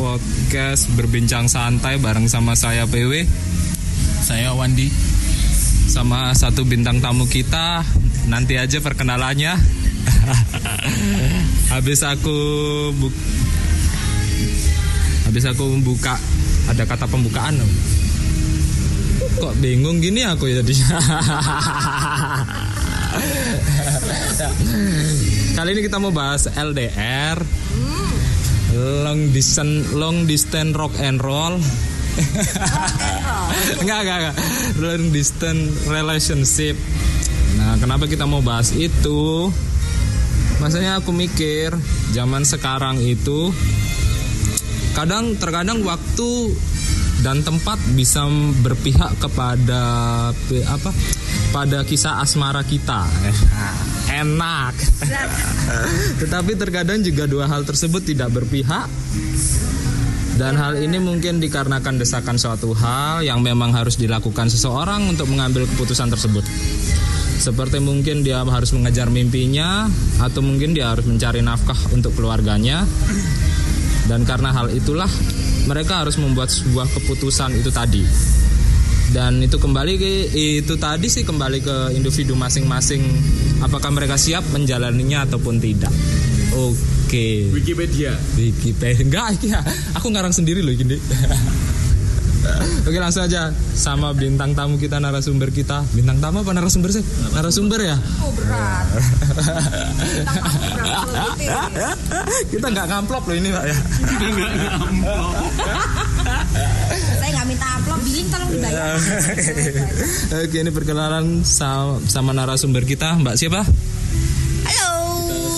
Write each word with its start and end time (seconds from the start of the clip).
Podcast 0.00 0.88
Berbincang 0.96 1.44
santai 1.44 2.00
bareng 2.00 2.24
sama 2.24 2.56
saya 2.56 2.88
PW 2.88 3.20
Saya 4.24 4.56
Wandi. 4.56 4.88
Sama 5.92 6.32
satu 6.32 6.64
bintang 6.64 7.04
tamu 7.04 7.28
kita. 7.28 7.84
Nanti 8.24 8.56
aja 8.56 8.80
perkenalannya. 8.80 9.60
Habis 11.76 12.00
aku 12.00 12.38
bu 12.96 13.12
Habis 15.28 15.44
aku 15.52 15.68
membuka 15.68 16.16
Ada 16.72 16.88
kata 16.88 17.04
pembukaan 17.04 17.60
Kok 19.36 19.52
bingung 19.60 20.00
gini 20.00 20.24
aku 20.24 20.48
ya 20.48 20.64
tadi? 20.64 20.80
Kali 25.60 25.76
ini 25.76 25.84
kita 25.84 26.00
mau 26.00 26.08
bahas 26.08 26.48
LDR, 26.56 27.36
long 28.80 29.28
distance, 29.36 29.92
long 29.92 30.24
distance 30.24 30.72
rock 30.72 30.96
and 31.04 31.20
roll. 31.20 31.60
enggak, 33.84 33.98
enggak, 34.04 34.18
enggak. 34.24 34.36
Long 34.80 35.04
distance 35.12 35.84
relationship. 35.84 36.76
Nah, 37.60 37.76
kenapa 37.76 38.08
kita 38.08 38.24
mau 38.24 38.40
bahas 38.40 38.72
itu? 38.72 39.52
Masanya 40.60 41.00
aku 41.00 41.12
mikir 41.12 41.72
zaman 42.12 42.44
sekarang 42.44 43.00
itu 43.00 43.52
kadang 44.92 45.38
terkadang 45.38 45.80
waktu 45.86 46.52
dan 47.24 47.40
tempat 47.44 47.78
bisa 47.96 48.28
berpihak 48.60 49.16
kepada 49.20 49.82
apa 50.68 50.90
pada 51.50 51.82
kisah 51.82 52.22
asmara 52.22 52.62
kita. 52.62 53.06
Enak. 54.22 54.74
Tetapi 56.22 56.52
terkadang 56.54 57.02
juga 57.02 57.26
dua 57.26 57.50
hal 57.50 57.66
tersebut 57.66 58.02
tidak 58.06 58.30
berpihak. 58.34 58.86
Dan 60.38 60.56
hal 60.56 60.80
ini 60.80 60.96
mungkin 60.96 61.36
dikarenakan 61.36 62.00
desakan 62.00 62.40
suatu 62.40 62.72
hal 62.72 63.20
yang 63.20 63.44
memang 63.44 63.76
harus 63.76 64.00
dilakukan 64.00 64.48
seseorang 64.48 65.04
untuk 65.12 65.28
mengambil 65.28 65.68
keputusan 65.68 66.08
tersebut. 66.08 66.46
Seperti 67.40 67.76
mungkin 67.76 68.24
dia 68.24 68.40
harus 68.40 68.72
mengejar 68.72 69.12
mimpinya 69.12 69.84
atau 70.16 70.40
mungkin 70.40 70.72
dia 70.72 70.96
harus 70.96 71.04
mencari 71.04 71.44
nafkah 71.44 71.76
untuk 71.92 72.16
keluarganya. 72.16 72.88
Dan 74.08 74.24
karena 74.24 74.50
hal 74.56 74.72
itulah 74.72 75.10
mereka 75.68 76.02
harus 76.02 76.16
membuat 76.16 76.48
sebuah 76.48 76.88
keputusan 76.88 77.60
itu 77.60 77.68
tadi 77.68 78.02
dan 79.10 79.42
itu 79.42 79.58
kembali 79.58 79.98
ke 79.98 80.10
itu 80.38 80.74
tadi 80.78 81.10
sih 81.10 81.26
kembali 81.26 81.58
ke 81.62 81.76
individu 81.98 82.38
masing-masing. 82.38 83.02
Apakah 83.60 83.90
mereka 83.90 84.14
siap 84.14 84.46
menjalaninya 84.54 85.26
ataupun 85.26 85.58
tidak? 85.58 85.90
Oke. 86.54 86.78
Okay. 87.10 87.50
Wikipedia. 87.50 88.14
Wikipedia. 88.38 89.02
Enggak 89.06 89.42
ya 89.42 89.58
aku 89.98 90.14
ngarang 90.14 90.30
sendiri 90.30 90.62
loh 90.62 90.70
gini. 90.74 90.98
Oke 92.88 92.96
langsung 92.96 93.26
aja. 93.26 93.52
Sama 93.76 94.16
bintang 94.16 94.56
tamu 94.56 94.80
kita 94.80 94.96
narasumber 94.96 95.52
kita. 95.52 95.84
Bintang 95.92 96.22
tamu 96.22 96.40
apa 96.40 96.56
narasumber 96.56 96.88
sih? 96.94 97.04
Narasumber. 97.36 97.84
Ya? 97.84 98.00
Oh 98.24 98.32
berat. 98.32 98.86
Kita 102.52 102.66
nggak 102.72 102.86
ngamplop 102.88 103.28
loh 103.28 103.36
ini 103.36 103.52
pak 103.52 103.64
ya. 103.68 103.76
Nggak 104.96 105.28
tolong 108.30 108.50
dibayar 108.54 108.96
Oke 110.46 110.56
ini 110.62 110.70
perkenalan 110.70 111.42
sama, 111.42 112.00
sama 112.06 112.30
narasumber 112.30 112.86
kita 112.86 113.18
mbak 113.18 113.34
siapa 113.36 113.66
halo 114.66 114.90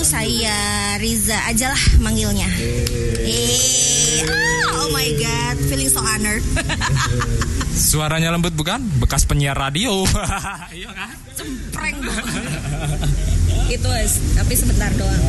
saya 0.02 0.96
Riza 0.98 1.38
aja 1.46 1.70
lah 1.70 1.82
manggilnya 2.00 2.48
eh 3.22 4.24
oh 4.80 4.88
my 4.90 5.08
god 5.20 5.56
feeling 5.68 5.92
so 5.92 6.00
honored 6.00 6.42
Suaranya 7.72 8.30
lembut 8.30 8.52
bukan? 8.52 8.84
Bekas 9.00 9.24
penyiar 9.24 9.56
radio. 9.56 10.04
iya 10.76 10.92
kan? 10.92 11.10
Cempreng 11.32 11.98
Itu 13.72 13.88
es, 13.96 14.20
tapi 14.36 14.52
sebentar 14.52 14.92
doang. 14.94 15.22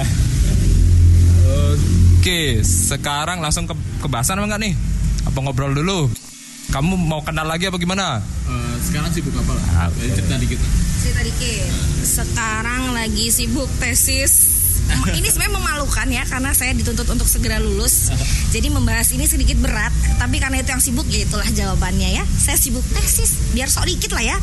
Oke, 2.20 2.64
sekarang 2.64 3.40
langsung 3.40 3.68
ke, 3.68 3.76
ke 4.04 4.08
bahasan 4.12 4.44
enggak 4.44 4.60
nih? 4.60 4.74
Apa 5.24 5.40
ngobrol 5.40 5.72
dulu? 5.72 6.12
Kamu 6.74 6.98
mau 7.06 7.22
kenal 7.22 7.46
lagi 7.46 7.70
apa 7.70 7.78
gimana? 7.78 8.18
Uh, 8.50 8.76
sekarang 8.82 9.14
sibuk 9.14 9.38
apa 9.38 9.54
lah? 9.54 9.94
Okay. 9.94 10.10
Cerita 10.18 10.42
dikit. 10.42 10.58
Cerita 11.06 11.22
dikit. 11.22 11.70
Sekarang 12.02 12.98
lagi 12.98 13.30
sibuk 13.30 13.70
tesis 13.78 14.34
ini 15.22 15.30
sebenarnya 15.30 15.54
memalukan 15.54 16.08
ya 16.10 16.26
karena 16.26 16.50
saya 16.50 16.74
dituntut 16.74 17.06
untuk 17.14 17.30
segera 17.30 17.62
lulus. 17.62 18.10
Jadi 18.50 18.74
membahas 18.74 19.14
ini 19.14 19.30
sedikit 19.30 19.62
berat, 19.62 19.94
tapi 20.18 20.42
karena 20.42 20.66
itu 20.66 20.74
yang 20.74 20.82
sibuk 20.82 21.06
ya 21.14 21.22
itulah 21.22 21.46
jawabannya 21.46 22.10
ya. 22.18 22.26
Saya 22.26 22.58
sibuk 22.58 22.82
tesis, 22.90 23.54
biar 23.54 23.70
sok 23.70 23.86
dikit 23.86 24.10
lah 24.18 24.34
ya. 24.34 24.38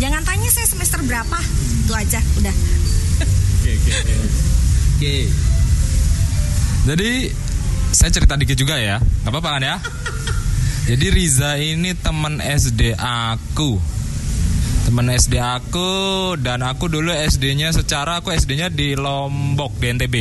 Jangan 0.00 0.24
tanya 0.24 0.48
saya 0.48 0.64
semester 0.64 1.04
berapa, 1.04 1.38
itu 1.84 1.92
aja 1.92 2.20
udah. 2.40 2.54
Oke 3.60 3.72
oke 3.76 4.14
oke. 4.96 5.14
Jadi 6.84 7.10
saya 7.92 8.08
cerita 8.08 8.40
dikit 8.40 8.56
juga 8.56 8.80
ya, 8.80 8.96
nggak 8.98 9.32
apa-apa 9.36 9.50
kan 9.60 9.62
ya? 9.62 9.76
Jadi 10.84 11.06
Riza 11.08 11.56
ini 11.56 11.96
teman 11.96 12.44
SD 12.44 12.92
aku. 13.00 13.80
Teman 14.84 15.08
SD 15.08 15.40
aku 15.40 15.88
dan 16.36 16.60
aku 16.60 16.92
dulu 16.92 17.08
SD-nya 17.08 17.72
secara 17.72 18.20
aku 18.20 18.36
SD-nya 18.36 18.68
di 18.68 18.92
Lombok 18.92 19.80
di 19.80 19.86
NTB 19.96 20.16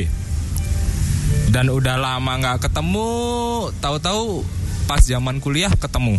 dan 1.51 1.67
udah 1.67 1.99
lama 1.99 2.39
nggak 2.39 2.65
ketemu 2.65 3.11
tahu-tahu 3.83 4.47
pas 4.87 5.03
zaman 5.03 5.43
kuliah 5.43 5.75
ketemu. 5.75 6.15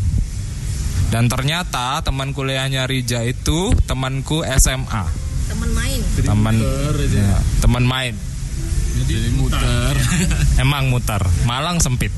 Dan 1.08 1.32
ternyata 1.32 2.04
teman 2.04 2.36
kuliahnya 2.36 2.84
Rija 2.84 3.24
itu 3.24 3.72
temanku 3.88 4.44
SMA 4.60 5.04
teman 5.48 5.70
main? 5.72 6.00
Teman 6.20 6.56
ya, 7.16 7.36
teman 7.64 7.84
main. 7.88 8.14
Jadi 9.08 9.32
muter. 9.40 9.94
Emang 10.62 10.92
muter. 10.92 11.24
Malang 11.48 11.80
sempit 11.80 12.12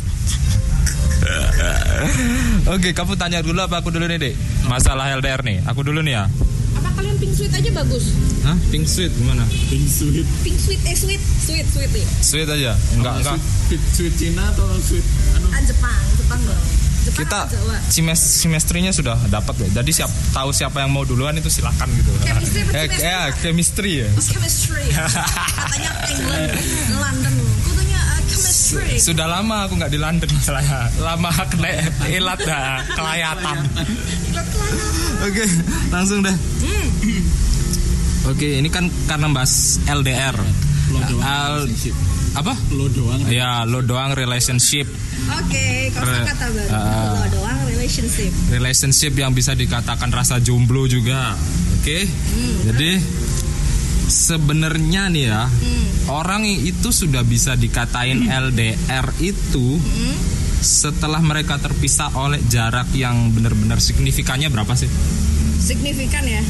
Oke, 2.75 2.91
kamu 2.93 3.15
tanya 3.17 3.43
dulu 3.43 3.59
apa 3.63 3.81
aku 3.83 3.91
dulu 3.91 4.07
nih, 4.07 4.19
Dek? 4.19 4.35
Masalah 4.67 5.11
LDR 5.17 5.43
nih. 5.43 5.63
Aku 5.67 5.83
dulu 5.83 6.03
nih 6.03 6.15
ya. 6.19 6.25
Apa 6.77 6.89
kalian 6.93 7.17
pink 7.17 7.33
sweet 7.33 7.53
aja 7.55 7.71
bagus? 7.73 8.13
Hah? 8.45 8.57
Pink 8.69 8.85
sweet 8.85 9.13
gimana? 9.17 9.45
Pink 9.49 9.87
sweet. 9.89 10.27
Pink 10.45 10.59
sweet 10.61 10.81
eh 10.85 10.97
sweet, 10.97 11.23
sweet 11.23 11.67
sweet 11.67 11.93
ya. 11.93 12.07
Sweet 12.21 12.49
aja. 12.49 12.73
Enggak, 12.95 13.13
apa, 13.17 13.21
enggak. 13.23 13.39
Sweet, 13.67 13.83
sweet 13.97 14.15
Cina 14.15 14.45
atau 14.53 14.67
sweet 14.79 15.07
anu? 15.35 15.49
Ah, 15.51 15.63
Jepang, 15.65 16.01
Jepang 16.21 16.41
dong. 16.45 16.63
Jepang 17.07 17.23
Kita 17.23 17.41
Jawa? 17.47 17.77
semestrinya 18.19 18.91
sudah 18.91 19.15
dapat 19.31 19.55
ya. 19.63 19.69
Jadi 19.81 19.91
siap 19.95 20.11
tahu 20.35 20.51
siapa 20.51 20.83
yang 20.83 20.91
mau 20.91 21.07
duluan 21.07 21.39
itu 21.39 21.47
silakan 21.47 21.87
gitu. 21.95 22.11
Chemistry 22.27 22.61
apa 22.67 22.71
eh, 22.75 22.87
chemistry? 22.91 23.07
ya, 23.07 23.21
chemistry 23.39 23.93
ya. 24.03 24.09
Oh, 24.11 24.25
chemistry. 24.27 24.85
Katanya 24.91 25.91
England, 26.11 26.51
London. 26.99 27.35
Uh. 28.75 28.99
Sudah 28.99 29.31
lama 29.31 29.69
aku 29.69 29.79
nggak 29.79 29.93
di 29.93 30.01
London 30.01 30.29
masalahnya. 30.33 30.91
Lama 30.99 31.31
kena 31.47 31.71
ilat 32.11 32.41
dah, 32.43 32.83
kelayatan. 32.97 33.57
Oke, 35.23 35.45
langsung 35.93 36.21
deh. 36.25 36.35
Hmm. 36.35 36.87
Oke, 38.27 38.59
ini 38.59 38.67
kan 38.67 38.91
karena 39.07 39.31
bahas 39.31 39.79
LDR. 39.87 40.35
Lo 40.91 40.99
doang 41.07 41.23
Al- 41.23 41.71
apa? 42.37 42.55
Lo 42.75 42.87
doang. 42.91 43.21
Ya, 43.31 43.63
lo 43.63 43.81
doang 43.83 44.13
relationship. 44.13 44.87
Oke, 45.41 45.91
kalau 45.95 46.11
Re- 46.11 46.27
kata 46.27 46.47
baru. 46.51 46.71
Ah. 46.75 47.15
Lo 47.17 47.27
doang 47.33 47.59
relationship. 47.71 48.31
Relationship 48.51 49.13
yang 49.15 49.31
bisa 49.31 49.55
dikatakan 49.55 50.11
rasa 50.11 50.43
jomblo 50.43 50.91
juga. 50.91 51.39
Oke. 51.81 52.07
Jadi 52.67 52.91
sebenarnya 54.07 55.11
nih 55.11 55.25
ya, 55.29 55.51
orang 56.09 56.47
itu 56.47 56.95
sudah 56.95 57.27
bisa 57.27 57.59
dikatain 57.59 58.31
LDR 58.31 59.07
itu 59.19 59.79
setelah 60.57 61.21
mereka 61.21 61.61
terpisah 61.61 62.11
oleh 62.17 62.41
jarak 62.49 62.91
yang 62.97 63.31
benar-benar 63.31 63.79
signifikannya 63.79 64.49
berapa 64.51 64.73
sih? 64.75 64.89
Signifikan 65.61 66.25
ya. 66.25 66.43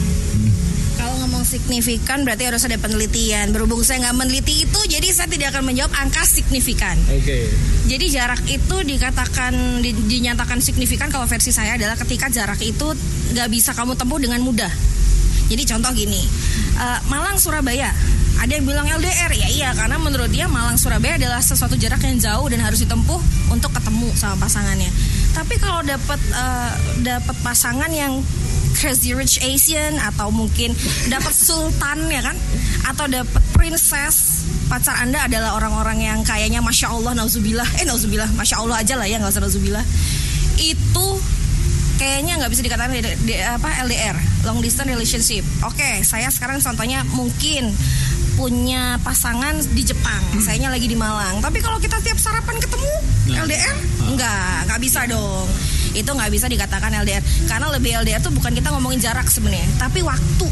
Kalau 0.96 1.12
ngomong 1.20 1.44
signifikan 1.44 2.24
berarti 2.24 2.48
harus 2.48 2.64
ada 2.64 2.80
penelitian. 2.80 3.52
Berhubung 3.52 3.84
saya 3.84 4.08
nggak 4.08 4.16
meneliti 4.16 4.64
itu, 4.64 4.80
jadi 4.88 5.04
saya 5.12 5.28
tidak 5.28 5.52
akan 5.52 5.68
menjawab 5.68 5.92
angka 5.92 6.24
signifikan. 6.24 6.96
Oke. 7.12 7.52
Jadi 7.84 8.04
jarak 8.08 8.40
itu 8.48 8.76
dikatakan 8.80 9.84
di- 9.84 9.92
dinyatakan 9.92 10.64
signifikan 10.64 11.12
kalau 11.12 11.28
versi 11.28 11.52
saya 11.52 11.76
adalah 11.76 12.00
ketika 12.00 12.32
jarak 12.32 12.58
itu 12.64 12.96
nggak 13.36 13.48
bisa 13.52 13.76
kamu 13.76 13.92
tempuh 13.92 14.16
dengan 14.16 14.40
mudah. 14.40 14.72
Jadi 15.46 15.62
contoh 15.62 15.90
gini, 15.94 16.22
eh, 16.76 16.98
Malang 17.06 17.38
Surabaya, 17.38 17.94
ada 18.36 18.52
yang 18.52 18.68
bilang 18.68 18.84
LDR 18.84 19.32
ya 19.32 19.48
iya 19.48 19.68
karena 19.72 19.96
menurut 19.96 20.28
dia 20.28 20.44
Malang 20.44 20.76
Surabaya 20.76 21.16
adalah 21.16 21.40
sesuatu 21.40 21.72
jarak 21.72 22.04
yang 22.04 22.20
jauh 22.20 22.46
dan 22.52 22.60
harus 22.60 22.84
ditempuh 22.84 23.16
untuk 23.48 23.72
ketemu 23.72 24.12
sama 24.12 24.44
pasangannya. 24.44 24.92
Tapi 25.32 25.56
kalau 25.56 25.80
dapat 25.86 26.20
eh, 26.20 26.72
dapat 27.00 27.36
pasangan 27.40 27.88
yang 27.88 28.20
Crazy 28.76 29.16
Rich 29.16 29.40
Asian 29.40 29.96
atau 29.96 30.28
mungkin 30.28 30.76
dapat 31.08 31.32
sultan 31.48 32.12
ya 32.12 32.20
kan? 32.20 32.36
Atau 32.84 33.08
dapat 33.08 33.40
princess 33.56 34.44
pacar 34.66 34.98
anda 35.00 35.24
adalah 35.24 35.56
orang-orang 35.56 36.02
yang 36.02 36.18
kayaknya 36.26 36.60
masya 36.60 36.92
Allah 36.92 37.16
nauzubillah. 37.16 37.64
Eh 37.80 37.88
nauzubillah. 37.88 38.28
Masya 38.36 38.60
Allah 38.60 38.84
aja 38.84 38.94
lah 39.00 39.08
ya 39.08 39.16
nggak 39.16 39.32
usah 39.32 39.40
nauzubillah. 39.40 39.84
Itu 40.60 41.06
kayaknya 41.96 42.36
nggak 42.36 42.52
bisa 42.52 42.60
dikatakan 42.60 42.92
di, 42.92 43.00
di- 43.24 43.40
apa 43.40 43.80
LDR 43.88 44.35
long 44.46 44.62
distance 44.62 44.86
relationship. 44.86 45.42
Oke 45.66 46.06
saya 46.06 46.30
sekarang 46.30 46.62
contohnya 46.62 47.02
mungkin 47.10 47.74
punya 48.38 49.02
pasangan 49.02 49.58
di 49.74 49.82
Jepang. 49.82 50.22
Sayanya 50.38 50.70
lagi 50.70 50.86
di 50.86 50.94
Malang. 50.94 51.42
Tapi 51.42 51.58
kalau 51.58 51.82
kita 51.82 51.98
tiap 52.00 52.16
sarapan 52.22 52.56
ketemu 52.62 52.92
LDR 53.34 53.76
nggak 54.14 54.70
nggak 54.70 54.80
bisa 54.80 55.04
dong. 55.10 55.50
Itu 55.96 56.14
nggak 56.14 56.30
bisa 56.30 56.46
dikatakan 56.46 56.94
LDR 57.02 57.24
karena 57.50 57.66
lebih 57.74 57.90
LDR 58.06 58.22
tuh 58.22 58.30
bukan 58.30 58.54
kita 58.54 58.70
ngomongin 58.70 59.02
jarak 59.02 59.26
sebenarnya 59.26 59.66
tapi 59.82 60.06
waktu. 60.06 60.48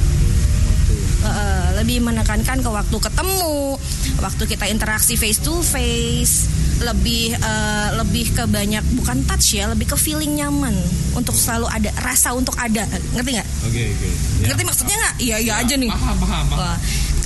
Eh, 1.25 1.69
lebih 1.81 2.05
menekankan 2.05 2.61
ke 2.61 2.69
waktu 2.69 2.97
ketemu, 3.01 3.81
waktu 4.21 4.45
kita 4.45 4.69
interaksi 4.69 5.17
face 5.17 5.41
to 5.41 5.57
face, 5.65 6.53
lebih 6.83 7.39
eh, 7.39 7.89
lebih 7.95 8.35
ke 8.35 8.45
banyak 8.51 8.83
bukan 8.99 9.23
touch 9.29 9.55
ya, 9.55 9.71
lebih 9.71 9.95
ke 9.95 9.97
feeling 9.99 10.35
nyaman 10.35 10.75
untuk 11.15 11.37
selalu 11.37 11.71
ada 11.71 11.91
rasa 12.03 12.35
untuk 12.35 12.59
ada, 12.59 12.83
ngerti 13.15 13.31
nggak? 13.39 13.49
Oke 13.71 13.83
oke. 13.95 14.09
Ngerti 14.43 14.63
maksudnya 14.67 14.97
nggak? 14.99 15.15
Iya 15.23 15.37
iya 15.39 15.53
aja 15.63 15.75
nih. 15.79 15.91
Paham 15.93 16.17
paham 16.19 16.45
paham. 16.51 16.59
Wah, 16.59 16.77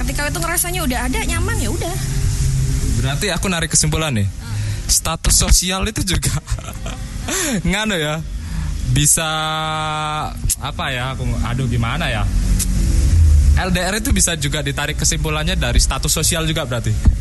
ketika 0.04 0.20
itu 0.28 0.38
ngerasanya 0.42 0.80
udah 0.84 0.98
ada 1.08 1.18
nyaman 1.24 1.56
ya 1.56 1.70
udah. 1.72 1.94
Berarti 3.00 3.26
aku 3.32 3.46
narik 3.48 3.70
kesimpulan 3.72 4.12
nih. 4.12 4.28
Status 4.88 5.36
sosial 5.36 5.84
itu 5.88 6.04
juga 6.04 6.32
ngano 7.68 7.96
ya. 7.96 8.20
Bisa 8.92 9.28
apa 10.60 10.84
ya? 10.92 11.16
Aku 11.16 11.24
aduh 11.44 11.68
gimana 11.68 12.08
ya? 12.08 12.24
LDR 13.58 13.98
itu 13.98 14.14
bisa 14.14 14.38
juga 14.38 14.62
ditarik 14.62 14.94
kesimpulannya 14.94 15.58
dari 15.58 15.82
status 15.82 16.12
sosial 16.14 16.46
juga 16.46 16.62
berarti. 16.62 17.17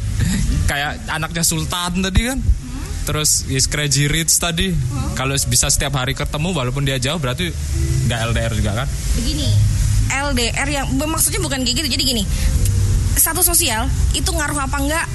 Kayak 0.68 1.00
anaknya 1.08 1.44
Sultan 1.46 2.04
tadi 2.04 2.22
kan. 2.28 2.40
Terus 3.08 3.48
is 3.48 3.72
crazy 3.72 4.12
rich 4.12 4.36
tadi. 4.36 4.76
Kalau 5.16 5.32
bisa 5.48 5.72
setiap 5.72 5.96
hari 5.96 6.12
ketemu 6.12 6.52
walaupun 6.52 6.84
dia 6.84 7.00
jauh 7.00 7.16
berarti 7.16 7.56
nggak 8.08 8.20
LDR 8.36 8.52
juga 8.52 8.72
kan? 8.84 8.88
Begini, 9.16 9.48
LDR 10.12 10.68
yang 10.68 10.86
maksudnya 10.92 11.40
bukan 11.40 11.64
kayak 11.64 11.84
gitu. 11.84 11.88
Jadi 11.96 12.04
gini, 12.04 12.24
status 13.16 13.48
sosial 13.48 13.88
itu 14.12 14.28
ngaruh 14.28 14.60
apa 14.60 14.78
enggak? 14.84 15.08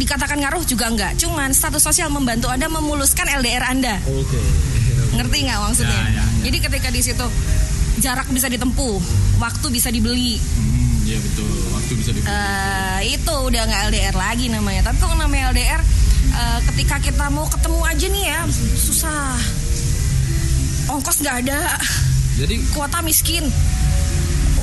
Dikatakan 0.00 0.40
ngaruh 0.40 0.64
juga 0.64 0.88
enggak. 0.88 1.20
Cuman 1.20 1.52
status 1.52 1.84
sosial 1.84 2.08
membantu 2.08 2.48
Anda 2.48 2.72
memuluskan 2.72 3.28
LDR 3.28 3.68
Anda. 3.68 4.00
Oke. 4.08 4.40
Ngerti 5.12 5.36
nggak 5.44 5.58
maksudnya? 5.60 5.92
Ya, 5.92 6.08
ya, 6.08 6.16
ya. 6.16 6.24
Jadi 6.48 6.56
ketika 6.64 6.88
di 6.88 7.00
situ 7.04 7.26
jarak 8.00 8.24
bisa 8.32 8.48
ditempuh, 8.48 8.96
waktu 9.36 9.66
bisa 9.68 9.92
dibeli, 9.92 10.40
Hmm, 10.40 10.81
iya 11.12 11.20
betul. 11.20 11.52
Waktu 11.76 11.92
bisa 12.00 12.10
eh, 12.16 13.00
itu 13.12 13.34
udah 13.36 13.62
nggak 13.68 13.82
LDR 13.92 14.16
lagi 14.16 14.46
namanya. 14.48 14.80
Tapi 14.88 14.96
kalau 14.96 15.16
namanya 15.20 15.52
LDR, 15.52 15.80
eh, 16.32 16.58
ketika 16.72 16.96
kita 17.04 17.28
mau 17.28 17.44
ketemu 17.44 17.80
aja 17.84 18.06
nih 18.08 18.24
ya 18.32 18.40
susah, 18.80 19.36
ongkos 20.88 21.20
nggak 21.20 21.36
ada, 21.44 21.76
Jadi 22.40 22.64
kuota 22.72 23.04
miskin. 23.04 23.44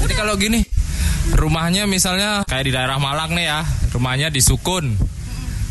Jadi 0.01 0.13
kalau 0.17 0.33
gini, 0.41 0.65
rumahnya 1.37 1.85
misalnya 1.85 2.41
kayak 2.49 2.65
di 2.65 2.71
daerah 2.73 2.97
Malang 2.97 3.37
nih 3.37 3.45
ya, 3.45 3.61
rumahnya 3.93 4.33
di 4.33 4.41
Sukun. 4.41 4.97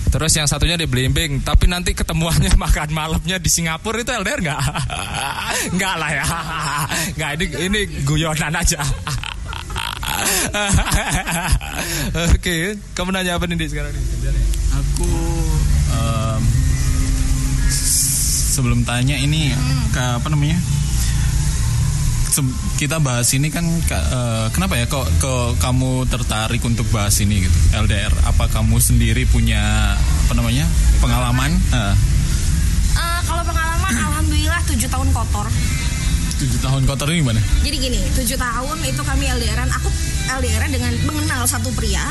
Terus 0.09 0.33
yang 0.41 0.49
satunya 0.49 0.79
di 0.81 0.89
Blimbing, 0.89 1.45
tapi 1.45 1.69
nanti 1.69 1.93
ketemuannya 1.93 2.55
makan 2.65 2.95
malamnya 2.95 3.37
di 3.43 3.51
Singapura 3.51 3.99
itu 3.99 4.15
LDR 4.15 4.41
nggak? 4.41 4.63
Nggak 5.77 5.95
lah 5.99 6.11
ya, 6.15 6.27
nggak 7.19 7.31
ini 7.35 7.47
ini 7.67 7.81
guyonan 8.07 8.55
aja. 8.55 8.79
Oke, 12.29 12.77
kamu 12.93 13.09
nanya 13.11 13.35
apa 13.35 13.45
nih 13.47 13.57
sekarang 13.65 13.91
nih? 13.91 14.03
Aku 14.75 15.07
s- 17.69 18.55
sebelum 18.55 18.83
tanya 18.83 19.15
ini 19.15 19.53
ke 19.89 20.01
apa 20.01 20.27
namanya? 20.29 20.59
Se- 22.29 22.55
kita 22.77 22.99
bahas 22.99 23.27
ini 23.33 23.49
kan 23.49 23.65
ka- 23.85 24.05
eh, 24.05 24.47
kenapa 24.53 24.77
ya 24.77 24.85
kok 24.87 25.07
kok 25.19 25.57
kamu 25.59 26.05
tertarik 26.07 26.61
untuk 26.63 26.85
bahas 26.89 27.17
ini 27.19 27.43
gitu 27.43 27.57
LDR? 27.75 28.13
Apa 28.25 28.47
kamu 28.49 28.77
sendiri 28.79 29.25
punya 29.25 29.95
apa 29.97 30.33
namanya 30.35 30.65
pengalaman? 30.99 31.51
Eh, 31.73 31.95
Eh, 32.91 33.19
kalau 33.25 33.43
pengalaman, 33.43 33.91
alhamdulillah 34.11 34.61
7 34.67 34.85
tahun 34.85 35.09
kotor. 35.13 35.47
Tujuh 36.39 36.61
tahun 36.63 36.83
kotor 36.87 37.11
ini 37.11 37.27
gimana? 37.27 37.43
Jadi 37.67 37.77
gini, 37.83 38.01
7 38.15 38.39
tahun 38.39 38.77
itu 38.87 39.03
kami 39.03 39.25
LDRan. 39.27 39.69
Aku 39.83 39.91
LDRan 40.39 40.71
dengan 40.71 40.93
mengenal 41.03 41.43
satu 41.51 41.75
pria. 41.75 42.03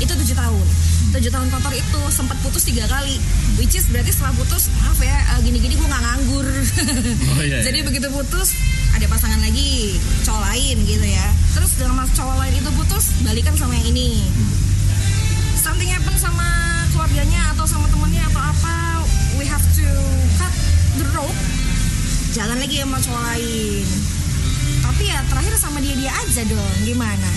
Itu 0.00 0.16
7 0.16 0.24
tahun. 0.32 0.66
7 1.12 1.20
tahun 1.30 1.48
kotor 1.52 1.72
itu 1.76 2.00
sempat 2.08 2.40
putus 2.40 2.64
tiga 2.64 2.88
kali. 2.88 3.20
Which 3.60 3.76
is 3.76 3.84
berarti 3.92 4.10
setelah 4.10 4.32
putus, 4.40 4.72
maaf 4.80 4.98
ya, 5.04 5.14
eh, 5.36 5.40
gini-gini 5.44 5.76
gue 5.76 5.84
nggak 5.84 6.02
nganggur. 6.02 6.48
Oh, 7.36 7.42
iya, 7.44 7.60
iya. 7.60 7.64
Jadi 7.68 7.84
begitu 7.84 8.08
putus, 8.08 8.56
ada 8.96 9.04
pasangan 9.06 9.38
lagi, 9.44 10.00
cowok 10.24 10.42
lain 10.48 10.76
gitu 10.88 11.06
ya. 11.06 11.26
Terus 11.52 11.70
dengan 11.76 12.08
cowok 12.08 12.36
lain 12.40 12.54
itu 12.56 12.70
putus, 12.72 13.04
balikan 13.20 13.54
sama 13.54 13.76
yang 13.76 13.92
ini. 13.92 14.24
Something 15.60 15.92
happen 15.92 16.16
sama 16.16 16.48
keluarganya 16.96 17.52
atau 17.52 17.68
sama 17.68 17.86
temennya 17.92 18.24
atau 18.32 18.42
apa, 18.42 18.76
we 19.36 19.44
have 19.44 19.64
to 19.76 19.86
cut 20.40 20.52
the 20.96 21.06
rope 21.12 21.63
jalan 22.34 22.58
lagi 22.58 22.82
sama 22.82 22.98
cowok 22.98 23.22
lain 23.24 23.86
tapi 24.82 25.02
ya 25.06 25.18
terakhir 25.24 25.54
sama 25.56 25.78
dia 25.78 25.94
dia 25.94 26.12
aja 26.12 26.42
dong 26.44 26.74
gimana 26.82 27.30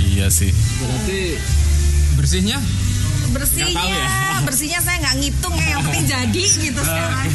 Iya 0.00 0.26
sih. 0.26 0.50
Berarti 0.76 1.38
bersihnya? 2.14 2.58
bersihnya 3.30 3.78
ya? 3.78 4.42
bersihnya 4.42 4.82
saya 4.82 4.98
nggak 4.98 5.16
ngitung 5.22 5.54
ya 5.54 5.66
yang 5.70 5.82
penting 5.86 6.02
jadi 6.04 6.42
gitu 6.42 6.80
sekarang 6.82 7.30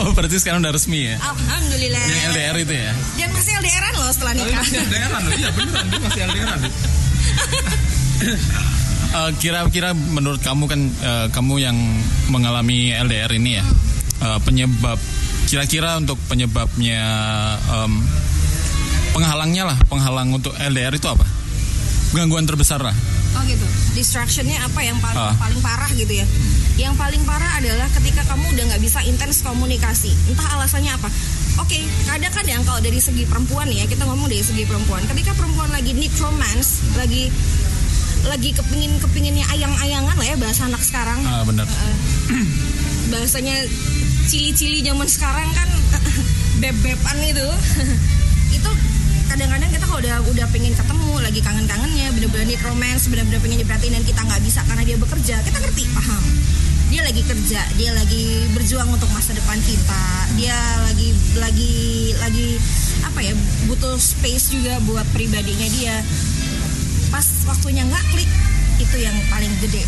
Oh 0.00 0.10
berarti 0.16 0.40
sekarang 0.40 0.64
udah 0.64 0.72
resmi 0.72 1.12
ya? 1.12 1.20
alhamdulillah 1.20 2.00
Yang 2.00 2.24
LDR 2.32 2.56
itu 2.56 2.74
ya? 2.80 2.92
dan 3.20 3.30
masih 3.36 3.52
LDRan 3.60 3.92
loh 3.94 4.08
setelah 4.10 4.32
nikah 4.32 4.58
Masih 4.58 4.78
LDR 4.80 5.10
loh, 5.12 5.32
iya 5.36 5.50
beneran, 5.52 5.84
dia 5.86 6.00
masih 6.00 6.20
LDR 6.24 6.58
Eh, 9.12 9.30
kira-kira 9.36 9.92
menurut 9.92 10.40
kamu 10.40 10.64
kan 10.64 10.80
eh, 10.88 11.26
kamu 11.28 11.54
yang 11.60 11.76
mengalami 12.32 12.96
LDR 12.96 13.28
ini 13.36 13.60
ya 13.60 13.64
eh, 14.24 14.38
penyebab 14.40 14.96
kira-kira 15.52 16.00
untuk 16.00 16.16
penyebabnya 16.32 17.04
em, 17.68 17.92
penghalangnya 19.12 19.68
lah 19.68 19.76
penghalang 19.84 20.32
untuk 20.32 20.56
LDR 20.56 20.96
itu 20.96 21.04
apa? 21.04 21.28
Gangguan 22.16 22.48
terbesar 22.48 22.80
lah. 22.80 22.96
Oh 23.36 23.44
gitu. 23.44 23.64
Distractionnya 23.92 24.64
apa 24.64 24.80
yang 24.80 24.96
paling 24.96 25.20
Ah. 25.20 25.36
paling 25.36 25.60
parah 25.60 25.92
gitu 25.92 26.08
ya? 26.08 26.24
Yang 26.80 26.96
paling 26.96 27.20
parah 27.28 27.60
adalah 27.60 27.84
ketika 27.92 28.24
kamu 28.24 28.48
udah 28.48 28.64
nggak 28.72 28.80
bisa 28.80 29.04
intens 29.04 29.44
komunikasi. 29.44 30.08
Entah 30.32 30.56
alasannya 30.56 30.92
apa. 30.96 31.08
Oke 31.60 31.84
kadang 32.08 32.32
kan 32.32 32.48
yang 32.48 32.64
kalau 32.64 32.80
dari 32.80 32.96
segi 32.96 33.28
perempuan 33.28 33.68
ya 33.68 33.84
kita 33.84 34.08
ngomong 34.08 34.32
dari 34.32 34.40
segi 34.40 34.64
perempuan. 34.64 35.04
Ketika 35.04 35.36
perempuan 35.36 35.68
lagi 35.68 35.92
need 35.92 36.12
romance 36.16 36.80
lagi 36.96 37.28
lagi 38.24 38.56
kepingin 38.56 38.96
kepinginnya 39.04 39.44
ayang-ayangan 39.52 40.16
lah 40.16 40.24
ya 40.24 40.36
bahasa 40.40 40.64
anak 40.64 40.80
sekarang. 40.80 41.20
Ah, 41.28 41.44
benar. 41.44 41.68
Eh, 41.68 41.96
bahasanya 43.12 43.56
cili-cili 44.26 44.84
zaman 44.86 45.08
sekarang 45.08 45.48
kan 45.54 45.68
beb-beban 46.62 47.18
itu 47.26 47.48
itu 48.58 48.70
kadang-kadang 49.26 49.70
kita 49.72 49.84
kalau 49.88 50.00
udah 50.04 50.16
udah 50.28 50.46
pengen 50.52 50.76
ketemu 50.76 51.10
lagi 51.24 51.40
kangen-kangennya 51.40 52.12
bener-bener 52.14 52.46
need 52.52 52.62
romance 52.62 53.08
bener-bener 53.08 53.40
pengen 53.40 53.58
diperhatiin 53.64 53.96
dan 53.96 54.04
kita 54.04 54.20
nggak 54.20 54.40
bisa 54.44 54.60
karena 54.68 54.82
dia 54.84 54.96
bekerja 55.00 55.36
kita 55.42 55.58
ngerti 55.58 55.84
paham. 55.96 56.24
Dia 56.92 57.08
lagi 57.08 57.22
kerja 57.24 57.60
dia 57.80 57.90
lagi 57.96 58.24
berjuang 58.52 58.92
untuk 58.92 59.08
masa 59.16 59.32
depan 59.32 59.56
kita 59.64 60.04
dia 60.36 60.58
lagi 60.84 61.08
lagi 61.40 62.12
lagi 62.20 62.60
apa 63.00 63.24
ya 63.24 63.32
butuh 63.64 63.96
space 63.96 64.52
juga 64.52 64.76
buat 64.84 65.06
pribadinya 65.16 65.68
dia. 65.80 65.96
Pas 67.08 67.24
waktunya 67.48 67.88
nggak 67.88 68.04
klik 68.12 68.28
itu 68.76 68.96
yang 69.00 69.16
paling 69.32 69.52
gede. 69.64 69.80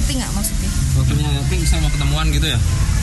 Ngerti 0.00 0.12
nggak 0.16 0.32
maksudnya 0.32 0.71
Waktunya 0.92 1.28
ping 1.48 1.64
sama 1.64 1.88
ketemuan 1.88 2.28
gitu 2.30 2.46
ya? 2.46 2.58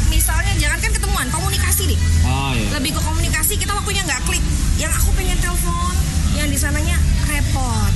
misalnya 0.09 0.53
jangan 0.57 0.81
kan 0.81 0.89
ketemuan 0.89 1.27
komunikasi 1.29 1.85
deh 1.85 1.99
Oh 2.25 2.49
iya. 2.57 2.65
lebih 2.81 2.97
ke 2.97 3.01
komunikasi 3.05 3.53
kita 3.61 3.69
waktunya 3.77 4.01
nggak 4.01 4.25
klik. 4.25 4.41
Yang 4.81 4.97
aku 4.97 5.09
pengen 5.13 5.37
telepon 5.37 5.93
yang 6.33 6.49
di 6.49 6.57
sananya 6.57 6.97
repot. 7.29 7.93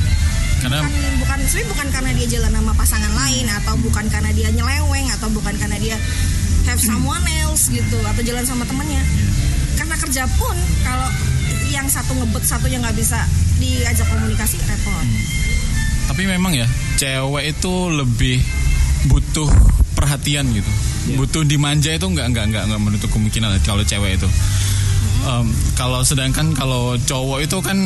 Karena 0.61 0.85
bukan 0.85 0.93
bukan 1.19 1.37
sebenarnya 1.43 1.67
bukan 1.73 1.87
karena 1.89 2.11
dia 2.13 2.27
jalan 2.37 2.51
sama 2.53 2.71
pasangan 2.77 3.13
lain 3.17 3.45
atau 3.49 3.73
bukan 3.81 4.05
karena 4.13 4.29
dia 4.31 4.47
nyeleweng 4.53 5.07
atau 5.09 5.27
bukan 5.33 5.57
karena 5.57 5.77
dia 5.81 5.97
have 6.69 6.77
someone 6.79 7.19
else 7.43 7.67
gitu 7.73 7.97
atau 8.05 8.21
jalan 8.21 8.45
sama 8.45 8.63
temennya. 8.69 9.01
Karena 9.73 9.97
kerja 9.97 10.23
pun 10.37 10.55
kalau 10.85 11.09
yang 11.73 11.89
satu 11.89 12.13
ngebet 12.13 12.45
satunya 12.45 12.77
nggak 12.77 12.93
bisa 12.93 13.25
diajak 13.57 14.05
komunikasi 14.05 14.61
repot. 14.69 15.05
Tapi 16.13 16.29
memang 16.29 16.53
ya 16.53 16.69
cewek 17.01 17.57
itu 17.57 17.73
lebih 17.89 18.37
butuh 19.09 19.49
perhatian 19.93 20.49
gitu 20.51 20.71
butuh 21.19 21.43
dimanja 21.47 21.93
itu 21.93 22.05
nggak 22.05 22.27
nggak 22.33 22.45
nggak 22.51 22.63
nggak 22.69 22.81
menutup 22.81 23.09
kemungkinan 23.11 23.55
kalau 23.63 23.83
cewek 23.85 24.17
itu 24.17 24.29
Em, 25.23 25.47
kalau 25.79 26.03
sedangkan 26.03 26.51
kalau 26.51 26.99
cowok 26.99 27.47
itu 27.47 27.57
kan 27.63 27.79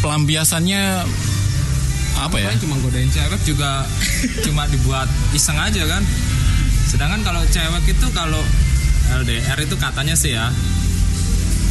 pelampiasannya 0.00 1.04
apa 2.16 2.36
ya? 2.40 2.56
Cuma 2.56 2.80
godain 2.80 3.12
cewek 3.12 3.40
juga 3.44 3.84
cuma 4.48 4.64
dibuat 4.72 5.08
iseng 5.36 5.60
aja 5.60 5.84
kan. 5.84 6.00
Sedangkan 6.88 7.20
kalau 7.20 7.44
cewek 7.52 7.92
itu 7.92 8.06
kalau 8.16 8.40
LDR 9.20 9.58
itu 9.60 9.76
katanya 9.76 10.16
sih 10.16 10.32
ya 10.32 10.48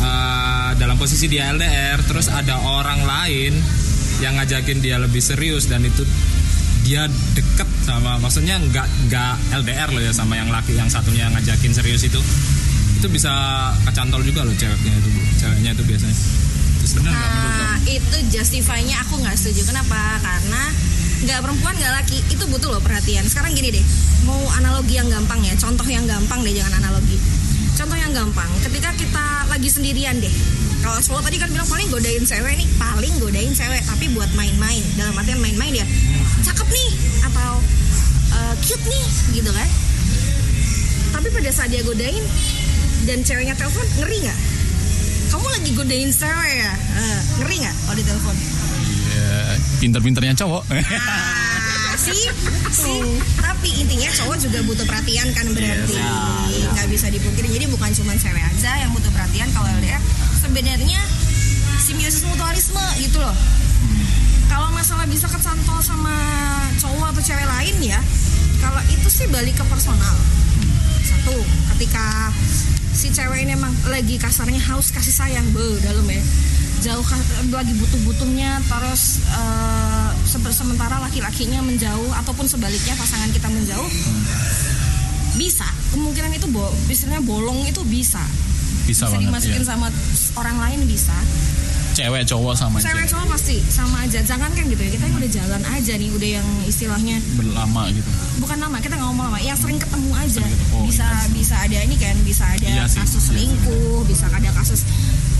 eh, 0.05 0.69
dalam 0.77 1.01
posisi 1.01 1.25
dia 1.25 1.49
LDR 1.49 2.05
terus 2.05 2.29
ada 2.29 2.61
orang 2.61 3.01
lain 3.01 3.57
yang 4.21 4.37
ngajakin 4.37 4.79
dia 4.79 5.01
lebih 5.01 5.19
serius 5.19 5.65
dan 5.67 5.81
itu 5.83 6.05
dia 6.85 7.09
deket 7.33 7.65
sama 7.81 8.21
maksudnya 8.21 8.61
nggak 8.61 8.87
nggak 9.09 9.33
LDR 9.65 9.89
loh 9.89 10.03
ya 10.05 10.13
sama 10.13 10.37
yang 10.37 10.53
laki 10.53 10.77
yang 10.77 10.85
satunya 10.85 11.25
ngajakin 11.33 11.73
serius 11.73 12.05
itu 12.05 12.21
itu 13.01 13.07
bisa 13.09 13.33
kecantol 13.89 14.21
juga 14.21 14.45
loh 14.45 14.53
ceweknya 14.53 14.93
itu 15.01 15.09
ceweknya 15.41 15.71
itu 15.73 15.83
biasanya 15.83 16.15
itu 16.85 17.01
benar? 17.01 17.13
Nah, 17.17 17.77
itu 17.89 18.17
justify-nya 18.29 19.01
aku 19.01 19.17
nggak 19.17 19.33
setuju. 19.33 19.73
Kenapa? 19.73 20.21
Karena 20.21 20.69
nggak 21.25 21.39
perempuan 21.41 21.73
nggak 21.73 21.93
laki 22.01 22.17
itu 22.29 22.43
butuh 22.45 22.77
loh 22.77 22.83
perhatian. 22.83 23.25
Sekarang 23.25 23.57
gini 23.57 23.73
deh, 23.73 23.85
mau 24.29 24.37
analogi 24.61 25.01
yang 25.01 25.09
gampang 25.09 25.41
ya, 25.41 25.57
contoh 25.57 25.85
yang 25.89 26.05
gampang 26.05 26.45
deh, 26.45 26.53
jangan 26.53 26.85
analogi. 26.85 27.17
Contoh 27.75 27.97
yang 27.97 28.13
gampang, 28.13 28.47
ketika 28.63 28.93
kita 28.95 29.25
lagi 29.49 29.67
sendirian 29.67 30.15
deh. 30.21 30.31
Kalau 30.85 31.01
Solo 31.01 31.17
tadi 31.25 31.41
kan 31.41 31.49
bilang 31.49 31.65
paling 31.65 31.89
godain 31.89 32.21
cewek 32.21 32.61
nih, 32.61 32.67
paling 32.77 33.09
godain 33.17 33.49
cewek, 33.49 33.81
tapi 33.89 34.05
buat 34.13 34.29
main-main. 34.37 34.85
Dalam 34.93 35.17
artian 35.17 35.41
main-main 35.41 35.81
ya, 35.81 35.85
cakep 36.45 36.67
nih 36.69 36.89
atau 37.25 37.57
eh, 38.37 38.53
cute 38.61 38.85
nih, 38.85 39.05
gitu 39.33 39.49
kan? 39.49 39.65
Tapi 41.09 41.27
pada 41.33 41.49
saat 41.49 41.73
dia 41.73 41.81
godain 41.81 42.21
dan 43.09 43.25
ceweknya 43.25 43.57
telepon, 43.57 43.81
ngeri 43.97 44.29
nggak? 44.29 44.39
Kamu 45.33 45.47
lagi 45.57 45.69
godain 45.73 46.09
cewek 46.13 46.53
ya? 46.53 46.73
Eh, 46.77 47.19
ngeri 47.41 47.55
nggak 47.65 47.75
kalau 47.81 47.95
ditelepon? 47.97 48.35
Iya, 49.09 49.37
pinter-pinternya 49.81 50.37
cowok. 50.37 50.69
Ah, 50.69 51.97
sih, 51.97 52.29
sih. 52.69 53.01
Tapi 53.41 53.69
intinya 53.73 54.11
cowok 54.21 54.37
juga 54.37 54.59
butuh 54.69 54.85
perhatian 54.85 55.33
kan 55.33 55.49
berarti 55.49 55.97
nggak 56.77 56.87
bisa 56.93 57.09
dipungkiri. 57.09 57.49
Jadi 57.57 57.65
bukan 57.73 57.89
cuma 57.89 58.13
cewek 58.13 58.43
aja 58.43 58.85
yang 58.85 58.93
butuh 58.93 59.09
perhatian 59.09 59.49
kalau 59.49 59.65
LDR. 59.81 60.03
Sebenarnya 60.45 61.01
simbiosis 61.81 62.21
mutualisme 62.23 62.79
gitu 63.01 63.17
loh. 63.17 63.33
Kalau 64.45 64.69
masalah 64.71 65.09
bisa 65.09 65.25
kecantol 65.25 65.81
sama 65.81 66.13
cowok 66.77 67.11
atau 67.11 67.21
cewek 67.25 67.47
lain 67.49 67.75
ya, 67.81 67.99
kalau 68.61 68.77
itu 68.87 69.09
sih 69.09 69.25
balik 69.27 69.57
ke 69.57 69.65
personal. 69.65 70.15
Satu, 71.01 71.33
ketika 71.75 72.29
si 72.93 73.09
cewek 73.09 73.43
ini 73.43 73.57
emang 73.57 73.73
lagi 73.89 74.15
kasarnya 74.15 74.61
haus 74.69 74.93
kasih 74.93 75.11
sayang, 75.11 75.45
be 75.49 75.81
dalam 75.81 76.05
ya 76.05 76.21
jauh 76.75 77.01
lagi 77.49 77.73
butuh-butuhnya 77.81 78.61
terus 78.69 79.17
se- 80.29 80.53
sementara 80.53 81.01
laki-lakinya 81.01 81.65
menjauh 81.65 82.13
ataupun 82.21 82.45
sebaliknya 82.45 82.93
pasangan 82.93 83.33
kita 83.33 83.49
menjauh 83.49 83.89
bisa 85.33 85.65
kemungkinan 85.89 86.29
itu 86.37 86.45
bo 86.53 86.69
istilahnya 86.85 87.25
bolong 87.25 87.65
itu 87.65 87.81
bisa 87.89 88.21
Bisa 88.85 89.09
banget. 89.09 89.33
dimasukin 89.33 89.63
iya. 89.65 89.69
sama 89.73 89.87
orang 90.35 90.57
lain 90.59 90.79
bisa. 90.85 91.15
Cewek 91.95 92.27
cowok 92.27 92.59
sama 92.59 92.75
cewek 92.75 92.91
cewek 92.91 93.07
cowok 93.07 93.27
pasti 93.31 93.55
sama 93.71 94.03
aja. 94.03 94.19
Jangan 94.19 94.51
kan 94.51 94.67
gitu 94.67 94.81
ya 94.83 94.91
kita 94.91 95.05
ini 95.07 95.15
udah 95.15 95.31
jalan 95.31 95.61
aja 95.63 95.93
nih 95.95 96.09
udah 96.11 96.29
yang 96.39 96.47
istilahnya 96.67 97.15
berlama 97.39 97.87
gitu. 97.87 98.09
bukan 98.35 98.57
lama 98.59 98.77
kita 98.83 98.99
nggak 98.99 99.07
ngomong 99.07 99.25
lama 99.31 99.39
yang 99.39 99.55
sering 99.55 99.79
ketemu 99.79 100.11
aja. 100.11 100.43
Sering 100.43 100.51
ketemu, 100.51 100.75
oh, 100.75 100.83
bisa 100.91 101.07
bisa 101.31 101.55
ada 101.55 101.77
ini 101.79 101.95
kan 101.95 102.15
bisa 102.27 102.43
ada 102.43 102.67
Iya 102.67 102.83
sih, 102.91 102.99
kasus 102.99 103.23
iya 103.23 103.27
selingkuh 103.31 104.03
bisa 104.05 104.27
ada 104.27 104.49
kasus 104.51 104.83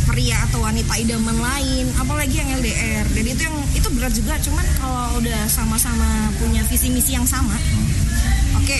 pria 0.05 0.37
atau 0.47 0.63
wanita 0.63 0.93
idaman 0.95 1.33
lain 1.35 1.85
apalagi 1.97 2.37
yang 2.37 2.47
LDR 2.55 3.03
dan 3.09 3.25
itu 3.25 3.41
yang 3.41 3.57
itu 3.73 3.87
berat 3.91 4.13
juga 4.13 4.37
cuman 4.39 4.65
kalau 4.77 5.17
udah 5.19 5.41
sama-sama 5.51 6.07
punya 6.39 6.61
visi 6.71 6.87
misi 6.87 7.17
yang 7.17 7.25
sama 7.27 7.57
Hmm. 7.57 8.63
oke. 8.63 8.79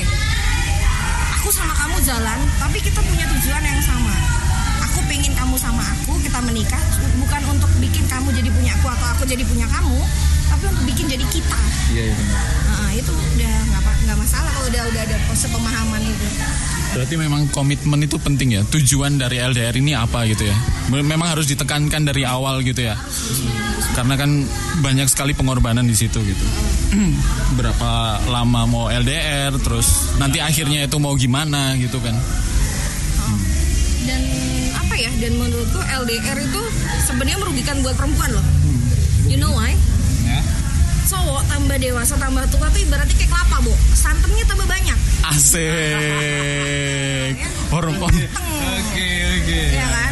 Aku 1.42 1.50
sama 1.52 1.74
kamu 1.76 1.98
jalan 2.02 2.40
tapi 2.56 2.78
kita 2.80 3.02
punya 3.02 3.26
tujuan 3.36 3.62
yang 3.62 3.82
sama 3.84 4.14
pengen 5.16 5.32
kamu 5.32 5.56
sama 5.56 5.80
aku 5.80 6.12
kita 6.20 6.44
menikah 6.44 6.82
bukan 7.16 7.42
untuk 7.48 7.72
bikin 7.80 8.04
kamu 8.04 8.36
jadi 8.36 8.52
punya 8.52 8.76
aku 8.76 8.88
atau 8.92 9.08
aku 9.16 9.24
jadi 9.24 9.48
punya 9.48 9.64
kamu 9.64 9.96
tapi 10.46 10.64
untuk 10.68 10.84
bikin 10.84 11.06
jadi 11.08 11.26
kita 11.32 11.60
Iya 11.86 12.04
iya 12.12 12.16
benar. 12.18 12.42
Nah, 12.66 12.92
itu 12.92 13.14
udah 13.14 13.56
nggak 13.70 13.78
apa- 13.80 14.00
nggak 14.04 14.18
masalah 14.20 14.50
kalau 14.52 14.68
udah 14.68 14.84
udah 14.90 15.02
ada 15.06 15.16
sepemahaman 15.32 16.02
itu. 16.02 16.28
Berarti 16.92 17.16
memang 17.16 17.42
komitmen 17.48 18.00
itu 18.02 18.18
penting 18.18 18.58
ya. 18.58 18.62
Tujuan 18.66 19.16
dari 19.16 19.38
LDR 19.38 19.70
ini 19.72 19.94
apa 19.94 20.26
gitu 20.26 20.50
ya. 20.50 20.56
Me- 20.90 21.06
Memang 21.06 21.30
harus 21.30 21.46
ditekankan 21.46 22.02
dari 22.04 22.26
awal 22.26 22.66
gitu 22.66 22.82
ya. 22.82 22.98
Karena 23.94 24.18
kan 24.18 24.50
banyak 24.82 25.06
sekali 25.06 25.32
pengorbanan 25.32 25.86
di 25.86 25.94
situ 25.94 26.18
gitu. 26.20 26.46
Berapa 27.58 27.92
lama 28.26 28.66
mau 28.66 28.90
LDR 28.90 29.54
terus 29.62 30.18
nanti 30.18 30.42
akhirnya 30.42 30.90
itu 30.90 30.98
mau 30.98 31.14
gimana 31.14 31.78
gitu 31.78 32.02
kan. 32.02 32.18
Dan 34.06 34.22
apa 34.96 35.04
ya? 35.04 35.12
Dan 35.20 35.36
menurutku 35.36 35.76
LDR 35.76 36.40
itu 36.40 36.62
sebenarnya 37.04 37.36
merugikan 37.36 37.84
buat 37.84 38.00
perempuan 38.00 38.32
loh. 38.32 38.46
You 39.28 39.36
know 39.36 39.52
why? 39.52 39.76
Ya. 40.24 40.40
Cowok 41.12 41.44
tambah 41.52 41.76
dewasa 41.76 42.16
tambah 42.16 42.48
tua 42.48 42.72
tuh 42.72 42.80
ibaratnya 42.80 43.12
kayak 43.12 43.28
kelapa, 43.28 43.60
Bu. 43.60 43.76
Santannya 43.92 44.48
tambah 44.48 44.64
banyak. 44.64 44.96
Asik. 45.36 45.68
Hormon. 47.68 48.08
Oke 48.08 49.08
oke. 49.36 49.60
ya 49.76 49.84
kan? 49.84 50.12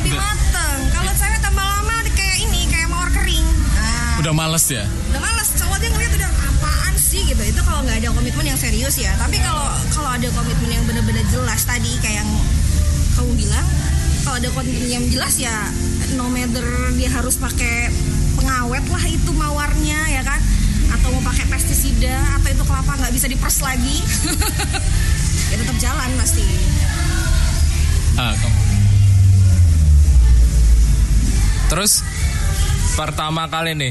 Lebih 0.00 0.16
mateng. 0.16 0.78
Kalau 0.88 1.12
cewek 1.12 1.40
tambah 1.44 1.60
lama 1.60 1.92
kayak 2.16 2.48
ini, 2.48 2.64
kayak 2.72 2.88
mawar 2.88 3.12
kering. 3.12 3.44
Nah, 3.76 4.24
Udah 4.24 4.32
males 4.32 4.64
ya. 4.72 4.88
udah 5.12 5.20
males 5.20 5.52
cowok 5.52 5.76
dia 5.84 5.92
ngeliat 5.92 6.16
udah 6.16 6.30
apaan 6.48 6.94
sih 6.96 7.28
gitu 7.28 7.44
itu 7.44 7.60
kalau 7.60 7.84
nggak 7.84 8.00
ada 8.00 8.08
komitmen 8.08 8.46
yang 8.48 8.56
serius 8.56 8.96
ya 8.96 9.12
tapi 9.20 9.36
kalau 9.36 9.68
kalau 9.92 10.08
ada 10.08 10.32
komitmen 10.32 10.70
yang 10.72 10.84
benar-benar 10.88 11.20
jelas 11.28 11.60
tadi 11.68 11.92
kayak 12.00 12.24
yang 12.24 12.30
kamu 13.14 13.30
bilang 13.36 13.66
kalau 14.24 14.40
ada 14.40 14.48
komitmen 14.56 14.88
yang 14.88 15.04
jelas 15.12 15.36
ya 15.36 15.52
no 16.16 16.32
matter 16.32 16.64
dia 16.96 17.12
harus 17.12 17.36
pakai 17.36 17.92
pengawet 18.40 18.84
lah 18.88 19.04
itu 19.04 19.30
mawarnya 19.36 20.00
ya 20.10 20.22
kan 20.24 20.40
atau 20.96 21.12
mau 21.12 21.22
pakai 21.28 21.44
pestisida 21.52 22.16
atau 22.40 22.48
itu 22.48 22.64
kelapa 22.64 22.92
nggak 22.96 23.12
bisa 23.12 23.26
diperes 23.28 23.60
lagi 23.60 23.96
ya 25.52 25.54
tetap 25.60 25.76
jalan 25.78 26.10
pasti 26.18 26.44
Ah. 28.14 28.30
Terus 31.66 32.06
pertama 32.94 33.50
kali 33.50 33.74
nih 33.74 33.90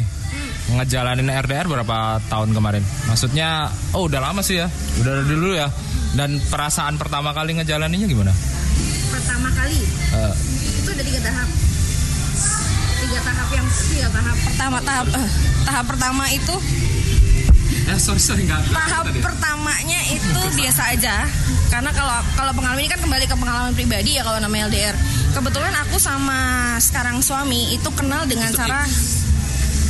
ngejalanin 0.79 1.27
RDR 1.27 1.67
berapa 1.67 2.23
tahun 2.31 2.55
kemarin? 2.55 2.83
Maksudnya, 3.11 3.67
oh 3.91 4.07
udah 4.07 4.23
lama 4.23 4.39
sih 4.39 4.63
ya, 4.63 4.71
udah 5.03 5.11
dari 5.19 5.27
dulu 5.27 5.53
ya. 5.59 5.67
Dan 6.15 6.39
perasaan 6.47 6.95
pertama 6.95 7.35
kali 7.35 7.59
ngejalaninnya 7.59 8.07
gimana? 8.07 8.31
Pertama 9.33 9.49
kali. 9.57 9.81
Eh, 10.13 10.33
itu 10.77 10.89
ada 10.93 11.01
tiga 11.01 11.19
tahap. 11.25 11.49
Tiga 13.01 13.19
tahap 13.25 13.49
yang 13.49 13.65
tiga 13.65 14.07
tahap. 14.13 14.35
Pertama 14.45 14.77
tahap 14.77 15.05
eh, 15.09 15.29
tahap 15.65 15.85
pertama 15.89 16.23
itu 16.29 16.55
eh 17.83 17.97
sorry 17.97 18.21
sorry 18.21 18.45
nggak. 18.45 18.61
tahap 18.69 19.09
pertamanya 19.09 19.99
itu 20.05 20.37
biasa 20.53 20.81
aja. 20.93 21.25
Karena 21.65 21.89
kalau 21.89 22.13
kalau 22.37 22.53
pengalaman 22.53 22.85
ini 22.85 22.93
kan 22.93 23.01
kembali 23.01 23.25
ke 23.25 23.33
pengalaman 23.33 23.73
pribadi 23.73 24.11
ya 24.13 24.21
kalau 24.21 24.37
namanya 24.37 24.69
LDR 24.69 24.93
kebetulan 25.33 25.73
aku 25.81 25.97
sama 25.97 26.39
sekarang 26.77 27.17
suami 27.17 27.73
itu 27.73 27.89
kenal 27.97 28.29
dengan 28.29 28.53
cara 28.53 28.85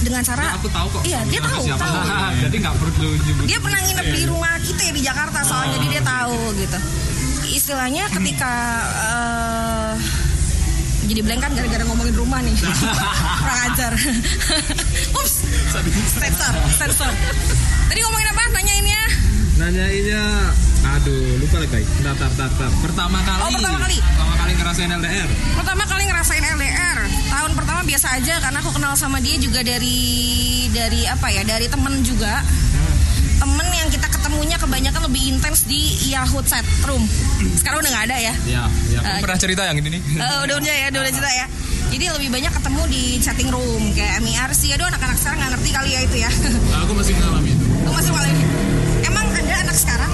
dengan 0.04 0.24
cara 0.24 0.56
Aku 0.56 0.72
tahu 0.72 0.88
kok. 0.90 1.02
iya 1.04 1.20
dia 1.28 1.44
tahu 1.44 1.68
Siapa? 1.68 1.84
tahu. 1.84 2.00
Jadi 2.48 2.56
nggak 2.64 2.76
perlu 2.80 3.08
nyebut. 3.14 3.44
dia 3.44 3.60
pernah 3.60 3.80
nginep 3.84 4.08
di 4.08 4.24
rumah 4.24 4.56
kita 4.64 4.82
ya 4.84 4.92
di 4.96 5.04
Jakarta 5.04 5.40
soalnya 5.44 5.76
jadi 5.76 5.88
dia 5.92 6.04
tahu 6.08 6.40
gitu 6.56 6.80
istilahnya 7.53 8.10
ketika 8.10 8.53
eh, 8.98 9.93
jadi 11.05 11.22
blank 11.22 11.41
kan 11.45 11.51
gara-gara 11.53 11.83
ngomongin 11.86 12.15
rumah 12.17 12.39
nih 12.41 12.55
kurang 13.39 13.60
ajar 13.72 13.91
ups 15.22 15.36
sensor 16.17 16.53
sensor 16.75 17.12
tadi 17.88 18.00
ngomongin 18.01 18.27
apa 18.33 18.41
nanyainnya 18.51 19.03
Nanyainnya, 19.53 20.50
aduh 20.81 21.38
lupa 21.38 21.62
lagi 21.62 21.86
guys. 21.86 21.88
Tar, 22.01 22.17
tar, 22.17 22.31
tar, 22.36 22.51
tar. 22.57 22.72
Pertama 22.81 23.22
kali. 23.22 23.38
Oh, 23.38 23.50
pertama 23.53 23.79
kali. 23.86 23.98
Pertama 24.01 24.33
kali 24.33 24.51
ngerasain 24.57 24.89
LDR. 24.89 25.29
pertama 25.53 25.83
kali 25.86 26.03
ngerasain 26.10 26.43
LDR 26.43 27.00
tahun 27.29 27.51
pertama 27.53 27.81
biasa 27.86 28.07
aja 28.17 28.36
karena 28.41 28.57
aku 28.65 28.72
kenal 28.74 28.93
sama 28.98 29.22
dia 29.22 29.38
juga 29.38 29.62
dari 29.62 30.00
dari 30.74 31.05
apa 31.05 31.27
ya 31.29 31.45
dari 31.45 31.69
temen 31.69 32.01
juga 32.01 32.41
temen 33.53 33.69
yang 33.72 33.86
kita 33.88 34.07
ketemunya 34.10 34.57
kebanyakan 34.57 35.01
lebih 35.05 35.24
intens 35.29 35.62
di 35.63 35.81
Yahoo 36.10 36.41
chat 36.41 36.65
room 36.83 37.05
sekarang 37.53 37.79
udah 37.79 37.91
nggak 37.91 38.05
ada 38.10 38.17
ya 38.19 38.33
Ya, 38.50 38.63
ya. 38.89 39.00
Eh, 39.00 39.22
pernah 39.22 39.38
cerita 39.38 39.62
yang 39.62 39.77
ini 39.77 39.93
nih. 39.93 40.01
Eh, 40.01 40.38
udah 40.43 40.55
udah 40.57 40.74
ya 40.74 40.86
udah 40.89 41.01
udah 41.01 41.13
cerita 41.13 41.31
ya 41.31 41.45
jadi 41.88 42.05
lebih 42.12 42.29
banyak 42.31 42.50
ketemu 42.51 42.81
di 42.88 43.03
chatting 43.22 43.50
room 43.50 43.93
kayak 43.93 44.17
MIRC 44.19 44.74
aduh 44.74 44.89
anak-anak 44.89 45.13
sekarang 45.15 45.38
nggak 45.38 45.51
ngerti 45.53 45.69
kali 45.72 45.89
ya 45.91 46.00
itu 46.01 46.15
ya 46.17 46.29
Aku 46.81 46.91
masih 46.91 47.13
mengalami 47.13 47.50
itu. 47.51 47.65
lu 47.77 47.91
masih 47.93 48.12
malah 48.12 48.31
emang 49.03 49.25
anda 49.29 49.55
anak 49.62 49.77
sekarang 49.77 50.12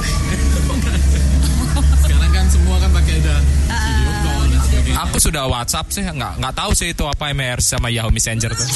Sekarang 1.98 2.32
kan 2.34 2.46
semua 2.46 2.76
kan 2.78 2.92
pakai 2.92 3.14
ada 3.18 3.36
video 3.40 4.12
call 4.20 4.44
dan 4.44 4.60
sebagainya. 4.60 4.98
Aku 5.02 5.18
sudah 5.18 5.44
WhatsApp 5.46 5.88
sih, 5.90 6.04
nggak 6.04 6.34
nggak 6.36 6.54
tahu 6.54 6.72
sih 6.74 6.92
itu 6.92 7.04
apa 7.06 7.32
MR 7.32 7.60
sama 7.62 7.88
Yahoo 7.88 8.12
Messenger 8.12 8.52
tuh. 8.52 8.68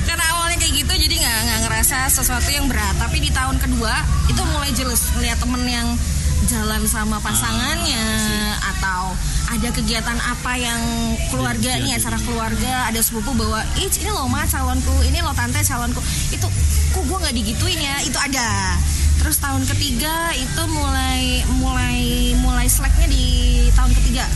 karena 0.00 0.24
awalnya 0.28 0.49
gitu 0.90 1.06
jadi 1.06 1.22
nggak 1.22 1.38
nggak 1.46 1.60
ngerasa 1.70 1.96
sesuatu 2.10 2.50
yang 2.50 2.66
berat. 2.66 2.98
Tapi 2.98 3.22
di 3.22 3.30
tahun 3.30 3.62
kedua 3.62 3.94
itu 4.26 4.42
mulai 4.50 4.74
jelas 4.74 5.14
ngeliat 5.14 5.38
temen 5.38 5.62
yang 5.70 5.86
jalan 6.50 6.82
sama 6.90 7.22
pasangannya 7.22 8.02
atau 8.58 9.14
ada 9.54 9.68
kegiatan 9.70 10.18
apa 10.18 10.58
yang 10.58 10.82
keluarga 11.30 11.78
nih 11.78 11.94
acara 11.94 12.18
keluarga 12.26 12.90
ada 12.90 12.98
sepupu 12.98 13.36
bawa 13.38 13.62
ih 13.78 13.86
ini 13.86 14.10
lo 14.10 14.26
ma 14.26 14.42
calonku 14.50 14.94
ini 15.06 15.22
lo 15.22 15.30
tante 15.30 15.62
calonku. 15.62 16.02
Itu 16.34 16.50
kok 16.90 17.02
gue 17.06 17.18
nggak 17.22 17.34
digituin 17.38 17.78
ya? 17.78 17.96
Itu 18.02 18.18
ada. 18.18 18.74
Terus 19.22 19.38
tahun 19.38 19.62
ketiga 19.70 20.34
itu 20.34 20.62
mulai 20.74 21.46
mulai 21.62 22.34
mulai 22.42 22.66
slacknya 22.66 23.06
di 23.06 23.26
tahun 23.78 23.94
ketiga. 23.94 24.26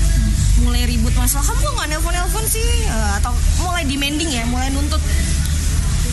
Mulai 0.63 0.87
ribut 0.87 1.11
masalah. 1.19 1.51
Kamu 1.51 1.67
nggak 1.67 1.89
nelpon 1.99 2.15
nelpon 2.15 2.47
sih? 2.47 2.63
Eh, 2.87 3.11
atau 3.19 3.35
mulai 3.59 3.83
demanding 3.91 4.31
ya 4.31 4.47
mulai 4.47 4.71
nuntut 4.71 5.03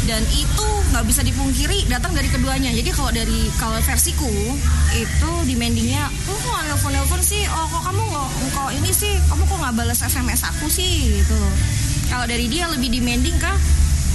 dan 0.09 0.25
itu 0.33 0.65
nggak 0.91 1.05
bisa 1.05 1.21
dipungkiri 1.21 1.85
datang 1.85 2.11
dari 2.17 2.25
keduanya. 2.27 2.73
Jadi 2.73 2.89
kalau 2.89 3.11
dari 3.13 3.47
kalau 3.61 3.77
versiku 3.85 4.29
itu 4.97 5.31
demandingnya 5.45 6.09
oh 6.25 6.37
kok 6.41 6.61
nelfon 6.65 6.91
nelfon 6.93 7.21
sih? 7.21 7.45
Oh 7.53 7.65
kok 7.69 7.85
kamu 7.85 8.01
nggak 8.01 8.27
kok 8.53 8.69
ini 8.73 8.91
sih 8.91 9.13
kamu 9.29 9.43
kok 9.45 9.57
nggak 9.61 9.75
balas 9.77 9.99
sms 10.01 10.41
aku 10.49 10.65
sih? 10.67 11.21
Gitu. 11.21 11.39
Kalau 12.09 12.25
dari 12.25 12.49
dia 12.49 12.65
lebih 12.67 12.89
demanding 12.89 13.37
kah 13.37 13.55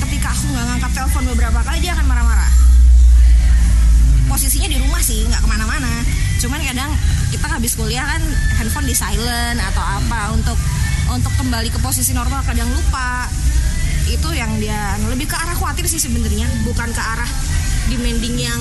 ketika 0.06 0.34
aku 0.34 0.44
nggak 0.50 0.64
ngangkat 0.74 0.90
telepon 0.92 1.24
beberapa 1.32 1.60
kali 1.62 1.78
dia 1.80 1.94
akan 1.94 2.06
marah-marah. 2.10 2.50
Posisinya 4.26 4.68
di 4.68 4.78
rumah 4.82 5.00
sih 5.00 5.22
nggak 5.22 5.40
ke 5.40 5.48
mana-mana. 5.48 6.02
Cuman 6.42 6.60
kadang 6.60 6.90
kita 7.30 7.46
habis 7.46 7.72
kuliah 7.78 8.04
kan 8.04 8.22
handphone 8.58 8.90
di 8.90 8.92
silent 8.92 9.58
atau 9.62 9.80
apa 9.80 10.34
untuk 10.34 10.58
untuk 11.06 11.30
kembali 11.38 11.70
ke 11.70 11.78
posisi 11.78 12.10
normal 12.10 12.42
kadang 12.42 12.66
lupa 12.74 13.30
itu 14.06 14.28
yang 14.30 14.50
dia 14.56 14.76
lebih 15.04 15.26
ke 15.26 15.34
arah 15.34 15.52
khawatir 15.52 15.84
sih 15.84 15.98
sebenarnya 15.98 16.46
bukan 16.62 16.88
ke 16.88 17.02
arah 17.02 17.28
demanding 17.86 18.38
yang 18.40 18.60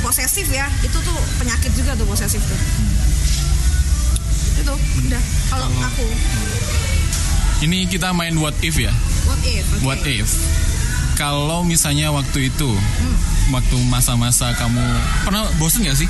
posesif 0.00 0.46
ya 0.48 0.66
itu 0.80 0.94
tuh 0.96 1.16
penyakit 1.36 1.70
juga 1.72 1.94
tuh 1.94 2.04
posesif 2.04 2.38
tuh 2.38 2.60
itu 4.56 4.74
udah 5.04 5.22
kalau 5.48 5.68
aku 5.82 6.06
Ini 7.56 7.88
kita 7.88 8.12
main 8.12 8.36
what 8.36 8.52
if 8.60 8.76
ya. 8.76 8.92
what 9.24 9.40
if 9.42 9.64
oke. 9.72 9.80
What 9.82 10.02
if? 10.04 10.28
Kalau 11.16 11.64
misalnya 11.64 12.12
waktu 12.12 12.52
itu, 12.52 12.68
Hmm. 12.68 13.16
waktu 13.50 13.76
masa-masa 13.88 14.52
kamu 14.52 14.84
pernah 15.24 15.48
bosen 15.56 15.80
gak 15.82 15.96
sih? 15.96 16.04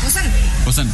bosan 0.00 0.26
Bosen. 0.64 0.86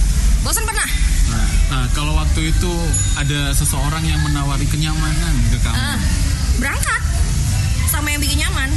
bosan 0.43 0.65
pernah 0.65 0.85
Nah, 1.27 1.49
nah, 1.73 1.85
kalau 1.91 2.13
waktu 2.15 2.53
itu 2.53 2.73
ada 3.17 3.51
seseorang 3.51 4.05
yang 4.05 4.21
menawari 4.21 4.63
kenyamanan 4.65 5.35
ke 5.49 5.59
kamu, 5.59 5.75
Ah, 5.75 5.99
berangkat 6.57 7.01
sama 7.97 8.13
yang 8.13 8.21
bikin 8.21 8.39
nyaman. 8.45 8.69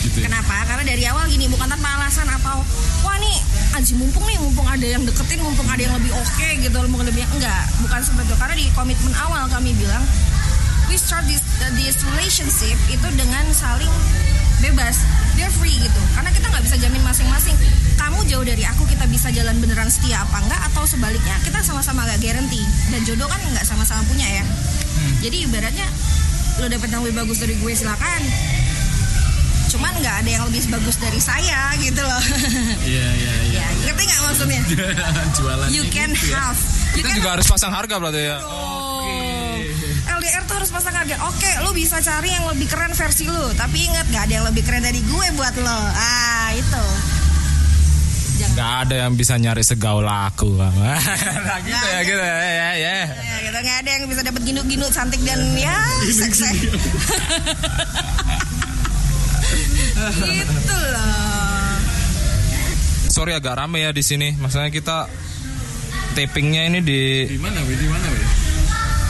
Gitu 0.00 0.18
ya? 0.24 0.32
Kenapa? 0.32 0.56
Karena 0.64 0.84
dari 0.88 1.04
awal 1.04 1.28
gini 1.28 1.44
bukan 1.52 1.68
tanpa 1.68 1.88
alasan 2.00 2.28
atau 2.28 2.64
wah 3.04 3.16
nih 3.20 3.36
anjing 3.76 4.00
mumpung 4.00 4.24
nih 4.24 4.40
mumpung 4.40 4.64
ada 4.64 4.84
yang 4.84 5.04
deketin 5.04 5.40
mumpung 5.44 5.68
ada 5.68 5.80
yang 5.80 5.92
lebih 5.96 6.12
oke 6.16 6.48
gitu 6.64 6.76
mumpung 6.88 7.04
lebih 7.04 7.24
enggak. 7.36 7.64
Bukan 7.84 8.00
seperti 8.00 8.32
itu. 8.32 8.36
Karena 8.40 8.54
di 8.56 8.66
komitmen 8.72 9.12
awal 9.20 9.44
kami 9.52 9.76
bilang 9.76 10.00
we 10.88 10.96
start 10.96 11.24
this 11.28 11.44
this 11.76 11.96
relationship 12.16 12.76
itu 12.88 13.08
dengan 13.20 13.44
saling 13.52 13.92
bebas. 14.64 15.04
They're 15.36 15.52
free 15.52 15.76
gitu. 15.76 16.00
Karena 16.16 16.32
kita 16.32 16.46
nggak 16.48 16.64
bisa 16.64 16.76
jamin 16.80 17.02
masing-masing. 17.04 17.56
Kamu 18.00 18.24
jauh 18.28 18.44
dari 18.46 18.64
aku 18.64 18.88
kita 18.88 19.04
bisa 19.12 19.28
jalan 19.28 19.60
beneran 19.60 19.92
setia 19.92 20.24
apa 20.24 20.40
enggak 20.40 20.60
atau 20.72 20.88
sebaliknya 20.88 21.36
kita 21.44 21.60
sama-sama 21.60 22.08
gak 22.08 22.20
guarantee. 22.20 22.64
Dan 22.88 23.04
jodoh 23.04 23.28
kan 23.28 23.40
nggak 23.52 23.66
sama-sama 23.66 24.00
punya 24.08 24.24
ya. 24.40 24.44
Jadi 25.20 25.48
ibaratnya 25.48 25.88
lo 26.62 26.66
dapet 26.70 26.88
yang 26.90 27.02
lebih 27.02 27.16
bagus 27.26 27.38
dari 27.42 27.54
gue 27.58 27.72
silakan 27.74 28.22
cuman 29.74 29.90
nggak 29.98 30.16
ada 30.22 30.30
yang 30.30 30.44
lebih 30.46 30.62
bagus 30.70 30.96
dari 31.02 31.18
saya 31.18 31.74
gitu 31.82 31.98
loh 31.98 32.22
Iya, 32.94 33.08
iya, 33.10 33.34
iya. 33.50 33.58
ya 33.58 33.66
ngerti 33.90 34.02
nggak 34.06 34.20
maksudnya 34.22 34.62
Jualan 35.36 35.68
you 35.74 35.82
can 35.90 36.14
have 36.14 36.58
you 36.94 37.02
Kita 37.02 37.10
can 37.10 37.16
juga 37.18 37.28
harus 37.34 37.46
pasang 37.50 37.74
harga 37.74 37.98
berarti 37.98 38.22
ya. 38.22 38.38
Oh. 38.46 38.84
LDR 40.04 40.42
tuh 40.46 40.54
harus 40.62 40.70
pasang 40.70 40.94
harga. 40.94 41.16
Oke, 41.26 41.50
lu 41.66 41.74
bisa 41.74 41.98
cari 41.98 42.30
yang 42.30 42.46
lebih 42.46 42.70
keren 42.70 42.94
versi 42.94 43.26
lu, 43.26 43.50
tapi 43.58 43.90
ingat 43.90 44.06
gak 44.14 44.30
ada 44.30 44.34
yang 44.40 44.46
lebih 44.46 44.62
keren 44.62 44.86
dari 44.86 45.02
gue 45.02 45.26
buat 45.34 45.54
lo. 45.58 45.80
Ah, 45.90 46.54
itu. 46.54 46.84
Jangan. 48.44 48.56
Gak 48.60 48.72
ada 48.86 48.94
yang 49.08 49.12
bisa 49.16 49.34
nyari 49.40 49.64
segaul 49.64 50.04
aku. 50.04 50.52
nah, 50.60 50.70
gitu 51.64 51.86
ya, 51.88 52.00
gitu 52.04 52.20
ya, 52.20 52.36
ya, 52.36 52.70
ya. 52.76 52.96
Ya, 53.08 53.36
gitu 53.48 53.58
nggak 53.64 53.78
ada 53.80 53.90
yang 53.96 54.04
bisa 54.04 54.20
dapat 54.20 54.42
ginuk-ginuk 54.44 54.90
cantik 54.92 55.20
dan 55.24 55.40
ya 55.56 55.80
seks. 56.12 56.44
gitu 60.28 60.76
loh. 60.92 61.72
Sorry 63.08 63.32
agak 63.32 63.56
rame 63.56 63.80
ya 63.80 63.90
di 63.94 64.02
sini. 64.04 64.36
Maksudnya 64.36 64.68
kita 64.68 65.08
tapingnya 66.14 66.68
ini 66.68 66.78
di 66.84 67.26
Di 67.26 67.38
mana, 67.40 67.58
Wi? 67.64 67.74
Di 67.74 67.88
mana, 67.88 68.06
Wi? 68.12 68.22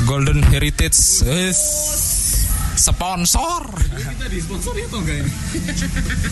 Golden 0.05 0.41
Heritage 0.53 1.25
Wis. 1.25 1.61
sponsor. 2.75 3.71
Kita 3.95 4.27
disponsori 4.29 4.83
atau 4.85 4.99
enggak 4.99 5.17
ini? 5.23 5.31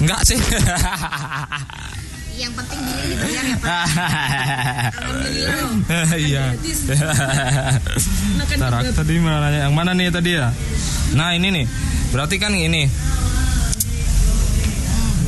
Enggak 0.03 0.21
sih. 0.27 0.37
Yang 2.33 2.53
penting 2.59 2.79
dia 2.81 3.05
dibayar 3.13 3.45
ya 3.45 3.57
Pak. 3.61 3.71
Iya. 6.23 6.45
Ntar 8.57 8.73
aku 8.73 8.93
tadi 8.97 9.21
mana 9.21 9.39
nanya 9.43 9.69
yang 9.69 9.75
mana 9.75 9.93
nih 9.93 10.09
tadi 10.09 10.37
ya? 10.37 10.49
Nah 11.13 11.37
ini 11.37 11.49
nih, 11.53 11.67
berarti 12.13 12.37
kan 12.41 12.53
ini. 12.57 12.89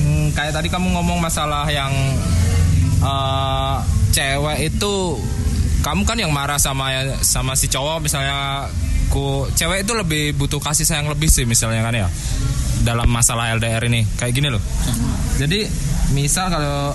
Hmm, 0.01 0.27
kayak 0.33 0.53
tadi 0.57 0.69
kamu 0.73 0.97
ngomong 0.97 1.19
masalah 1.21 1.69
yang 1.69 1.93
eh, 3.05 3.77
cewek 4.13 4.73
itu, 4.73 4.95
kamu 5.85 6.03
kan 6.09 6.17
yang 6.17 6.33
marah 6.33 6.57
sama 6.57 7.17
sama 7.21 7.53
si 7.59 7.69
cowok 7.69 8.05
misalnya, 8.05 8.69
ku 9.13 9.45
cewek 9.53 9.85
itu 9.85 9.93
lebih 9.93 10.25
butuh 10.37 10.61
kasih 10.61 10.89
sayang 10.89 11.09
lebih 11.11 11.29
sih 11.29 11.45
misalnya 11.45 11.85
kan 11.85 11.95
ya 11.95 12.09
dalam 12.85 13.09
masalah 13.09 13.57
LDR 13.57 13.89
ini 13.89 14.05
kayak 14.21 14.33
gini 14.37 14.49
loh. 14.53 14.61
Jadi 15.41 15.67
misal 16.13 16.53
kalau 16.53 16.93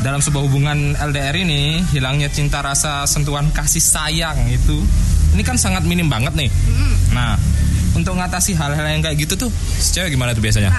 dalam 0.00 0.22
sebuah 0.22 0.42
hubungan 0.48 0.96
LDR 0.96 1.36
ini 1.44 1.84
hilangnya 1.92 2.32
cinta 2.32 2.64
rasa 2.64 3.04
sentuhan 3.04 3.50
kasih 3.52 3.82
sayang 3.82 4.48
itu 4.48 4.78
ini 5.36 5.42
kan 5.44 5.60
sangat 5.60 5.84
minim 5.84 6.08
banget 6.08 6.32
nih. 6.34 6.50
Nah, 7.12 7.36
untuk 7.92 8.16
ngatasi 8.16 8.56
hal-hal 8.56 8.86
yang 8.88 9.04
kayak 9.04 9.28
gitu 9.28 9.34
tuh 9.36 9.50
cewek 9.78 10.16
gimana 10.16 10.32
tuh 10.32 10.40
biasanya? 10.40 10.72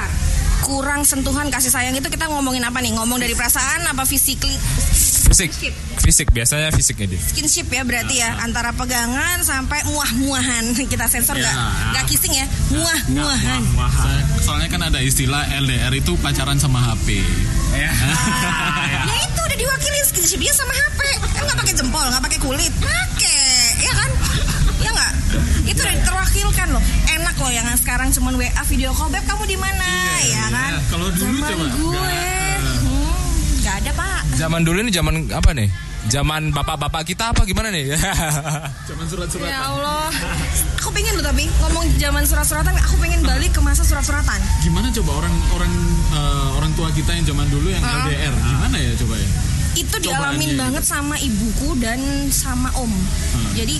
Kurang 0.60 1.02
sentuhan 1.02 1.48
kasih 1.48 1.70
sayang 1.70 1.94
itu 1.94 2.06
kita 2.06 2.28
ngomongin 2.28 2.62
apa 2.62 2.80
nih? 2.80 2.94
Ngomong 2.94 3.18
dari 3.18 3.34
perasaan 3.34 3.86
apa 3.86 4.04
physically? 4.04 4.54
Fisik. 5.30 5.54
Fisik 6.00 6.28
biasanya 6.30 6.70
fisik 6.70 6.98
ini. 7.00 7.14
skinship 7.16 7.70
ya 7.70 7.84
berarti 7.84 8.18
ya 8.18 8.34
antara 8.40 8.74
pegangan 8.74 9.40
sampai 9.40 9.86
muah-muahan. 9.86 10.74
Kita 10.92 11.06
sensor 11.06 11.38
nggak? 11.38 11.56
Nggak 11.94 12.06
kissing 12.08 12.34
ya? 12.34 12.46
Muah-muahan. 12.72 13.62
Soalnya- 13.62 14.28
Soalnya 14.40 14.68
kan 14.68 14.82
ada 14.84 15.00
istilah 15.00 15.46
LDR 15.54 15.94
itu 15.94 16.18
pacaran 16.18 16.58
sama 16.58 16.82
HP. 16.84 17.22
Ya. 17.70 17.86
ya. 17.86 19.02
Itu 19.06 19.40
udah 19.40 19.54
diwakilin 19.54 20.02
skinship 20.04 20.42
dia 20.42 20.50
sama 20.50 20.74
HP 20.74 21.00
kan 21.22 21.46
nggak 21.46 21.54
pakai 21.56 21.74
jempol 21.78 22.02
nggak 22.02 22.24
pakai 22.26 22.40
kulit. 22.42 22.74
Pakai 22.76 23.46
ya 23.80 23.94
kan? 23.94 24.10
ya 24.10 24.29
itu 25.64 25.78
udah 25.78 25.96
terwakilkan 26.02 26.68
loh 26.70 26.84
enak 27.10 27.36
loh 27.36 27.50
yang 27.50 27.66
sekarang 27.74 28.10
cuman 28.10 28.34
WA 28.36 28.64
video 28.66 28.92
call 28.92 29.08
beb 29.08 29.24
kamu 29.24 29.44
di 29.46 29.56
mana 29.56 29.90
ya 30.22 30.46
kan 30.50 30.72
Kalau 30.88 31.08
dulu 31.10 31.38
Zaman 31.38 31.48
coba, 31.48 31.66
gue 31.70 31.90
nggak. 31.92 32.60
hmm, 32.80 33.70
ada 33.72 33.92
pak 33.94 34.20
Zaman 34.36 34.62
dulu 34.62 34.78
ini 34.80 34.90
zaman 34.90 35.14
apa 35.30 35.52
nih? 35.52 35.68
Zaman 36.08 36.50
bapak-bapak 36.50 37.04
kita 37.04 37.30
apa 37.30 37.44
gimana 37.44 37.70
nih? 37.70 37.92
Cuman 38.88 39.06
surat-suratan. 39.06 39.46
ya 39.46 39.68
Allah 39.68 40.08
aku 40.74 40.90
pengen 40.90 41.12
loh 41.14 41.26
tapi 41.26 41.44
ngomong 41.60 41.86
zaman 41.94 42.24
surat-suratan 42.24 42.72
aku 42.74 42.96
pengen 42.98 43.20
balik 43.22 43.52
ke 43.52 43.60
masa 43.60 43.84
surat-suratan 43.84 44.40
Gimana 44.60 44.88
coba 44.92 45.12
orang 45.18 45.36
orang 45.52 45.72
eh, 46.10 46.50
orang 46.56 46.72
tua 46.74 46.88
kita 46.90 47.12
yang 47.12 47.26
zaman 47.28 47.46
dulu 47.48 47.68
yang 47.68 47.84
Ah. 47.84 48.08
LDR? 48.08 48.32
Gimana 48.34 48.76
ya 48.76 48.92
coba 48.98 49.16
ya? 49.16 49.30
itu 49.72 49.86
Cobaannya 49.92 50.02
dialamin 50.02 50.50
gitu. 50.50 50.60
banget 50.60 50.84
sama 50.84 51.16
ibuku 51.16 51.70
dan 51.78 52.00
sama 52.34 52.74
om. 52.74 52.90
Hmm. 52.90 53.52
Jadi 53.54 53.78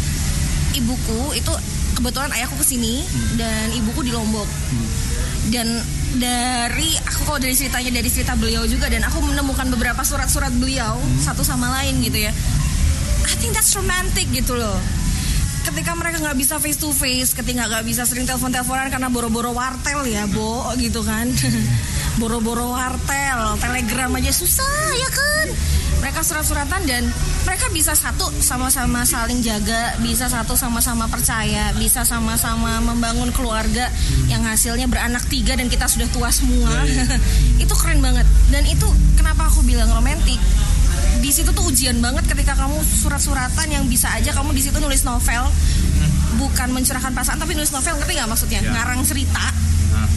ibuku 0.78 1.34
itu 1.38 1.52
kebetulan 1.98 2.32
ayahku 2.32 2.56
ke 2.62 2.66
sini 2.66 3.04
dan 3.36 3.74
ibuku 3.76 4.06
di 4.06 4.12
Lombok. 4.14 4.48
Dan 5.50 5.82
dari 6.18 6.94
aku 6.98 7.26
kalau 7.26 7.40
dari 7.42 7.54
ceritanya 7.54 8.02
dari 8.02 8.10
cerita 8.10 8.34
beliau 8.38 8.66
juga 8.66 8.90
dan 8.90 9.06
aku 9.06 9.22
menemukan 9.22 9.70
beberapa 9.74 10.02
surat-surat 10.02 10.54
beliau 10.58 10.98
satu 11.22 11.42
sama 11.42 11.70
lain 11.82 12.02
gitu 12.06 12.30
ya. 12.30 12.32
I 13.30 13.36
think 13.38 13.54
that's 13.54 13.74
romantic 13.78 14.26
gitu 14.34 14.58
loh. 14.58 14.78
Ketika 15.60 15.94
mereka 15.94 16.18
nggak 16.24 16.40
bisa 16.40 16.56
face 16.58 16.80
to 16.80 16.90
face, 16.96 17.36
ketika 17.36 17.70
nggak 17.70 17.86
bisa 17.86 18.08
sering 18.08 18.26
telepon-teleponan 18.26 18.90
karena 18.90 19.12
boro-boro 19.12 19.54
wartel 19.54 20.02
ya, 20.08 20.26
bo 20.26 20.66
gitu 20.80 21.06
kan. 21.06 21.30
boro-boro 22.20 22.74
wartel, 22.74 23.60
telegram 23.62 24.12
aja 24.18 24.32
susah 24.34 24.88
ya 24.98 25.10
kan. 25.12 25.48
mereka 26.00 26.24
surat-suratan 26.24 26.88
dan 26.88 27.04
mereka 27.50 27.66
bisa 27.74 27.98
satu 27.98 28.30
sama-sama 28.46 29.02
saling 29.10 29.42
jaga 29.42 29.98
bisa 30.06 30.30
satu 30.30 30.54
sama-sama 30.54 31.10
percaya 31.10 31.74
bisa 31.82 32.06
sama-sama 32.06 32.78
membangun 32.78 33.34
keluarga 33.34 33.90
yang 34.30 34.46
hasilnya 34.46 34.86
beranak 34.86 35.26
tiga 35.26 35.58
dan 35.58 35.66
kita 35.66 35.90
sudah 35.90 36.06
tua 36.14 36.30
semua. 36.30 36.70
Itu 37.66 37.74
keren 37.74 38.06
banget. 38.06 38.30
Dan 38.54 38.70
itu 38.70 38.86
kenapa 39.18 39.50
aku 39.50 39.66
bilang 39.66 39.90
romantis 39.90 40.38
di 41.26 41.34
situ 41.34 41.50
tuh 41.50 41.66
ujian 41.74 41.98
banget 42.00 42.30
ketika 42.30 42.54
kamu 42.54 42.86
surat-suratan 42.86 43.68
yang 43.68 43.84
bisa 43.90 44.14
aja 44.14 44.30
kamu 44.30 44.54
di 44.54 44.70
situ 44.70 44.78
nulis 44.78 45.02
novel. 45.02 45.50
Bukan 46.38 46.70
mencurahkan 46.70 47.18
perasaan 47.18 47.42
tapi 47.42 47.58
nulis 47.58 47.74
novel 47.74 47.98
ngerti 47.98 48.14
nggak 48.14 48.30
maksudnya? 48.30 48.62
Ya. 48.62 48.70
ngarang 48.78 49.02
cerita. 49.02 49.46
Nah, 49.90 50.10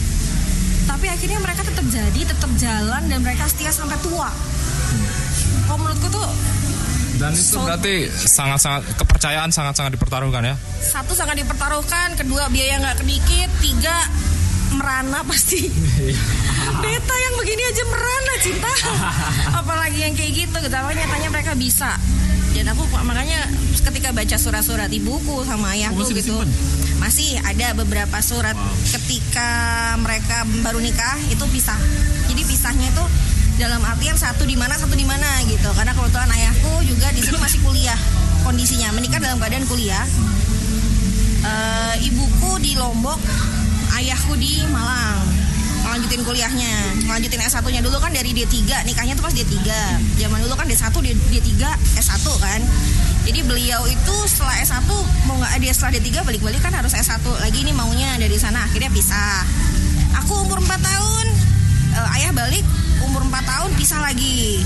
tapi 0.85 1.09
akhirnya 1.09 1.41
mereka 1.41 1.65
tetap 1.65 1.85
jadi 1.89 2.21
tetap 2.29 2.51
jalan 2.61 3.01
dan 3.09 3.19
mereka 3.25 3.49
setia 3.49 3.73
sampai 3.73 3.97
tua. 4.05 4.29
Kalau 5.65 5.81
menurutku 5.81 6.07
tuh 6.13 6.29
dan 7.23 7.31
itu 7.31 7.55
So- 7.55 7.63
berarti 7.63 8.11
sangat-sangat 8.11 8.83
kepercayaan 8.99 9.47
sangat-sangat 9.47 9.95
dipertaruhkan 9.95 10.43
ya. 10.43 10.55
satu 10.83 11.15
sangat 11.15 11.39
dipertaruhkan 11.39 12.19
kedua 12.19 12.51
biaya 12.51 12.83
nggak 12.83 12.99
kedikit 12.99 13.47
tiga 13.63 13.95
merana 14.75 15.23
pasti. 15.23 15.69
Beta 16.83 17.15
yang 17.15 17.33
begini 17.37 17.63
aja 17.63 17.83
merana 17.87 18.33
cinta. 18.41 18.71
Apalagi 19.63 20.01
yang 20.01 20.13
kayak 20.17 20.33
gitu 20.35 20.55
gitu 20.59 20.75
apa 20.75 20.91
nyatanya 20.91 21.29
mereka 21.29 21.53
bisa? 21.55 21.95
Dan 22.53 22.69
aku 22.69 22.85
makanya 23.01 23.49
ketika 23.81 24.13
baca 24.13 24.37
surat-surat 24.37 24.89
ibuku 24.89 25.41
sama 25.45 25.73
ayahku 25.73 26.05
masih 26.05 26.21
gitu 26.21 26.37
masih 27.01 27.29
ada 27.41 27.73
beberapa 27.73 28.21
surat 28.21 28.53
ketika 28.93 29.49
mereka 29.97 30.45
baru 30.61 30.77
nikah 30.77 31.17
itu 31.29 31.45
pisah. 31.49 31.77
Jadi 32.29 32.41
pisahnya 32.43 32.87
itu 32.89 33.03
dalam 33.59 33.81
artian 33.85 34.17
satu 34.17 34.43
di 34.43 34.57
mana 34.57 34.73
satu 34.75 34.97
di 34.97 35.05
mana 35.05 35.45
gitu 35.45 35.69
karena 35.77 35.93
kebetulan 35.93 36.29
ayahku 36.33 36.83
juga 36.85 37.07
di 37.13 37.21
sini 37.21 37.37
masih 37.37 37.59
kuliah 37.61 37.99
kondisinya 38.41 38.89
menikah 38.91 39.21
dalam 39.21 39.37
keadaan 39.37 39.63
kuliah 39.69 40.03
Eh, 41.43 41.95
ibuku 42.07 42.55
di 42.63 42.71
Lombok, 42.79 43.19
ayahku 43.99 44.39
di 44.39 44.63
Malang. 44.71 45.19
Lanjutin 45.83 46.23
kuliahnya, 46.23 47.03
lanjutin 47.03 47.43
S1-nya 47.43 47.83
dulu 47.83 47.99
kan 47.99 48.15
dari 48.15 48.31
D3, 48.31 48.87
nikahnya 48.87 49.19
tuh 49.19 49.27
pas 49.27 49.35
D3. 49.35 49.59
Zaman 50.15 50.39
dulu 50.39 50.55
kan 50.55 50.63
D1, 50.63 50.87
D, 51.03 51.11
D3, 51.11 51.67
S1 51.99 52.25
kan. 52.39 52.63
Jadi 53.27 53.43
beliau 53.43 53.83
itu 53.91 54.15
setelah 54.23 54.55
S1 54.63 54.87
mau 55.27 55.35
nggak 55.35 55.59
dia 55.59 55.75
setelah 55.75 55.99
D3 55.99 56.23
balik-balik 56.23 56.63
kan 56.63 56.71
harus 56.71 56.95
S1 56.95 57.19
lagi 57.19 57.59
ini 57.59 57.75
maunya 57.75 58.15
dari 58.15 58.39
sana 58.39 58.63
akhirnya 58.63 58.87
pisah. 58.87 59.43
Aku 60.23 60.47
umur 60.47 60.63
4 60.63 60.79
tahun, 60.79 61.25
eh, 61.99 62.15
ayah 62.23 62.31
balik 62.31 62.63
umur 63.09 63.21
4 63.27 63.43
tahun 63.43 63.69
pisah 63.75 63.99
lagi. 64.01 64.63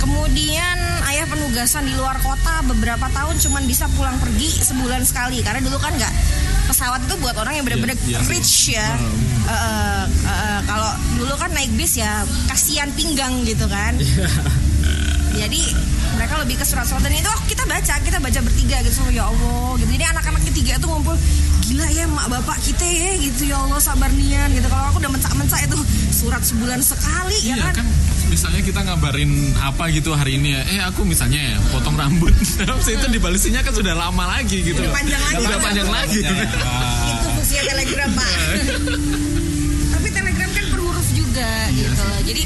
Kemudian 0.00 0.76
ayah 1.12 1.28
penugasan 1.28 1.84
di 1.84 1.92
luar 1.92 2.16
kota 2.24 2.64
beberapa 2.64 3.04
tahun 3.12 3.36
cuman 3.36 3.62
bisa 3.68 3.84
pulang 3.92 4.16
pergi 4.16 4.48
sebulan 4.48 5.04
sekali 5.04 5.44
karena 5.44 5.60
dulu 5.60 5.76
kan 5.76 5.92
nggak 5.92 6.08
pesawat 6.72 7.04
itu 7.04 7.14
buat 7.20 7.36
orang 7.36 7.60
yang 7.60 7.64
benar-benar 7.68 8.00
Iya, 8.00 8.16
iya 8.16 8.18
sih. 8.24 8.30
rich 8.32 8.54
ya. 8.72 8.88
Eh, 8.96 9.52
eh, 9.52 10.04
eh, 10.24 10.60
kalau 10.64 10.88
dulu 11.20 11.34
kan 11.36 11.52
naik 11.52 11.68
bis 11.76 12.00
ya 12.00 12.24
kasihan 12.48 12.88
pinggang 12.96 13.44
gitu 13.44 13.68
kan. 13.68 13.92
Jadi 15.30 15.62
mereka 16.16 16.34
lebih 16.42 16.58
ke 16.58 16.64
surat-suratan 16.64 17.12
itu 17.12 17.30
oh, 17.30 17.42
kita 17.46 17.62
baca, 17.64 17.94
kita 18.02 18.18
baca 18.18 18.40
bertiga 18.40 18.76
gitu 18.82 18.98
oh, 19.04 19.12
ya 19.12 19.24
Allah 19.28 19.68
gitu. 19.78 19.90
Jadi 20.00 20.04
anak-anak 20.10 20.42
ketiga 20.48 20.72
itu 20.80 20.86
ngumpul 20.88 21.16
gila 21.70 21.86
ya 21.86 22.02
mak 22.10 22.26
bapak 22.26 22.58
kita 22.66 22.82
ya 22.82 23.14
gitu 23.22 23.42
ya 23.46 23.62
Allah 23.62 23.78
sabar 23.78 24.10
nian 24.10 24.50
gitu. 24.50 24.66
Kalau 24.66 24.90
aku 24.90 24.98
udah 24.98 25.12
mencak-mencak 25.14 25.60
itu 25.70 25.78
surat 26.10 26.42
sebulan 26.42 26.82
sekali 26.82 27.38
ya 27.46 27.54
Iya 27.54 27.70
kan. 27.70 27.74
kan 27.78 27.86
misalnya 28.26 28.60
kita 28.62 28.80
ngabarin 28.82 29.30
apa 29.58 29.90
gitu 29.90 30.10
hari 30.14 30.38
ini 30.38 30.54
ya 30.54 30.62
Eh 30.66 30.80
aku 30.82 31.06
misalnya 31.06 31.38
ya 31.38 31.56
potong 31.70 31.94
rambut. 31.94 32.34
Terus 32.58 32.86
itu 32.90 33.06
dibalisinya 33.06 33.62
kan 33.62 33.70
sudah 33.70 33.94
lama 33.94 34.24
lagi 34.26 34.66
gitu 34.66 34.82
Udah 34.82 34.90
panjang 34.90 35.22
lagi. 35.22 35.42
Udah 35.46 35.58
panjang 35.62 35.88
lagi. 35.88 36.18
itu 36.26 37.28
fungsinya 37.38 37.62
telegram 37.70 38.10
pak. 38.18 38.30
Tapi 39.94 40.08
telegram 40.10 40.50
kan 40.50 40.66
per 40.74 40.78
huruf 40.82 41.08
juga 41.14 41.50
gitu. 41.70 42.02
loh 42.02 42.20
jadi 42.26 42.42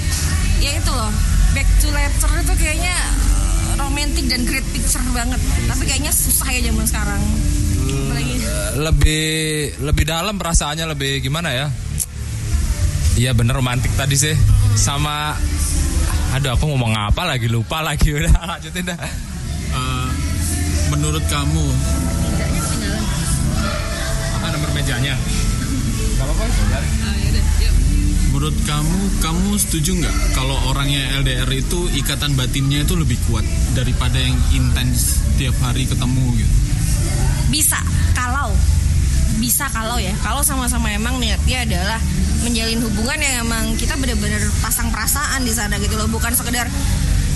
ya 0.60 0.70
itu 0.76 0.90
loh 0.92 1.12
back 1.56 1.68
to 1.80 1.88
letter 1.88 2.32
itu 2.44 2.54
kayaknya 2.60 2.92
eh, 2.92 3.74
romantic 3.80 4.24
dan 4.28 4.44
great 4.44 4.66
picture 4.76 5.00
banget. 5.16 5.40
Tapi 5.64 5.82
kayaknya 5.88 6.12
susah 6.12 6.48
ya 6.52 6.60
zaman 6.68 6.84
sekarang 6.84 7.22
lebih 8.74 9.26
lebih 9.82 10.04
dalam 10.04 10.34
perasaannya 10.38 10.86
lebih 10.94 11.22
gimana 11.22 11.50
ya? 11.54 11.66
Iya 13.14 13.30
bener 13.32 13.54
romantis 13.54 13.94
tadi 13.94 14.18
sih. 14.18 14.34
Sama 14.74 15.34
aduh 16.34 16.58
aku 16.58 16.66
ngomong 16.66 16.98
apa 16.98 17.22
lagi 17.22 17.46
lupa 17.46 17.78
lagi 17.78 18.10
udah 18.18 18.58
lanjutin 18.58 18.90
dah. 18.90 18.98
Eh, 18.98 20.08
Menurut 20.94 21.24
kamu 21.26 21.64
Apa 24.38 24.46
nomor 24.52 24.70
mejanya? 24.76 25.14
Gak 26.14 26.24
apa-apa. 26.28 26.44
Menurut 28.34 28.56
kamu 28.66 28.98
Kamu 29.22 29.50
setuju 29.62 29.94
nggak 29.94 30.16
Kalau 30.34 30.58
orangnya 30.70 31.22
LDR 31.22 31.46
itu 31.54 31.86
Ikatan 31.94 32.34
batinnya 32.34 32.82
itu 32.82 32.98
lebih 32.98 33.14
kuat 33.30 33.46
Daripada 33.78 34.18
yang 34.18 34.34
intens 34.54 35.22
Tiap 35.38 35.54
hari 35.62 35.86
ketemu 35.86 36.34
gitu 36.38 36.63
bisa 37.48 37.78
kalau. 38.14 38.52
Bisa 39.42 39.66
kalau 39.74 39.98
ya. 39.98 40.14
Kalau 40.22 40.40
sama-sama 40.46 40.90
emang 40.94 41.18
niatnya 41.18 41.66
adalah 41.66 42.00
menjalin 42.44 42.80
hubungan 42.84 43.18
yang 43.18 43.34
emang 43.48 43.72
kita 43.80 43.96
bener-bener 43.96 44.40
pasang 44.60 44.92
perasaan 44.92 45.42
di 45.42 45.52
sana 45.52 45.80
gitu 45.80 45.96
loh. 45.96 46.06
Bukan 46.10 46.32
sekedar 46.36 46.68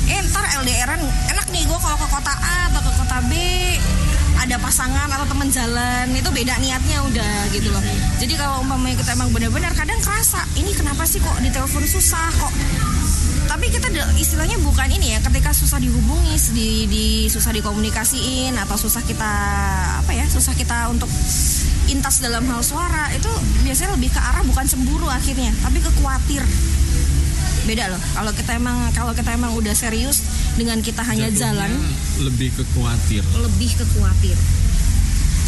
eh 0.09 0.21
ntar 0.33 0.45
LDRan 0.65 1.05
enak 1.05 1.47
nih 1.53 1.69
gue 1.69 1.79
kalau 1.81 1.99
ke 2.01 2.09
kota 2.09 2.33
A 2.33 2.73
atau 2.73 2.81
ke 2.81 2.93
kota 2.97 3.19
B 3.29 3.33
ada 4.39 4.57
pasangan 4.63 5.09
atau 5.11 5.27
teman 5.27 5.49
jalan. 5.51 6.07
Itu 6.15 6.31
beda 6.31 6.55
niatnya 6.63 7.03
udah 7.05 7.35
gitu 7.53 7.69
loh. 7.69 7.83
Jadi 8.23 8.35
kalau 8.39 8.63
umpamanya 8.63 9.03
kita 9.03 9.13
emang 9.19 9.29
benar-benar 9.35 9.73
kadang 9.75 9.99
kerasa 10.01 10.45
ini 10.55 10.73
kenapa 10.73 11.05
sih 11.05 11.19
kok 11.19 11.37
di 11.43 11.51
telepon 11.51 11.85
susah? 11.85 12.31
Kok 12.39 12.53
istilahnya 14.19 14.57
bukan 14.63 14.89
ini 14.91 15.17
ya 15.17 15.19
ketika 15.25 15.51
susah 15.51 15.79
dihubungi 15.83 16.35
di, 16.55 16.69
di 16.87 17.07
susah 17.27 17.51
dikomunikasiin 17.55 18.55
atau 18.55 18.77
susah 18.79 19.03
kita 19.03 19.33
apa 20.05 20.13
ya 20.15 20.27
susah 20.29 20.55
kita 20.55 20.91
untuk 20.93 21.09
intas 21.89 22.21
dalam 22.21 22.45
hal 22.47 22.61
suara 22.61 23.09
itu 23.17 23.31
biasanya 23.65 23.97
lebih 23.97 24.13
ke 24.13 24.21
arah 24.21 24.45
bukan 24.45 24.65
cemburu 24.69 25.09
akhirnya 25.09 25.51
tapi 25.65 25.79
ke 25.81 25.91
khawatir. 25.99 26.43
Beda 27.69 27.93
loh 27.93 28.01
kalau 28.17 28.33
kita 28.33 28.57
emang 28.57 28.77
kalau 28.97 29.13
kita 29.13 29.31
emang 29.37 29.53
udah 29.53 29.75
serius 29.77 30.25
dengan 30.57 30.81
kita 30.81 31.05
hanya 31.05 31.29
Jatuhnya 31.29 31.69
jalan 31.69 31.71
Lebih 32.25 32.51
ke 32.57 32.65
khawatir. 32.73 33.23
lebih 33.41 33.71
ke 33.77 33.85
khawatir. 33.97 34.37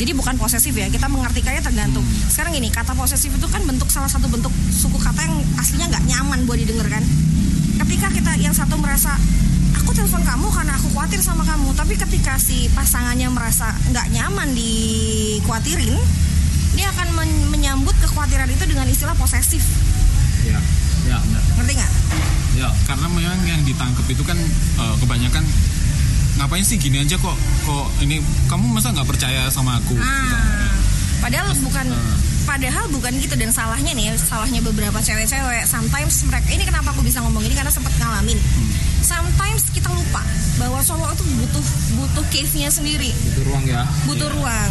Jadi 0.01 0.17
bukan 0.17 0.41
posesif 0.41 0.73
ya 0.73 0.89
kita 0.89 1.13
mengartikannya 1.13 1.61
tergantung. 1.61 2.05
Sekarang 2.33 2.57
gini 2.57 2.73
kata 2.73 2.97
posesif 2.97 3.33
itu 3.37 3.47
kan 3.53 3.61
bentuk 3.69 3.89
salah 3.93 4.09
satu 4.09 4.33
bentuk 4.33 4.53
suku 4.73 4.97
kata 4.97 5.21
yang 5.29 5.37
aslinya 5.61 5.93
nggak 5.93 6.05
nyaman 6.09 6.39
buat 6.49 6.57
didengar 6.57 6.89
kan 6.89 7.05
ketika 7.91 8.07
kita 8.15 8.33
yang 8.39 8.55
satu 8.55 8.79
merasa 8.79 9.19
aku 9.75 9.91
telepon 9.91 10.23
kamu 10.23 10.47
karena 10.47 10.79
aku 10.79 10.95
khawatir 10.95 11.19
sama 11.19 11.43
kamu 11.43 11.75
tapi 11.75 11.99
ketika 11.99 12.39
si 12.39 12.71
pasangannya 12.71 13.27
merasa 13.27 13.75
nggak 13.91 14.15
nyaman 14.15 14.47
dikhawatirin 14.55 15.99
dia 16.79 16.87
akan 16.87 17.19
men- 17.19 17.51
menyambut 17.51 17.91
kekhawatiran 17.99 18.47
itu 18.47 18.63
dengan 18.63 18.87
istilah 18.87 19.19
posesif 19.19 19.67
Ya. 20.47 20.63
Ya 21.03 21.19
benar 21.19 21.43
ngerti 21.59 21.73
nggak 21.83 21.93
Ya, 22.63 22.71
karena 22.87 23.11
memang 23.11 23.43
yang 23.43 23.63
ditangkap 23.67 24.07
itu 24.07 24.23
kan 24.23 24.39
eh, 24.79 24.95
kebanyakan 25.03 25.43
ngapain 26.39 26.63
sih 26.63 26.79
gini 26.79 27.03
aja 27.03 27.19
kok 27.19 27.35
kok 27.67 27.87
ini 28.07 28.23
kamu 28.47 28.71
masa 28.71 28.95
nggak 28.95 29.11
percaya 29.11 29.51
sama 29.51 29.83
aku? 29.83 29.99
Ah, 29.99 30.71
padahal 31.19 31.51
bukan 31.59 31.91
padahal 32.51 32.91
bukan 32.91 33.15
gitu 33.23 33.39
dan 33.39 33.55
salahnya 33.55 33.95
nih 33.95 34.11
salahnya 34.19 34.59
beberapa 34.59 34.99
cewek-cewek. 34.99 35.63
Sometimes 35.71 36.27
mereka 36.27 36.51
ini 36.51 36.67
kenapa 36.67 36.91
aku 36.91 37.07
bisa 37.07 37.23
ngomong 37.23 37.47
ini? 37.47 37.55
Karena 37.55 37.71
sempat 37.71 37.95
ngalamin. 38.03 38.35
Sometimes 39.07 39.71
kita 39.71 39.87
lupa 39.87 40.19
bahwa 40.59 40.83
cowok 40.83 41.15
itu 41.15 41.25
butuh 41.39 41.65
butuh 41.95 42.25
cave-nya 42.35 42.67
sendiri. 42.67 43.15
Itu 43.15 43.47
ruang 43.47 43.63
ya. 43.71 43.87
butuh 44.11 44.27
ruang. 44.35 44.71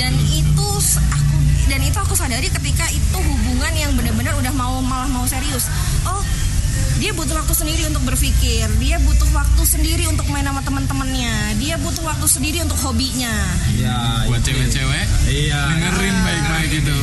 Dan 0.00 0.16
itu 0.32 0.68
aku 1.12 1.36
dan 1.68 1.80
itu 1.84 1.98
aku 2.00 2.16
sadari 2.16 2.48
ketika 2.48 2.88
itu 2.88 3.18
hubungan 3.20 3.72
yang 3.76 3.92
benar-benar 3.92 4.32
udah 4.40 4.52
mau 4.56 4.80
malah 4.80 5.08
mau 5.12 5.28
serius. 5.28 5.68
Oh 6.08 6.24
dia 6.94 7.10
butuh 7.10 7.34
waktu 7.34 7.54
sendiri 7.54 7.82
untuk 7.86 8.02
berpikir. 8.04 8.66
Dia 8.78 8.96
butuh 8.98 9.28
waktu 9.30 9.62
sendiri 9.62 10.04
untuk 10.06 10.26
main 10.30 10.42
sama 10.42 10.62
teman-temannya. 10.62 11.58
Dia 11.58 11.74
butuh 11.76 12.00
waktu 12.00 12.26
sendiri 12.26 12.58
untuk 12.62 12.78
hobinya. 12.80 13.34
Ya. 13.74 14.24
Buat 14.24 14.40
cewek-cewek? 14.40 15.06
Iya. 15.26 15.60
dengerin 15.74 16.16
baik-baik 16.20 16.68
gitu. 16.72 16.98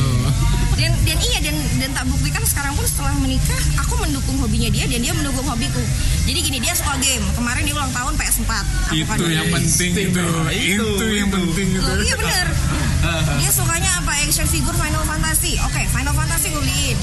dan 0.72 0.90
dan 1.06 1.14
iya 1.20 1.38
dan 1.38 1.54
dan 1.78 1.90
tak 1.94 2.04
buktikan 2.10 2.42
sekarang 2.42 2.74
pun 2.74 2.82
setelah 2.82 3.14
menikah 3.14 3.54
aku 3.78 3.94
mendukung 4.02 4.34
hobinya 4.40 4.66
dia 4.66 4.88
dan 4.88 4.98
dia 4.98 5.14
mendukung 5.14 5.44
hobiku. 5.44 5.78
Jadi 6.26 6.38
gini 6.42 6.58
dia 6.58 6.74
suka 6.74 6.98
game. 6.98 7.22
Kemarin 7.36 7.62
dia 7.62 7.74
ulang 7.76 7.92
tahun 7.92 8.16
PS4 8.16 8.50
aku 8.90 8.96
Itu 8.96 9.06
kan- 9.06 9.30
yang 9.30 9.46
penting 9.52 9.90
itu. 9.94 10.10
Itu, 10.10 10.88
Itu 10.98 11.04
yang 11.06 11.28
itu. 11.30 11.36
penting 11.38 11.66
itu. 11.70 11.82
Loh, 11.84 11.96
iya 12.00 12.14
bener. 12.16 12.46
Dia 13.42 13.50
sukanya 13.50 13.90
apa? 13.98 14.14
Action 14.22 14.46
figure 14.46 14.74
Final 14.74 15.02
Fantasy. 15.02 15.58
Oke 15.62 15.82
Final 15.90 16.14
Fantasy 16.14 16.50
gue 16.50 16.62
beliin 16.62 16.98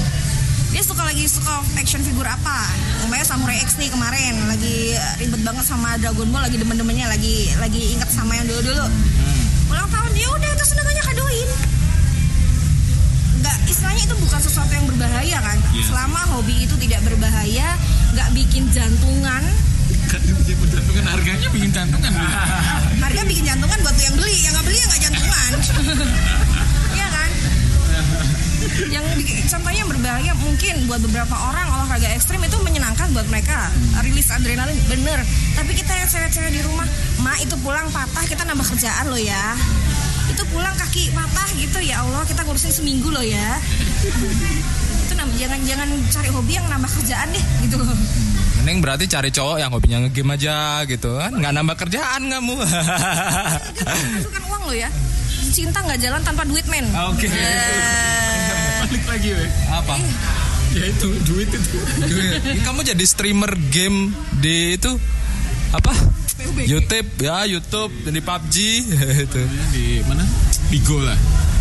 dia 0.70 0.82
suka 0.86 1.02
lagi 1.02 1.26
suka 1.26 1.66
action 1.74 1.98
figure 2.06 2.26
apa? 2.26 2.58
Umpamanya 3.02 3.26
Samurai 3.26 3.58
X 3.66 3.74
nih 3.74 3.90
kemarin 3.90 4.38
lagi 4.46 4.94
ribet 5.18 5.42
banget 5.42 5.66
sama 5.66 5.98
Dragon 5.98 6.30
Ball 6.30 6.46
lagi 6.46 6.56
demen-demennya 6.62 7.10
lagi 7.10 7.50
lagi 7.58 7.98
inget 7.98 8.06
sama 8.06 8.38
yang 8.38 8.46
dulu-dulu. 8.46 8.86
Ulang 9.66 9.88
tahun 9.90 10.10
dia 10.14 10.28
udah 10.30 10.50
itu 10.54 10.64
senengannya 10.64 11.02
kadoin. 11.02 11.48
Nggak 13.42 13.56
istilahnya 13.66 14.02
itu 14.06 14.16
bukan 14.22 14.40
sesuatu 14.40 14.72
yang 14.72 14.86
berbahaya 14.86 15.38
kan? 15.42 15.58
Iya. 15.74 15.84
selama 15.90 16.20
hobi 16.38 16.54
itu 16.62 16.74
tidak 16.86 17.00
berbahaya 17.02 17.68
nggak 18.14 18.28
bikin 18.38 18.70
jantungan. 18.70 19.42
Kan 20.06 20.20
bikin 20.22 20.70
jantungan 20.70 21.04
harganya 21.06 21.48
bikin 21.50 21.70
jantungan. 21.74 22.12
harga 23.02 23.22
bikin 23.26 23.44
jantungan 23.46 23.78
buat 23.82 23.96
yang 23.98 24.14
beli 24.14 24.36
yang 24.38 24.52
nggak 24.54 24.66
beli 24.70 24.78
ya 24.78 24.86
nggak 24.86 25.02
jantungan 25.02 25.52
yang 28.92 29.04
contohnya 29.48 29.84
berbahaya 29.88 30.32
mungkin 30.36 30.74
buat 30.84 31.00
beberapa 31.00 31.32
orang 31.32 31.66
olahraga 31.72 32.08
ekstrim 32.12 32.40
itu 32.44 32.56
menyenangkan 32.60 33.08
buat 33.16 33.26
mereka 33.32 33.72
rilis 34.04 34.28
adrenalin 34.28 34.76
bener 34.86 35.24
tapi 35.56 35.72
kita 35.72 35.92
yang 35.96 36.08
cewek-cewek 36.08 36.52
di 36.52 36.60
rumah 36.64 36.86
ma 37.24 37.34
itu 37.40 37.56
pulang 37.64 37.88
patah 37.88 38.24
kita 38.28 38.44
nambah 38.44 38.66
kerjaan 38.76 39.08
loh 39.08 39.20
ya 39.20 39.56
itu 40.30 40.42
pulang 40.52 40.76
kaki 40.76 41.10
patah 41.10 41.48
gitu 41.58 41.78
ya 41.82 42.04
Allah 42.04 42.22
kita 42.28 42.44
ngurusin 42.46 42.72
seminggu 42.72 43.08
loh 43.10 43.24
ya 43.24 43.58
itu 45.08 45.12
jangan 45.40 45.60
jangan 45.64 45.88
cari 46.12 46.28
hobi 46.30 46.52
yang 46.54 46.66
nambah 46.68 46.90
kerjaan 47.00 47.28
deh 47.32 47.44
gitu 47.64 47.80
loh 47.80 47.88
Mending 48.60 48.84
berarti 48.84 49.08
cari 49.08 49.32
cowok 49.32 49.56
yang 49.56 49.72
hobinya 49.72 50.04
ngegame 50.04 50.36
aja 50.36 50.84
gitu 50.84 51.16
kan 51.16 51.32
Nggak 51.32 51.52
nambah 51.56 51.76
kerjaan 51.80 52.28
kamu 52.28 52.60
menghasilkan 52.60 54.42
uang 54.52 54.62
loh 54.68 54.76
ya 54.76 54.92
cinta 55.50 55.82
nggak 55.82 56.00
jalan 56.00 56.22
tanpa 56.22 56.46
duit 56.46 56.64
men 56.70 56.86
Oke. 57.10 57.26
Eh, 57.26 58.80
Balik 58.86 59.04
lagi 59.06 59.28
weh. 59.34 59.50
Apa? 59.70 59.94
Ya 60.70 60.84
itu 60.86 61.08
duit 61.26 61.50
itu. 61.50 61.78
Ini 62.46 62.60
kamu 62.62 62.86
jadi 62.86 63.04
streamer 63.04 63.52
game 63.70 64.14
di 64.38 64.78
itu 64.78 64.94
apa? 65.70 65.90
YouTube 66.56 67.10
ya 67.20 67.44
YouTube 67.44 67.92
dan 68.02 68.12
di 68.14 68.22
PUBG 68.22 68.56
itu. 69.26 69.42
Di 69.74 69.84
mana? 70.06 70.24
Bigo 70.70 70.98
lah. 71.02 71.18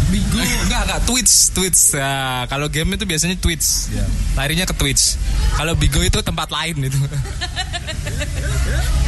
Bigo 0.09 0.41
enggak 0.41 0.81
enggak. 0.89 0.99
Twitch 1.05 1.53
Twitch 1.53 1.93
ya 1.93 2.45
kalau 2.49 2.65
game 2.67 2.97
itu 2.97 3.05
biasanya 3.05 3.37
Twitch 3.37 3.93
ya. 3.93 4.05
larinya 4.33 4.65
ke 4.65 4.73
Twitch 4.73 5.15
kalau 5.53 5.77
Bigo 5.77 6.01
itu 6.01 6.19
tempat 6.25 6.49
lain 6.49 6.89
itu. 6.89 6.99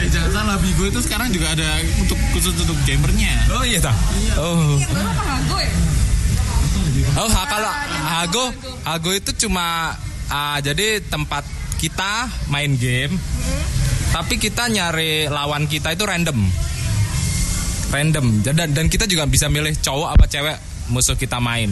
Eh 0.01 0.09
jangan 0.09 0.29
salah. 0.33 0.57
Bigo 0.61 0.85
itu 0.89 0.99
sekarang 1.01 1.29
juga 1.33 1.53
ada 1.53 1.81
untuk 1.97 2.17
khusus 2.33 2.53
untuk 2.53 2.77
gamernya. 2.85 3.33
oh 3.53 3.63
iya 3.65 3.79
oh. 4.37 4.77
Baru 4.77 5.01
apa 5.09 5.23
Hago 5.37 5.57
ya? 5.61 5.73
Oh 7.17 7.29
ha- 7.29 7.47
kalau 7.49 7.71
Hago 8.05 8.45
Hago 8.85 9.11
itu 9.13 9.31
cuma 9.45 9.97
ah, 10.29 10.57
jadi 10.61 11.01
tempat 11.01 11.45
kita 11.81 12.29
main 12.49 12.77
game. 12.77 13.17
Tapi 14.11 14.37
kita 14.37 14.67
nyari 14.67 15.31
lawan 15.31 15.65
kita 15.65 15.95
itu 15.95 16.03
random. 16.03 16.37
Random. 17.89 18.25
Dan 18.43 18.75
dan 18.75 18.85
kita 18.91 19.07
juga 19.07 19.25
bisa 19.25 19.47
milih 19.47 19.77
cowok 19.79 20.09
apa 20.13 20.25
cewek 20.27 20.70
musuh 20.91 21.15
kita 21.15 21.39
main 21.39 21.71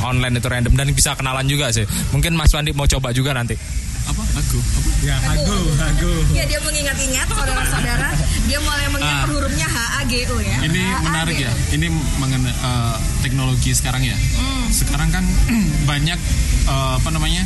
online 0.00 0.36
itu 0.36 0.46
random 0.46 0.72
dan 0.72 0.86
bisa 0.90 1.12
kenalan 1.12 1.44
juga 1.44 1.68
sih 1.68 1.82
mungkin 2.10 2.32
Mas 2.32 2.52
Wandi 2.52 2.70
mau 2.70 2.86
coba 2.86 3.10
juga 3.10 3.32
nanti 3.32 3.56
Apa? 4.04 4.24
Aku. 4.24 4.56
Apa? 4.56 4.88
ya 5.02 5.16
Hago 5.18 5.58
Hago 5.74 6.12
Ya 6.32 6.44
dia 6.44 6.56
mengingat-ingat 6.58 7.28
saudara-saudara 7.28 8.08
Dia 8.46 8.56
mulai 8.58 8.88
mengingat 8.88 9.04
Ah. 9.10 9.24
per 9.24 9.32
hurufnya 9.34 9.68
H 9.68 9.76
A 9.76 10.02
G 10.04 10.12
O 10.26 10.36
ya 10.38 10.56
Ini 10.62 10.80
H, 10.80 10.92
A, 10.94 11.00
menarik 11.02 11.36
ya. 11.38 11.52
Ini 11.70 11.86
mengenai 12.16 12.48
eh, 12.48 12.96
teknologi 13.20 13.70
sekarang 13.70 14.00
ya. 14.02 14.16
Sekarang 14.70 15.08
kan 15.08 15.20
banyak 15.90 16.16
eh, 16.66 16.92
apa 16.96 17.08
namanya 17.10 17.44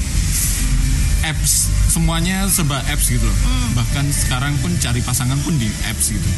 apps. 1.22 1.70
Semuanya 1.88 2.44
serba 2.46 2.82
apps 2.87 3.08
gitu 3.08 3.22
loh. 3.22 3.38
Bahkan 3.74 4.11
sekarang 4.11 4.54
pun 4.58 4.72
cari 4.76 5.00
pasangan 5.00 5.38
pun 5.40 5.54
di 5.56 5.68
apps 5.87 6.11
gitu. 6.11 6.28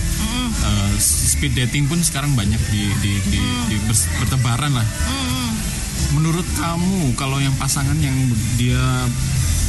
Eh, 0.54 0.92
speed 1.00 1.52
dating 1.54 1.84
pun 1.84 2.00
sekarang 2.00 2.32
banyak 2.32 2.60
di 2.68 2.84
di, 3.00 3.12
di, 3.28 3.40
di 3.68 3.76
bers- 3.84 4.08
bertebaran 4.18 4.72
lah. 4.72 4.86
Menurut 6.12 6.46
kamu 6.54 7.12
kalau 7.14 7.36
yang 7.38 7.52
pasangan 7.56 7.98
yang 7.98 8.14
dia 8.54 8.78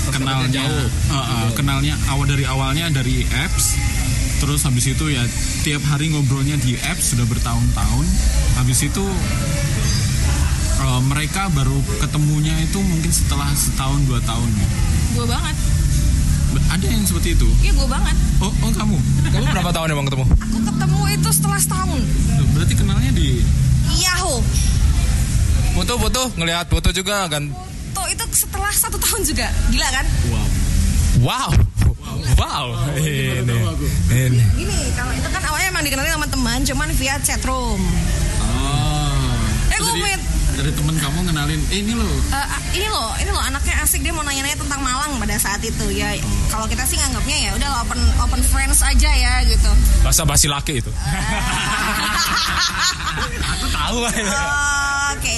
kenalnya 0.07 0.61
jauh. 0.61 0.85
eh, 1.09 1.17
eh, 1.17 1.49
kenalnya 1.53 1.97
awal 2.07 2.29
dari 2.29 2.45
awalnya 2.45 2.93
dari 2.93 3.25
apps 3.25 3.73
terus 4.37 4.61
habis 4.61 4.85
itu 4.85 5.09
ya 5.09 5.23
tiap 5.65 5.81
hari 5.89 6.13
ngobrolnya 6.13 6.59
di 6.59 6.77
apps 6.77 7.15
sudah 7.15 7.25
bertahun-tahun 7.25 8.05
habis 8.53 8.85
itu 8.85 9.01
eh, 10.85 11.01
mereka 11.01 11.49
baru 11.49 11.73
ketemunya 11.97 12.53
itu 12.61 12.77
mungkin 12.77 13.09
setelah 13.09 13.49
setahun 13.49 14.05
dua 14.05 14.21
tahun 14.21 14.49
Gue 15.15 15.25
banget. 15.25 15.55
Ada 16.71 16.85
yang 16.87 17.03
seperti 17.03 17.35
itu? 17.35 17.47
Iya 17.63 17.71
gue 17.71 17.87
banget. 17.87 18.15
Oh 18.39 18.51
oh 18.51 18.71
kamu? 18.71 18.97
Kamu 19.31 19.45
berapa 19.47 19.71
tahun 19.71 19.87
emang 19.95 20.05
ketemu? 20.07 20.25
Aku 20.27 20.59
ketemu 20.59 20.99
itu 21.11 21.29
setelah 21.31 21.59
setahun. 21.59 21.99
Loh, 22.35 22.47
berarti 22.51 22.73
kenalnya 22.75 23.11
di 23.11 23.39
Yahoo. 23.95 24.43
Foto-foto 25.75 26.31
ngelihat 26.35 26.67
foto 26.67 26.91
juga 26.91 27.27
kan? 27.27 27.47
Tuh 27.91 28.07
itu 28.07 28.23
setelah 28.31 28.71
satu 28.71 28.95
tahun 28.99 29.23
juga. 29.23 29.47
Gila 29.71 29.87
kan? 29.91 30.05
Wow. 30.31 30.47
Wow. 31.23 31.49
Wow. 32.35 32.65
Ini 32.99 33.55
ini. 34.11 34.41
Gini 34.55 34.79
kalau 34.95 35.11
itu 35.15 35.27
kan 35.31 35.41
awalnya 35.47 35.67
emang 35.71 35.83
dikenalin 35.83 36.11
sama 36.11 36.27
teman 36.27 36.59
Cuman 36.63 36.87
via 36.95 37.15
chatroom 37.23 37.79
oh 38.43 39.39
Eh, 39.71 39.77
gue 39.79 39.91
jadi 39.95 40.15
dari 40.55 40.71
temen 40.71 40.95
kamu 40.95 41.19
ngenalin 41.25 41.61
eh, 41.67 41.77
ini 41.77 41.93
loh 41.93 42.15
Eh, 42.25 42.37
ah, 42.37 42.59
ini 42.71 42.87
loh, 42.87 43.11
ini 43.17 43.29
loh 43.29 43.39
anaknya 43.41 43.75
asik 43.81 43.99
dia 43.99 44.11
mau 44.11 44.23
nanya-nanya 44.23 44.55
tentang 44.57 44.79
Malang 44.79 45.15
pada 45.15 45.35
saat 45.35 45.59
itu 45.61 45.85
ya. 45.91 46.15
Kalau 46.47 46.65
kita 46.65 46.83
sih 46.83 46.95
nganggapnya 46.95 47.37
ya 47.41 47.51
udah 47.53 47.69
open 47.81 47.99
open 48.19 48.41
friends 48.41 48.79
aja 48.81 49.09
ya 49.09 49.43
gitu. 49.43 49.71
bahasa 50.01 50.23
basi 50.23 50.47
laki 50.47 50.79
itu 50.79 50.91
aku 53.45 53.65
tahu 53.67 53.97
Oke, 55.15 55.35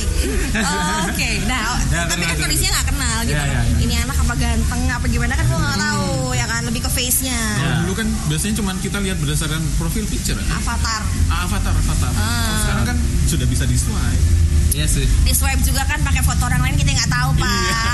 oke. 1.06 1.30
Nah, 1.46 1.78
Ya, 1.88 2.04
tapi 2.04 2.24
kan 2.24 2.36
kondisinya 2.36 2.72
nggak 2.74 2.88
kenal 2.90 3.18
gitu. 3.24 3.38
Ya, 3.38 3.46
ya, 3.46 3.62
ya. 3.62 3.80
Ini 3.80 3.94
anak 4.04 4.18
apa 4.20 4.34
ganteng 4.36 4.82
apa 4.90 5.06
gimana 5.06 5.34
kan 5.34 5.46
gua 5.46 5.60
nggak 5.62 5.80
tahu 5.80 6.08
ya 6.34 6.46
kan 6.46 6.62
lebih 6.66 6.82
ke 6.84 6.90
face-nya. 6.90 7.38
Kalau 7.56 7.76
dulu 7.86 7.94
kan 7.96 8.08
biasanya 8.28 8.54
cuma 8.58 8.72
kita 8.76 8.98
lihat 9.00 9.18
berdasarkan 9.18 9.62
profil 9.78 10.04
picture 10.06 10.36
kan? 10.36 10.58
Avatar. 10.58 11.02
Ah, 11.30 11.46
avatar 11.46 11.74
avatar 11.74 12.12
Ah. 12.12 12.58
sekarang 12.60 12.86
kan 12.86 12.98
sudah 13.24 13.46
bisa 13.46 13.64
di 13.64 13.78
swipe 13.78 14.26
iya 14.74 14.86
sih 14.86 15.07
Di 15.24 15.32
swipe 15.32 15.60
juga 15.62 15.84
kan 15.84 16.00
pakai 16.02 16.24
foto 16.24 16.48
orang 16.48 16.64
lain 16.64 16.76
kita 16.76 16.92
nggak 16.94 17.12
tahu, 17.12 17.30
Pak. 17.36 17.48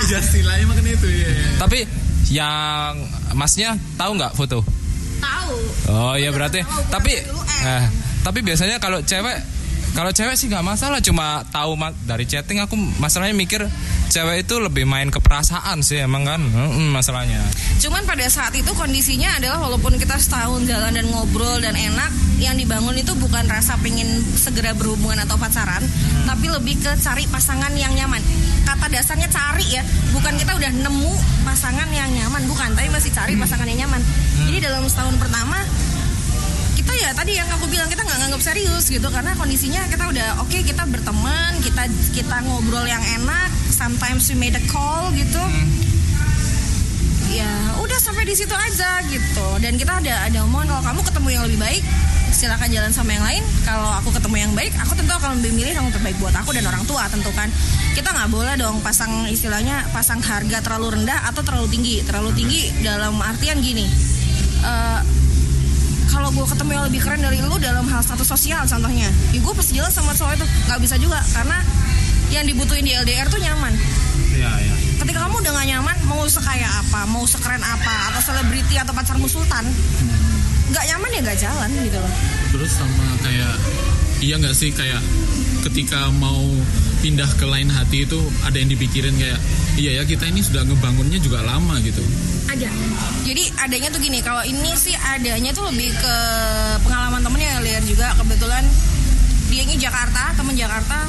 iya 0.06 0.20
istilahnya 0.24 0.66
makan 0.70 0.86
itu 0.86 1.08
ya 1.10 1.30
tapi 1.58 1.80
yang 2.30 2.94
masnya 3.34 3.70
tahu 3.96 4.12
nggak 4.16 4.34
foto 4.34 4.62
Tahu. 5.18 5.56
oh 5.90 6.14
iya 6.14 6.30
berarti 6.30 6.62
Tahu, 6.62 6.82
tapi 6.92 7.14
M. 7.16 7.66
eh, 7.66 7.84
tapi 8.22 8.40
biasanya 8.42 8.78
kalau 8.78 9.00
cewek 9.02 9.38
kalau 9.94 10.10
cewek 10.10 10.34
sih 10.34 10.50
nggak 10.50 10.66
masalah 10.66 10.98
cuma 11.00 11.46
tahu 11.54 11.78
ma- 11.78 11.94
dari 12.10 12.26
chatting 12.26 12.58
aku 12.60 12.74
masalahnya 12.98 13.38
mikir 13.38 13.62
cewek 14.10 14.46
itu 14.46 14.58
lebih 14.62 14.86
main 14.86 15.10
ke 15.10 15.18
perasaan 15.18 15.82
sih 15.82 16.02
emang 16.02 16.26
kan? 16.26 16.42
Mm-mm, 16.42 16.94
masalahnya. 16.94 17.42
Cuman 17.82 18.06
pada 18.06 18.26
saat 18.30 18.54
itu 18.54 18.70
kondisinya 18.78 19.42
adalah 19.42 19.58
walaupun 19.66 19.98
kita 19.98 20.18
setahun 20.22 20.70
jalan 20.70 20.94
dan 20.94 21.06
ngobrol 21.10 21.58
dan 21.58 21.74
enak, 21.74 22.14
yang 22.38 22.54
dibangun 22.54 22.94
itu 22.94 23.10
bukan 23.18 23.46
rasa 23.50 23.74
pengen 23.82 24.22
segera 24.38 24.78
berhubungan 24.78 25.26
atau 25.26 25.34
pacaran, 25.42 25.82
tapi 26.30 26.46
lebih 26.46 26.78
ke 26.78 26.94
cari 27.02 27.26
pasangan 27.26 27.74
yang 27.74 27.90
nyaman. 27.98 28.22
Kata 28.70 28.86
dasarnya 28.86 29.26
cari 29.34 29.82
ya, 29.82 29.84
bukan 30.14 30.38
kita 30.38 30.54
udah 30.62 30.72
nemu 30.74 31.14
pasangan 31.42 31.90
yang 31.90 32.10
nyaman, 32.14 32.46
bukan, 32.46 32.70
tapi 32.78 32.94
masih 32.94 33.10
cari 33.10 33.34
pasangan 33.34 33.66
yang 33.66 33.90
nyaman. 33.90 34.02
Jadi 34.46 34.58
dalam 34.62 34.86
setahun 34.86 35.18
pertama 35.18 35.58
kita 36.94 37.10
ya 37.10 37.18
tadi 37.18 37.34
yang 37.34 37.50
aku 37.50 37.66
bilang 37.74 37.90
kita 37.90 38.06
nggak 38.06 38.20
nganggap 38.22 38.42
serius 38.54 38.86
gitu. 38.86 39.10
Karena 39.10 39.34
kondisinya 39.34 39.82
kita 39.90 40.14
udah 40.14 40.46
oke 40.46 40.62
kita 40.62 40.86
berteman 40.86 41.58
kita 41.66 41.90
kita 42.14 42.38
ngobrol 42.46 42.86
yang 42.86 43.02
enak 43.18 43.50
sometimes 43.74 44.30
we 44.30 44.38
made 44.38 44.54
a 44.54 44.62
call 44.70 45.10
gitu. 45.18 45.42
Ya 47.34 47.50
udah 47.82 47.98
sampai 47.98 48.30
di 48.30 48.38
situ 48.38 48.54
aja 48.54 49.02
gitu. 49.10 49.48
Dan 49.58 49.82
kita 49.82 50.06
ada 50.06 50.30
ada 50.30 50.38
omongan 50.46 50.70
kalau 50.70 50.84
kamu 50.94 51.02
ketemu 51.02 51.28
yang 51.34 51.44
lebih 51.50 51.60
baik 51.66 51.84
silakan 52.30 52.70
jalan 52.70 52.94
sama 52.94 53.10
yang 53.18 53.26
lain. 53.26 53.44
Kalau 53.66 53.90
aku 53.98 54.14
ketemu 54.14 54.36
yang 54.46 54.52
baik 54.54 54.78
aku 54.78 54.94
tentu 54.94 55.18
akan 55.18 55.42
lebih 55.42 55.52
milih 55.58 55.74
yang 55.74 55.90
terbaik 55.90 56.18
buat 56.22 56.38
aku 56.38 56.54
dan 56.54 56.70
orang 56.70 56.86
tua 56.86 57.10
tentu 57.10 57.34
kan. 57.34 57.50
Kita 57.98 58.14
nggak 58.14 58.30
boleh 58.30 58.54
dong 58.54 58.86
pasang 58.86 59.26
istilahnya 59.34 59.90
pasang 59.90 60.22
harga 60.22 60.62
terlalu 60.62 61.02
rendah 61.02 61.26
atau 61.34 61.42
terlalu 61.42 61.74
tinggi. 61.74 62.06
Terlalu 62.06 62.38
tinggi 62.38 62.70
dalam 62.86 63.18
artian 63.18 63.58
gini 63.66 63.90
eh, 64.62 65.23
kalau 66.14 66.30
gue 66.30 66.46
ketemu 66.46 66.72
yang 66.78 66.86
lebih 66.86 67.02
keren 67.02 67.22
dari 67.26 67.42
lu 67.42 67.58
dalam 67.58 67.90
hal 67.90 68.06
status 68.06 68.30
sosial 68.30 68.62
contohnya. 68.70 69.10
Ya 69.34 69.40
gue 69.42 69.54
pasti 69.58 69.74
jelas 69.74 69.98
sama 69.98 70.14
cowok 70.14 70.38
itu 70.38 70.46
nggak 70.70 70.80
bisa 70.86 70.96
juga 71.02 71.18
karena 71.34 71.58
yang 72.30 72.46
dibutuhin 72.46 72.86
di 72.86 72.94
LDR 72.94 73.26
tuh 73.34 73.42
nyaman. 73.42 73.74
Iya 74.30 74.52
iya. 74.62 74.76
Ketika 75.02 75.26
kamu 75.26 75.42
udah 75.42 75.52
gak 75.58 75.68
nyaman 75.68 75.98
mau 76.06 76.22
sekaya 76.30 76.70
apa 76.70 77.10
mau 77.10 77.26
sekeren 77.26 77.60
apa 77.66 78.14
atau 78.14 78.22
selebriti 78.22 78.78
atau 78.78 78.94
pacarmu 78.94 79.26
sultan 79.26 79.66
nggak 80.72 80.86
nyaman 80.90 81.10
ya 81.12 81.20
nggak 81.26 81.40
jalan 81.42 81.70
gitu 81.82 81.98
loh. 81.98 82.14
Terus 82.54 82.72
sama 82.72 83.06
kayak 83.26 83.54
iya 84.22 84.36
nggak 84.38 84.56
sih 84.56 84.70
kayak 84.70 85.02
ketika 85.64 86.12
mau 86.20 86.44
pindah 87.00 87.28
ke 87.40 87.46
lain 87.48 87.72
hati 87.72 88.04
itu 88.04 88.20
ada 88.44 88.56
yang 88.56 88.68
dipikirin 88.72 89.16
kayak 89.16 89.40
iya 89.80 90.00
ya 90.00 90.04
kita 90.04 90.28
ini 90.28 90.44
sudah 90.44 90.68
ngebangunnya 90.68 91.20
juga 91.24 91.40
lama 91.44 91.80
gitu. 91.80 92.04
Ada. 92.52 92.68
Jadi 93.24 93.44
adanya 93.60 93.88
tuh 93.92 94.02
gini 94.04 94.20
kalau 94.20 94.44
ini 94.44 94.72
sih 94.76 94.94
adanya 94.96 95.56
tuh 95.56 95.68
lebih 95.72 95.92
ke 95.96 96.16
pengalaman 96.84 97.24
temennya 97.24 97.50
yang 97.58 97.64
lihat 97.64 97.84
juga. 97.88 98.08
Kebetulan 98.20 98.64
dia 99.48 99.62
ini 99.64 99.76
Jakarta 99.80 100.36
temen 100.36 100.56
Jakarta. 100.56 101.08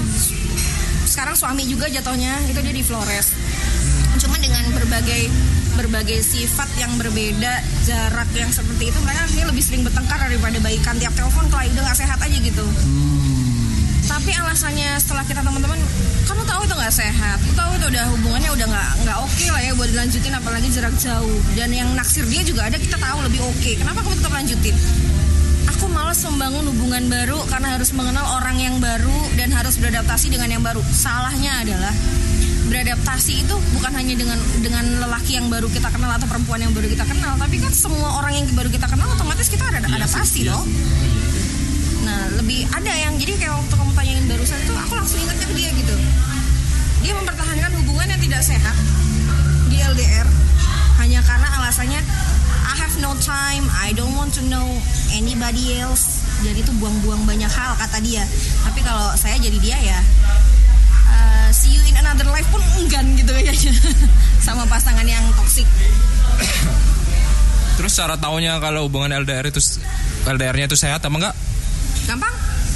Sekarang 1.04 1.34
suami 1.34 1.66
juga 1.66 1.90
jatuhnya 1.90 2.38
itu 2.46 2.58
dia 2.62 2.74
di 2.74 2.84
Flores. 2.86 3.34
Cuma 4.22 4.38
dengan 4.38 4.66
berbagai 4.70 5.30
berbagai 5.74 6.22
sifat 6.22 6.70
yang 6.78 6.94
berbeda 6.94 7.58
jarak 7.82 8.30
yang 8.38 8.46
seperti 8.54 8.94
itu 8.94 8.98
mereka 9.02 9.26
ini 9.34 9.42
lebih 9.42 9.62
sering 9.62 9.82
bertengkar 9.82 10.22
daripada 10.22 10.62
baikan. 10.62 10.94
Tiap 11.02 11.14
telepon 11.18 11.50
kalau 11.50 11.66
udah 11.66 11.82
nggak 11.82 11.98
sehat 11.98 12.18
aja 12.22 12.38
gitu 12.38 12.66
tapi 14.14 14.30
alasannya 14.30 14.94
setelah 15.02 15.26
kita 15.26 15.42
teman-teman 15.42 15.74
kamu 16.30 16.42
tahu 16.46 16.60
itu 16.62 16.74
nggak 16.78 16.94
sehat? 16.94 17.38
Kamu 17.42 17.54
tahu 17.58 17.70
itu 17.74 17.86
udah 17.90 18.04
hubungannya 18.14 18.50
udah 18.54 18.66
nggak 18.70 18.90
nggak 19.02 19.18
oke 19.26 19.46
lah 19.50 19.60
ya 19.60 19.72
buat 19.74 19.88
dilanjutin 19.90 20.32
apalagi 20.38 20.68
jarak 20.70 20.94
jauh. 20.94 21.38
Dan 21.58 21.74
yang 21.74 21.90
naksir 21.98 22.22
dia 22.30 22.46
juga 22.46 22.70
ada 22.70 22.78
kita 22.78 22.94
tahu 22.94 23.18
lebih 23.26 23.42
oke. 23.42 23.70
Kenapa 23.74 24.06
kamu 24.06 24.14
tetap 24.14 24.32
lanjutin? 24.32 24.74
Aku 25.74 25.90
malas 25.90 26.22
membangun 26.22 26.64
hubungan 26.70 27.10
baru 27.10 27.42
karena 27.50 27.74
harus 27.74 27.90
mengenal 27.90 28.22
orang 28.38 28.56
yang 28.62 28.78
baru 28.78 29.18
dan 29.34 29.50
harus 29.50 29.74
beradaptasi 29.82 30.30
dengan 30.30 30.46
yang 30.46 30.62
baru. 30.62 30.80
Salahnya 30.94 31.66
adalah 31.66 31.92
beradaptasi 32.70 33.44
itu 33.44 33.54
bukan 33.76 33.92
hanya 33.92 34.14
dengan 34.16 34.38
dengan 34.64 34.84
lelaki 35.04 35.36
yang 35.36 35.52
baru 35.52 35.68
kita 35.68 35.92
kenal 35.92 36.08
atau 36.16 36.24
perempuan 36.24 36.64
yang 36.64 36.72
baru 36.72 36.88
kita 36.88 37.04
kenal 37.04 37.36
tapi 37.36 37.60
kan 37.60 37.68
semua 37.68 38.16
orang 38.16 38.40
yang 38.40 38.48
baru 38.56 38.72
kita 38.72 38.88
kenal 38.88 39.04
otomatis 39.12 39.52
kita 39.52 39.68
ada 39.68 39.84
Iya 39.84 40.00
adaptasi 40.00 40.48
iya 40.48 40.56
loh 40.56 40.64
sih. 40.64 41.33
Nah, 42.04 42.20
lebih 42.36 42.68
ada 42.68 42.92
yang 42.92 43.16
jadi 43.16 43.32
kayak 43.40 43.54
waktu 43.56 43.74
kamu 43.74 43.92
tanyain 43.96 44.24
barusan 44.28 44.58
itu 44.60 44.74
aku 44.76 44.92
langsung 44.92 45.18
ingatnya 45.24 45.46
ke 45.48 45.54
dia 45.56 45.70
gitu. 45.72 45.94
Dia 47.00 47.12
mempertahankan 47.16 47.70
hubungan 47.80 48.06
yang 48.12 48.20
tidak 48.20 48.42
sehat 48.44 48.76
di 49.72 49.80
LDR 49.80 50.28
hanya 51.00 51.20
karena 51.24 51.48
alasannya 51.60 52.00
I 52.64 52.74
have 52.80 52.96
no 53.00 53.12
time, 53.20 53.68
I 53.72 53.92
don't 53.96 54.12
want 54.16 54.36
to 54.36 54.42
know 54.48 54.64
anybody 55.16 55.80
else. 55.80 56.24
Jadi 56.44 56.60
itu 56.60 56.72
buang-buang 56.76 57.24
banyak 57.24 57.48
hal 57.48 57.76
kata 57.80 58.00
dia. 58.04 58.24
Tapi 58.68 58.80
kalau 58.84 59.16
saya 59.16 59.40
jadi 59.40 59.58
dia 59.60 59.78
ya 59.80 59.98
uh, 61.08 61.48
see 61.52 61.72
you 61.72 61.82
in 61.88 61.96
another 61.96 62.28
life 62.28 62.46
pun 62.52 62.60
enggan 62.80 63.16
gitu 63.16 63.32
kayaknya 63.32 63.72
sama 64.46 64.68
pasangan 64.68 65.04
yang 65.08 65.24
toksik. 65.36 65.68
Terus 67.74 67.92
cara 67.96 68.14
taunya 68.14 68.60
kalau 68.62 68.86
hubungan 68.86 69.10
LDR 69.12 69.50
itu 69.50 69.60
LDR-nya 70.24 70.66
itu 70.70 70.78
sehat 70.78 71.02
apa 71.02 71.16
enggak? 71.16 71.36
Gampang, 72.04 72.34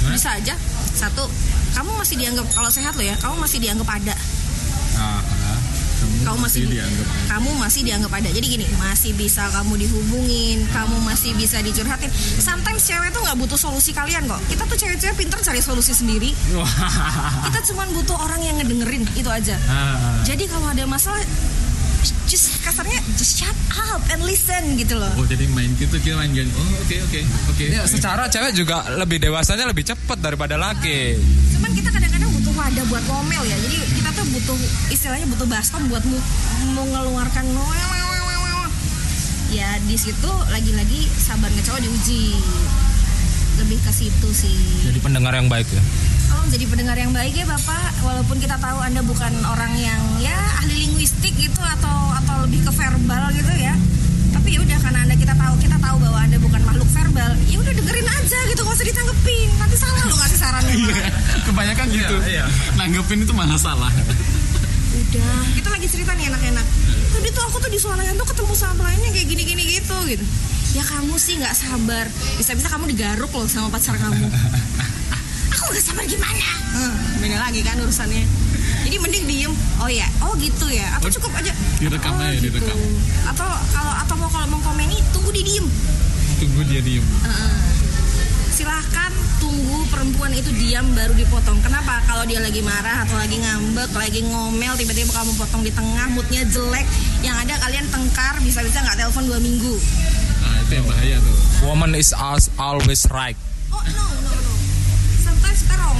bisa 0.09 0.33
aja. 0.33 0.55
Satu, 0.89 1.29
kamu 1.71 1.91
masih 1.95 2.15
dianggap 2.15 2.45
kalau 2.49 2.67
sehat 2.67 2.93
lo 2.93 3.01
ya, 3.01 3.15
kamu 3.15 3.35
masih 3.37 3.59
dianggap 3.59 3.87
ada. 3.87 4.15
Ah, 4.95 5.21
ah. 5.21 5.59
kamu 6.19 6.37
masih 6.41 6.59
di- 6.63 6.75
dianggap 6.75 7.07
kamu 7.29 7.49
masih 7.55 7.81
dianggap 7.81 8.11
ada 8.11 8.27
jadi 8.27 8.43
gini 8.43 8.67
masih 8.75 9.15
bisa 9.15 9.47
kamu 9.49 9.79
dihubungin 9.79 10.67
kamu 10.69 10.99
masih 11.01 11.31
bisa 11.33 11.59
dicurhatin 11.59 12.11
sometimes 12.37 12.83
cewek 12.83 13.07
tuh 13.09 13.21
nggak 13.21 13.37
butuh 13.37 13.55
solusi 13.55 13.91
kalian 13.91 14.23
kok 14.25 14.39
kita 14.47 14.63
tuh 14.65 14.75
cewek-cewek 14.75 15.15
pinter 15.17 15.39
cari 15.39 15.59
solusi 15.59 15.91
sendiri 15.93 16.35
kita 17.45 17.59
cuma 17.65 17.87
butuh 17.89 18.15
orang 18.17 18.41
yang 18.41 18.55
ngedengerin 18.57 19.07
itu 19.13 19.29
aja 19.29 19.55
Ah. 19.65 20.19
jadi 20.21 20.43
kalau 20.45 20.67
ada 20.67 20.83
masalah 20.83 21.19
just 22.25 22.61
kasarnya 22.61 22.97
just 23.13 23.37
shut 23.37 23.55
up 23.85 24.01
and 24.09 24.21
listen 24.21 24.61
gitu 24.75 24.93
loh 24.93 25.11
Oh 25.13 25.25
jadi 25.25 25.45
main 25.49 25.69
gitu 25.73 25.95
kita 25.95 26.15
main 26.15 26.31
game. 26.31 26.47
Oh 26.49 26.63
oke 26.79 26.95
oke 27.03 27.19
oke. 27.49 27.65
Ya, 27.65 27.83
secara 27.85 28.25
cewek 28.25 28.53
juga 28.53 28.81
lebih 28.95 29.19
dewasanya 29.19 29.65
lebih 29.65 29.83
cepat 29.83 30.17
daripada 30.17 30.55
laki. 30.55 31.17
cuman 31.51 31.71
kita 31.71 31.89
kadang-kadang 31.89 32.29
butuh 32.31 32.53
wadah 32.53 32.85
buat 32.85 33.03
ngomel 33.05 33.43
ya 33.43 33.57
jadi 33.59 33.77
kita 33.93 34.09
tuh 34.11 34.25
butuh 34.29 34.57
istilahnya 34.89 35.27
butuh 35.27 35.45
baskom 35.45 35.83
buat 35.87 36.03
mu- 36.03 36.27
mengeluarkan 36.73 37.45
ya 39.49 39.65
di 39.81 39.97
situ 39.97 40.31
lagi-lagi 40.47 41.09
sabar 41.17 41.49
ngecowok 41.49 41.81
diuji 41.81 42.37
lebih 43.59 43.81
ke 43.81 43.91
situ 43.91 44.29
sih 44.31 44.55
Jadi 44.85 44.99
pendengar 45.01 45.33
yang 45.33 45.49
baik 45.49 45.67
ya. 45.67 45.81
Tolong 46.29 46.49
jadi 46.53 46.65
pendengar 46.69 46.97
yang 46.97 47.11
baik 47.11 47.33
ya 47.33 47.45
bapak 47.49 47.91
walaupun 48.05 48.37
kita 48.37 48.55
tahu 48.61 48.77
anda 48.79 49.01
bukan 49.01 49.33
orang 49.49 49.73
yang 49.75 50.01
ya 50.21 50.37
ahli 50.61 50.87
linguistik 50.87 51.33
gitu 51.35 51.59
atau 51.59 51.97
atau 52.23 52.45
lebih 52.45 52.61
ke 52.63 52.71
verbal 52.71 53.33
gitu 53.33 53.53
ya 53.57 53.73
tapi 54.29 54.55
ya 54.55 54.59
udah 54.61 54.77
karena 54.77 54.99
anda 55.09 55.15
kita 55.17 55.33
tahu 55.33 55.53
kita 55.57 55.77
tahu 55.81 55.95
bahwa 55.97 56.19
anda 56.21 56.37
bukan 56.37 56.61
makhluk 56.63 56.89
verbal 56.93 57.31
ya 57.49 57.57
udah 57.57 57.73
dengerin 57.73 58.07
aja 58.07 58.39
gitu 58.53 58.61
gak 58.61 58.75
usah 58.77 58.87
ditanggepin 58.87 59.49
nanti 59.57 59.75
salah 59.75 60.01
lo 60.05 60.15
kasih 60.15 60.39
sarannya 60.39 60.73
malah. 60.77 61.09
Kebanyakan 61.49 61.85
gitu. 61.89 62.15
iya. 62.29 62.45
Nanggepin 62.77 63.25
itu 63.25 63.33
malah 63.33 63.57
salah. 63.57 63.89
udah 64.89 65.41
kita 65.57 65.69
lagi 65.73 65.87
cerita 65.89 66.11
nih 66.13 66.29
enak-enak 66.29 66.65
tadi 67.13 67.29
tuh 67.33 67.43
aku 67.49 67.57
tuh 67.61 67.71
di 67.71 67.79
Swalayan 67.81 68.13
tuh 68.17 68.27
ketemu 68.29 68.53
sama 68.53 68.89
lainnya 68.89 69.09
kayak 69.09 69.27
gini-gini 69.31 69.63
gitu 69.79 69.97
gitu 70.05 70.25
ya 70.77 70.85
kamu 70.85 71.17
sih 71.17 71.41
nggak 71.41 71.55
sabar 71.55 72.05
bisa-bisa 72.37 72.69
kamu 72.69 72.93
digaruk 72.93 73.31
loh 73.33 73.49
sama 73.49 73.73
pacar 73.73 73.97
kamu 73.97 74.29
aku 75.49 75.63
nggak 75.69 75.83
sabar 75.83 76.05
gimana 76.05 76.49
hmm, 76.73 76.93
beda 77.19 77.37
lagi 77.39 77.59
kan 77.61 77.77
urusannya 77.77 78.23
jadi 78.85 78.97
mending 78.97 79.25
diem 79.25 79.53
oh 79.77 79.89
ya 79.89 80.07
oh 80.21 80.33
gitu 80.37 80.69
ya 80.69 80.87
atau 80.95 81.07
Oh, 81.09 81.13
cukup 81.13 81.31
aja 81.35 81.51
direkam 81.77 82.13
oh, 82.13 82.23
aja, 82.23 82.37
direkam. 82.37 82.77
atau 83.27 83.49
kalau 83.69 83.93
atau 83.97 84.15
mau 84.15 84.29
kalau 84.29 84.47
mau 84.47 84.61
komeni 84.61 84.97
tunggu 85.09 85.29
di 85.29 85.43
diem 85.43 85.67
Tunggu 86.39 86.63
dia 86.63 86.79
diem. 86.79 87.03
Heeh. 87.03 87.55
silahkan 88.49 89.11
tunggu 89.39 89.83
perempuan 89.87 90.31
itu 90.31 90.47
diam 90.55 90.87
baru 90.91 91.11
dipotong. 91.11 91.59
Kenapa? 91.59 91.99
Kalau 92.03 92.23
dia 92.23 92.39
lagi 92.39 92.59
marah 92.59 93.03
atau 93.03 93.15
lagi 93.15 93.39
ngambek, 93.39 93.91
lagi 93.91 94.23
ngomel, 94.23 94.71
tiba-tiba 94.75 95.11
kamu 95.11 95.31
potong 95.35 95.63
di 95.63 95.71
tengah, 95.71 96.07
moodnya 96.11 96.47
jelek, 96.47 96.87
yang 97.19 97.35
ada 97.35 97.59
kalian 97.59 97.87
tengkar, 97.87 98.39
bisa-bisa 98.39 98.79
nggak 98.79 98.99
telepon 98.99 99.27
dua 99.27 99.39
minggu. 99.39 99.75
Nah 100.39 100.55
itu 100.59 100.71
yang 100.75 100.87
bahaya 100.87 101.15
tuh. 101.19 101.35
Woman 101.63 101.91
is 101.91 102.15
always 102.55 103.03
right. 103.11 103.35
Oh 103.71 103.79
no 103.83 104.05
no 104.23 104.31
no. 104.31 104.51
Sometimes 105.29 105.61
kita 105.61 105.75
wrong. 105.77 105.99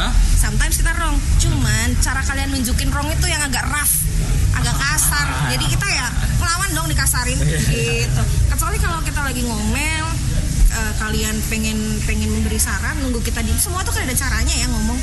Hah? 0.00 0.12
Sometimes 0.40 0.74
kita 0.80 0.92
wrong. 0.96 1.16
Cuman 1.36 1.88
cara 2.00 2.20
kalian 2.24 2.48
nunjukin 2.56 2.88
wrong 2.88 3.12
itu 3.12 3.26
yang 3.28 3.44
agak 3.44 3.68
rough, 3.68 3.94
agak 4.56 4.72
kasar. 4.72 5.26
Jadi 5.52 5.64
kita 5.68 5.84
ya 5.84 6.08
melawan 6.40 6.70
dong 6.72 6.88
dikasarin 6.88 7.36
gitu. 7.68 8.22
Kecuali 8.48 8.80
kalau 8.80 9.04
kita 9.04 9.20
lagi 9.20 9.44
ngomel, 9.44 10.06
eh, 10.72 10.92
kalian 10.96 11.36
pengen 11.52 11.76
pengen 12.08 12.32
memberi 12.32 12.56
saran, 12.56 12.96
nunggu 13.04 13.20
kita 13.20 13.44
di 13.44 13.52
semua 13.60 13.84
tuh 13.84 13.92
kan 13.92 14.08
ada 14.08 14.16
caranya 14.16 14.54
ya 14.56 14.66
ngomong. 14.72 14.96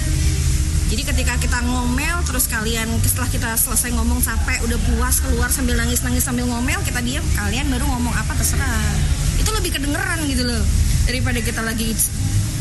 Jadi 0.87 1.03
ketika 1.03 1.35
kita 1.37 1.59
ngomel 1.67 2.23
terus 2.25 2.47
kalian 2.47 2.87
setelah 3.03 3.29
kita 3.29 3.49
selesai 3.59 3.91
ngomong 3.93 4.23
capek 4.23 4.63
udah 4.65 4.79
puas 4.87 5.19
keluar 5.19 5.51
sambil 5.51 5.75
nangis 5.75 5.99
nangis 5.99 6.23
sambil 6.23 6.47
ngomel 6.47 6.79
kita 6.87 7.03
diam 7.03 7.23
kalian 7.35 7.67
baru 7.67 7.83
ngomong 7.91 8.15
apa 8.15 8.31
terserah 8.39 8.95
itu 9.35 9.51
lebih 9.51 9.75
kedengeran 9.75 10.23
gitu 10.31 10.47
loh 10.47 10.63
daripada 11.03 11.43
kita 11.43 11.59
lagi 11.59 11.91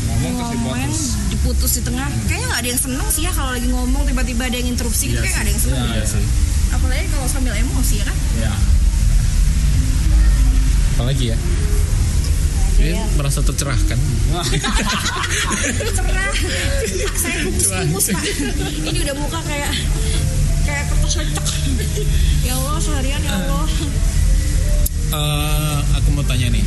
Ngomong 0.07 0.33
terus 0.33 0.51
diputus. 0.55 0.99
diputus 1.29 1.71
di 1.73 1.81
tengah 1.83 2.07
kayaknya 2.25 2.47
nggak 2.47 2.59
ada 2.59 2.69
yang 2.69 2.81
seneng 2.81 3.07
sih 3.07 3.23
ya 3.23 3.31
kalau 3.31 3.51
lagi 3.51 3.67
ngomong 3.67 4.03
tiba-tiba 4.03 4.43
ada 4.43 4.55
yang 4.55 4.69
interupsi 4.69 5.03
gitu 5.07 5.15
Iya 5.15 5.21
kayak 5.21 5.33
nggak 5.33 5.43
ada 5.43 5.51
yang 5.51 5.61
seneng 5.61 5.85
Iya 5.89 6.03
sih. 6.05 6.25
apalagi 6.69 7.05
kalau 7.07 7.27
sambil 7.27 7.53
emosi 7.53 7.93
ya 7.95 8.05
kan 8.05 8.17
Ya. 8.37 8.53
Apalagi 10.93 11.25
ya? 11.27 11.37
Ini 12.77 12.93
merasa 13.13 13.41
tercerahkan. 13.41 13.97
cerah 15.89 16.33
saya 17.15 17.37
kumus-kumus 17.43 18.05
pak 18.11 18.23
ini 18.83 18.97
udah 19.01 19.15
muka 19.15 19.39
kayak 19.43 19.71
kayak 20.61 20.83
kertas 20.87 21.13
lecek 21.17 21.45
ya 22.43 22.53
Allah 22.53 22.77
seharian 22.77 23.21
ya 23.21 23.33
Allah 23.35 23.65
Eh, 25.07 25.79
aku 25.95 26.11
mau 26.11 26.21
tanya 26.21 26.51
nih. 26.51 26.59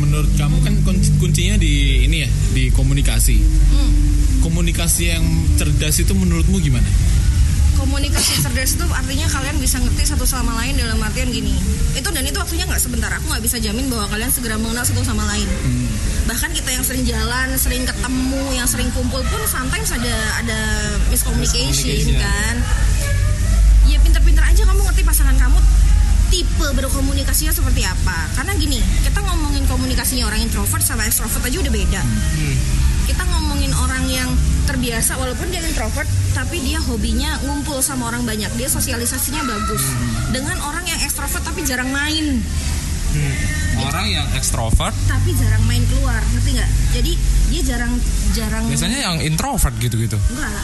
Menurut 0.00 0.30
kamu 0.34 0.56
kan 0.64 0.74
kunci- 0.82 1.12
kuncinya 1.20 1.54
di 1.54 1.72
ini 2.04 2.24
ya 2.24 2.28
di 2.50 2.72
komunikasi. 2.72 3.36
Hmm. 3.70 3.90
Komunikasi 4.40 5.12
yang 5.12 5.24
cerdas 5.54 6.00
itu 6.00 6.12
menurutmu 6.16 6.56
gimana? 6.58 6.88
komunikasi 7.80 8.44
cerdas 8.44 8.76
itu 8.76 8.84
artinya 8.92 9.24
kalian 9.24 9.56
bisa 9.56 9.80
ngerti 9.80 10.04
satu 10.04 10.28
sama 10.28 10.52
lain 10.60 10.76
dalam 10.76 11.00
artian 11.00 11.32
gini 11.32 11.56
itu 11.96 12.08
dan 12.12 12.28
itu 12.28 12.36
waktunya 12.36 12.68
nggak 12.68 12.76
sebentar 12.76 13.08
aku 13.08 13.24
nggak 13.32 13.40
bisa 13.40 13.56
jamin 13.56 13.88
bahwa 13.88 14.04
kalian 14.12 14.28
segera 14.28 14.60
mengenal 14.60 14.84
satu 14.84 15.00
sama 15.00 15.24
lain 15.24 15.48
bahkan 16.28 16.52
kita 16.52 16.68
yang 16.68 16.84
sering 16.84 17.08
jalan 17.08 17.48
sering 17.56 17.88
ketemu 17.88 18.42
yang 18.52 18.68
sering 18.68 18.92
kumpul 18.92 19.24
pun 19.24 19.40
sometimes 19.48 19.96
ada 19.96 20.12
ada 20.44 20.60
miscommunication, 21.08 21.72
Miscommunication. 21.72 22.20
kan 22.20 22.54
ya 23.88 23.96
pinter-pinter 23.98 24.44
aja 24.44 24.62
kamu 24.68 24.80
ngerti 24.84 25.02
pasangan 25.02 25.36
kamu 25.40 25.56
tipe 26.30 26.66
berkomunikasinya 26.72 27.50
seperti 27.50 27.82
apa? 27.84 28.30
Karena 28.38 28.54
gini 28.56 28.78
kita 29.02 29.18
ngomongin 29.20 29.66
komunikasinya 29.66 30.30
orang 30.30 30.40
introvert 30.46 30.80
sama 30.80 31.04
extrovert 31.04 31.42
aja 31.42 31.58
udah 31.58 31.72
beda. 31.74 32.02
Kita 33.10 33.22
ngomongin 33.26 33.74
orang 33.74 34.06
yang 34.06 34.30
terbiasa 34.70 35.18
walaupun 35.18 35.50
dia 35.50 35.58
introvert 35.66 36.06
tapi 36.30 36.62
dia 36.62 36.78
hobinya 36.78 37.42
ngumpul 37.42 37.82
sama 37.82 38.08
orang 38.08 38.22
banyak. 38.22 38.48
Dia 38.54 38.70
sosialisasinya 38.70 39.42
bagus. 39.42 39.82
Dengan 40.30 40.56
orang 40.62 40.86
yang 40.86 41.02
ekstrovert 41.02 41.42
tapi 41.42 41.66
jarang 41.66 41.90
main. 41.90 42.38
Orang 43.82 44.06
yang 44.06 44.26
ekstrovert 44.38 44.94
tapi 45.10 45.34
jarang 45.34 45.66
main 45.66 45.82
keluar 45.90 46.22
ngerti 46.38 46.50
nggak? 46.54 46.70
Jadi 46.94 47.12
dia 47.50 47.62
jarang 47.74 47.92
jarang 48.30 48.64
biasanya 48.70 48.98
yang 49.10 49.16
introvert 49.18 49.74
gitu-gitu? 49.82 50.14
Enggak 50.30 50.62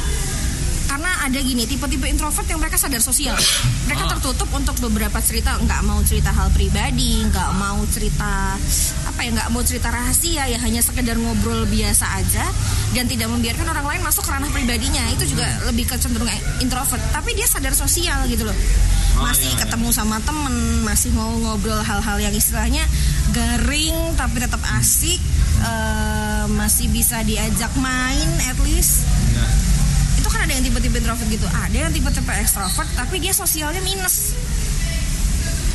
karena 0.96 1.28
ada 1.28 1.38
gini 1.44 1.68
tipe-tipe 1.68 2.08
introvert 2.08 2.48
yang 2.48 2.56
mereka 2.56 2.80
sadar 2.80 3.04
sosial. 3.04 3.36
Mereka 3.84 4.16
tertutup 4.16 4.48
untuk 4.56 4.80
beberapa 4.80 5.20
cerita. 5.20 5.52
Nggak 5.60 5.84
mau 5.84 6.00
cerita 6.00 6.32
hal 6.32 6.48
pribadi 6.56 7.20
nggak 7.20 7.52
mau 7.52 7.84
cerita 7.92 8.56
apa 9.04 9.20
ya 9.20 9.28
nggak 9.36 9.52
mau 9.52 9.60
cerita 9.60 9.92
rahasia. 9.92 10.48
Ya 10.48 10.56
hanya 10.56 10.80
sekedar 10.80 11.20
ngobrol 11.20 11.68
biasa 11.68 12.16
aja. 12.16 12.48
Dan 12.96 13.12
tidak 13.12 13.28
membiarkan 13.28 13.68
orang 13.76 13.84
lain 13.92 14.08
masuk 14.08 14.24
ke 14.24 14.40
ranah 14.40 14.48
pribadinya. 14.48 15.04
Itu 15.12 15.28
juga 15.28 15.44
lebih 15.68 15.84
kecenderung 15.84 16.32
introvert. 16.64 17.04
Tapi 17.12 17.36
dia 17.36 17.44
sadar 17.44 17.76
sosial 17.76 18.24
gitu 18.32 18.48
loh. 18.48 18.56
Oh, 19.20 19.28
masih 19.28 19.52
iya, 19.52 19.60
iya. 19.60 19.60
ketemu 19.68 19.92
sama 19.92 20.16
temen 20.24 20.80
masih 20.80 21.12
mau 21.12 21.28
ngobrol 21.28 21.76
hal-hal 21.84 22.16
yang 22.24 22.32
istilahnya 22.32 22.84
garing 23.36 24.16
tapi 24.16 24.40
tetap 24.40 24.60
asik 24.80 25.20
eh, 25.60 26.44
masih 26.56 26.88
bisa 26.88 27.20
diajak 27.20 27.72
main 27.76 28.28
at 28.48 28.56
least. 28.64 29.04
Ya. 29.36 29.75
Kan 30.36 30.44
ada 30.44 30.52
yang 30.52 30.64
tipe-tipe 30.68 30.96
introvert 31.00 31.28
gitu. 31.32 31.48
Ada 31.48 31.88
yang 31.88 31.92
tipe-tipe 31.96 32.32
extrovert 32.36 32.88
tapi 32.92 33.16
dia 33.24 33.32
sosialnya 33.32 33.80
minus. 33.80 34.36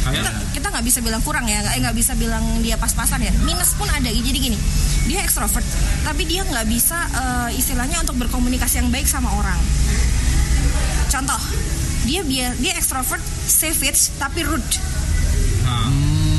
Kita 0.02 0.18
kayak 0.18 0.34
kita 0.54 0.68
nggak 0.70 0.86
bisa 0.86 1.00
bilang 1.02 1.22
kurang 1.26 1.46
ya 1.50 1.62
nggak 1.66 1.74
eh, 1.78 1.82
nggak 1.82 1.98
bisa 1.98 2.14
bilang 2.14 2.46
dia 2.62 2.78
pas-pasan 2.78 3.26
ya. 3.26 3.34
Minus 3.42 3.74
pun 3.74 3.90
ada. 3.90 4.06
Jadi 4.06 4.38
gini 4.38 4.58
dia 5.10 5.26
extrovert 5.26 5.66
tapi 6.06 6.30
dia 6.30 6.46
nggak 6.46 6.70
bisa 6.70 6.98
eh, 7.10 7.58
istilahnya 7.58 8.06
untuk 8.06 8.22
berkomunikasi 8.22 8.86
yang 8.86 8.94
baik 8.94 9.10
sama 9.10 9.34
orang. 9.34 9.58
Contoh 11.10 11.42
dia 12.06 12.22
dia 12.22 12.54
dia 12.62 12.74
extrovert 12.78 13.22
savage 13.50 14.14
tapi 14.22 14.46
rude. 14.46 14.74
Nah, 15.66 15.90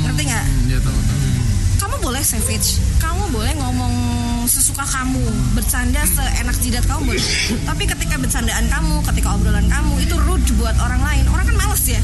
ngerti 0.07 0.21
nggak? 0.31 0.45
Iya 0.71 0.79
tahu 0.79 0.95
tahu. 0.95 1.19
kamu 1.83 1.95
boleh 1.99 2.23
savage 2.23 2.79
kamu 2.99 3.23
boleh 3.31 3.53
ngomong 3.59 3.95
sesuka 4.53 4.85
kamu. 4.85 5.25
Bercanda 5.51 6.05
seenak 6.05 6.53
jidat 6.61 6.85
kamu 6.85 7.09
boleh. 7.09 7.25
Tapi 7.63 7.83
ketika 7.87 8.15
bercandaan 8.15 8.65
kamu 8.69 9.01
ketika 9.09 9.33
obrolan 9.33 9.65
kamu 9.65 9.93
itu 9.99 10.13
rude 10.19 10.45
buat 10.55 10.77
orang 10.77 11.01
lain. 11.01 11.25
Orang 11.27 11.45
kan 11.45 11.57
males 11.57 11.81
ya. 11.83 11.97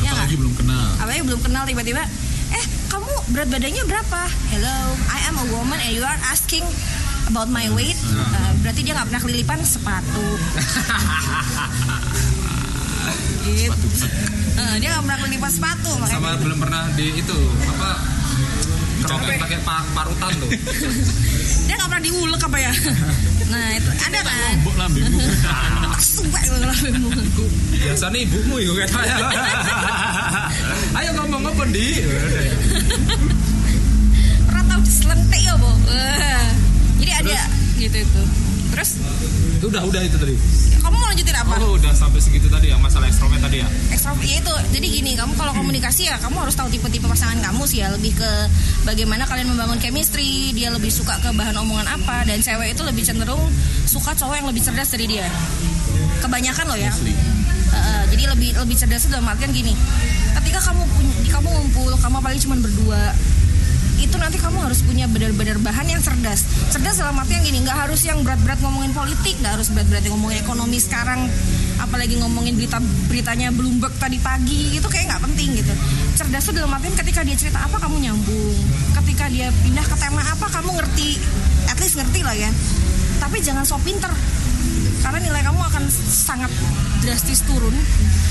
Ya 0.00 0.10
Apalagi 0.10 0.36
belum 0.36 0.54
kenal. 0.54 0.86
apalagi 0.96 1.22
belum 1.24 1.40
kenal 1.42 1.62
tiba-tiba 1.66 2.02
eh 2.48 2.64
kamu 2.86 3.10
berat 3.34 3.48
badannya 3.50 3.82
berapa? 3.84 4.20
Hello 4.48 4.78
I 5.10 5.18
am 5.26 5.36
a 5.36 5.46
woman 5.50 5.76
and 5.76 5.92
you 5.92 6.04
are 6.06 6.20
asking 6.26 6.62
about 7.26 7.50
my 7.50 7.66
weight. 7.74 7.98
Eh, 8.14 8.52
berarti 8.62 8.80
dia 8.80 8.94
nggak 8.94 9.10
pernah 9.10 9.20
kelilipan 9.20 9.58
sepatu. 9.60 10.24
Gitu. 13.46 13.86
Eh, 14.56 14.74
dia 14.78 14.88
nggak 14.90 15.02
pernah 15.02 15.18
kelilipan 15.20 15.50
sepatu 15.50 15.90
makanya. 15.96 16.18
Sama 16.18 16.30
belum 16.38 16.58
pernah 16.58 16.82
di 16.94 17.06
itu 17.14 17.38
apa 17.66 17.90
copet 19.06 19.36
pakai 19.38 19.58
pa- 19.62 19.86
parutan 19.92 20.32
tuh. 20.36 20.50
Dia 21.66 21.74
nggak 21.74 21.88
pernah 21.88 22.02
diulek 22.02 22.42
apa 22.42 22.58
ya? 22.58 22.72
Nah 23.46 23.66
itu 23.72 23.90
ada 23.90 24.18
kan? 24.20 24.52
Lombok 24.52 24.74
lambemu. 24.76 25.18
suwe 25.96 26.28
banget 26.28 26.60
lambemu 26.60 27.08
biasanya 27.72 28.18
ibumu 28.20 28.56
itu 28.60 28.72
katanya 28.76 29.16
ayo 31.00 31.10
ngomong 31.16 31.48
apa 31.48 31.64
di 31.72 32.04
pernah 34.44 34.64
tahu 34.68 34.80
diselentik 34.84 35.40
ya 35.40 35.54
Wah. 35.56 36.44
jadi 37.00 37.12
ada 37.24 37.38
gitu 37.76 37.96
itu 37.96 38.22
terus? 38.72 39.00
Itu 39.58 39.68
udah 39.72 39.82
udah 39.86 40.00
itu 40.02 40.16
tadi. 40.18 40.34
Kamu 40.82 40.96
mau 40.96 41.08
lanjutin 41.10 41.36
apa? 41.36 41.52
Oh 41.62 41.74
udah 41.74 41.92
sampai 41.92 42.20
segitu 42.22 42.46
tadi 42.46 42.70
ya 42.70 42.76
masalah 42.78 43.10
ekstrovert 43.10 43.42
tadi 43.42 43.62
ya? 43.62 43.68
Ekstrovert 43.90 44.26
ya 44.26 44.36
itu 44.38 44.54
jadi 44.76 44.86
gini 44.86 45.12
kamu 45.18 45.32
kalau 45.34 45.52
komunikasi 45.56 46.06
ya 46.06 46.16
kamu 46.22 46.36
harus 46.46 46.54
tahu 46.54 46.68
tipe-tipe 46.70 47.06
pasangan 47.06 47.38
kamu 47.42 47.62
sih 47.66 47.82
ya 47.82 47.88
lebih 47.90 48.14
ke 48.14 48.30
bagaimana 48.86 49.26
kalian 49.26 49.50
membangun 49.50 49.78
chemistry 49.82 50.54
dia 50.54 50.70
lebih 50.70 50.90
suka 50.92 51.18
ke 51.18 51.30
bahan 51.34 51.56
omongan 51.58 51.88
apa 51.90 52.22
dan 52.28 52.38
cewek 52.38 52.74
itu 52.76 52.82
lebih 52.86 53.02
cenderung 53.02 53.42
suka 53.86 54.14
cowok 54.14 54.34
yang 54.38 54.48
lebih 54.50 54.62
cerdas 54.62 54.90
dari 54.94 55.06
dia. 55.10 55.26
Kebanyakan 56.22 56.64
loh 56.70 56.78
ya. 56.78 56.92
Uh, 57.76 58.02
jadi 58.08 58.30
lebih 58.30 58.56
lebih 58.56 58.76
cerdas 58.78 59.04
itu 59.04 59.12
dalam 59.12 59.26
artian 59.26 59.50
gini 59.52 59.74
ketika 60.38 60.70
kamu 60.70 60.86
punya 60.94 61.12
kamu 61.26 61.48
ngumpul 61.50 61.92
kamu 61.98 62.14
apalagi 62.22 62.40
cuma 62.46 62.56
berdua 62.62 63.12
itu 63.96 64.16
nanti 64.20 64.36
kamu 64.36 64.60
harus 64.60 64.84
punya 64.84 65.08
benar-benar 65.08 65.56
bahan 65.60 65.86
yang 65.88 66.02
cerdas. 66.04 66.44
Cerdas 66.68 67.00
dalam 67.00 67.16
artian 67.16 67.40
gini 67.40 67.64
nggak 67.64 67.88
harus 67.88 68.04
yang 68.04 68.20
berat-berat 68.20 68.60
ngomongin 68.60 68.92
politik 68.92 69.34
nggak 69.40 69.56
harus 69.60 69.68
berat-berat 69.72 70.04
ngomongin 70.08 70.38
ekonomi 70.40 70.78
sekarang 70.80 71.28
apalagi 71.76 72.16
ngomongin 72.20 72.56
berita 72.56 72.80
beritanya 73.08 73.52
Bloomberg 73.52 73.92
tadi 74.00 74.16
pagi 74.20 74.76
itu 74.76 74.86
kayak 74.88 75.16
nggak 75.16 75.22
penting 75.32 75.48
gitu. 75.60 75.72
Cerdas 76.16 76.44
itu 76.48 76.52
dalam 76.56 76.72
artian 76.72 76.94
ketika 76.96 77.20
dia 77.24 77.36
cerita 77.36 77.58
apa 77.64 77.76
kamu 77.80 77.96
nyambung. 78.04 78.56
Ketika 79.02 79.24
dia 79.32 79.48
pindah 79.64 79.84
ke 79.84 79.96
tema 79.96 80.22
apa 80.24 80.46
kamu 80.48 80.70
ngerti 80.76 81.20
at 81.68 81.78
least 81.80 81.96
ngerti 81.96 82.20
lah 82.24 82.36
ya. 82.36 82.50
Tapi 83.16 83.40
jangan 83.40 83.64
sok 83.64 83.80
pinter 83.84 84.12
karena 85.02 85.18
nilai 85.22 85.42
kamu 85.44 85.60
akan 85.60 85.84
sangat 86.08 86.50
drastis 87.02 87.42
turun. 87.44 87.74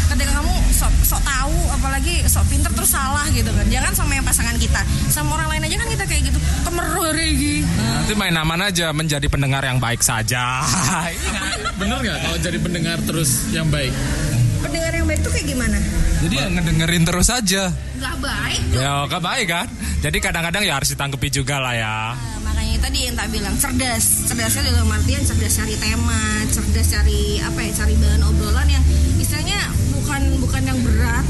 Ketika 0.06 0.32
kamu 0.38 0.54
sok 0.72 0.94
sok 1.02 1.22
tahu 1.26 1.58
apalagi 1.74 2.22
sok 2.30 2.46
pinter 2.50 2.72
terus 2.74 2.92
salah 2.94 3.26
gitu 3.34 3.50
kan. 3.50 3.66
Jangan 3.70 3.92
sama 3.94 4.12
yang 4.18 4.26
pasangan 4.26 4.56
kita. 4.58 4.82
Sama 5.10 5.38
orang 5.38 5.58
lain 5.58 5.64
aja 5.70 5.76
kan 5.82 5.88
kita 5.90 6.06
kayak 6.06 6.22
gitu. 6.30 6.40
Kemeruh 6.66 7.12
regi 7.14 7.56
nanti 7.66 8.14
main 8.14 8.38
aman 8.38 8.70
aja 8.70 8.94
menjadi 8.94 9.26
pendengar 9.26 9.66
yang 9.66 9.82
baik 9.82 10.06
saja. 10.06 10.62
Bener 11.82 11.98
nggak 12.06 12.18
kalau 12.22 12.38
jadi 12.38 12.58
pendengar 12.62 12.98
terus 13.02 13.50
yang 13.50 13.66
baik? 13.74 13.94
pendengar 14.66 14.92
yang 14.98 15.06
baik 15.06 15.22
tuh 15.22 15.32
kayak 15.32 15.48
gimana? 15.54 15.78
Jadi 16.26 16.36
ya 16.42 16.48
ngedengerin 16.50 17.04
terus 17.06 17.28
aja. 17.30 17.64
Nggak 18.02 18.16
baik. 18.18 18.62
Ya 18.74 18.92
oke 19.06 19.18
baik 19.22 19.48
kan? 19.48 19.68
Jadi 20.02 20.18
kadang-kadang 20.22 20.64
ya 20.66 20.74
harus 20.78 20.90
ditangkepi 20.94 21.30
juga 21.30 21.62
lah 21.62 21.74
ya. 21.78 21.98
Nah, 22.42 22.45
tadi 22.80 23.08
yang 23.08 23.16
tak 23.16 23.32
bilang 23.32 23.56
cerdas. 23.56 24.26
Cerdasnya 24.28 24.74
dalam 24.74 24.90
artian 24.92 25.24
cerdas 25.24 25.54
cari 25.60 25.76
tema 25.80 26.44
cerdas 26.52 26.88
cari 26.92 27.40
apa 27.40 27.60
ya 27.62 27.72
cari 27.72 27.94
bahan 28.00 28.22
obrolan 28.26 28.68
yang 28.68 28.84
istilahnya 29.20 29.60
bukan 29.92 30.22
bukan 30.40 30.62
yang 30.64 30.80
berat 30.84 31.26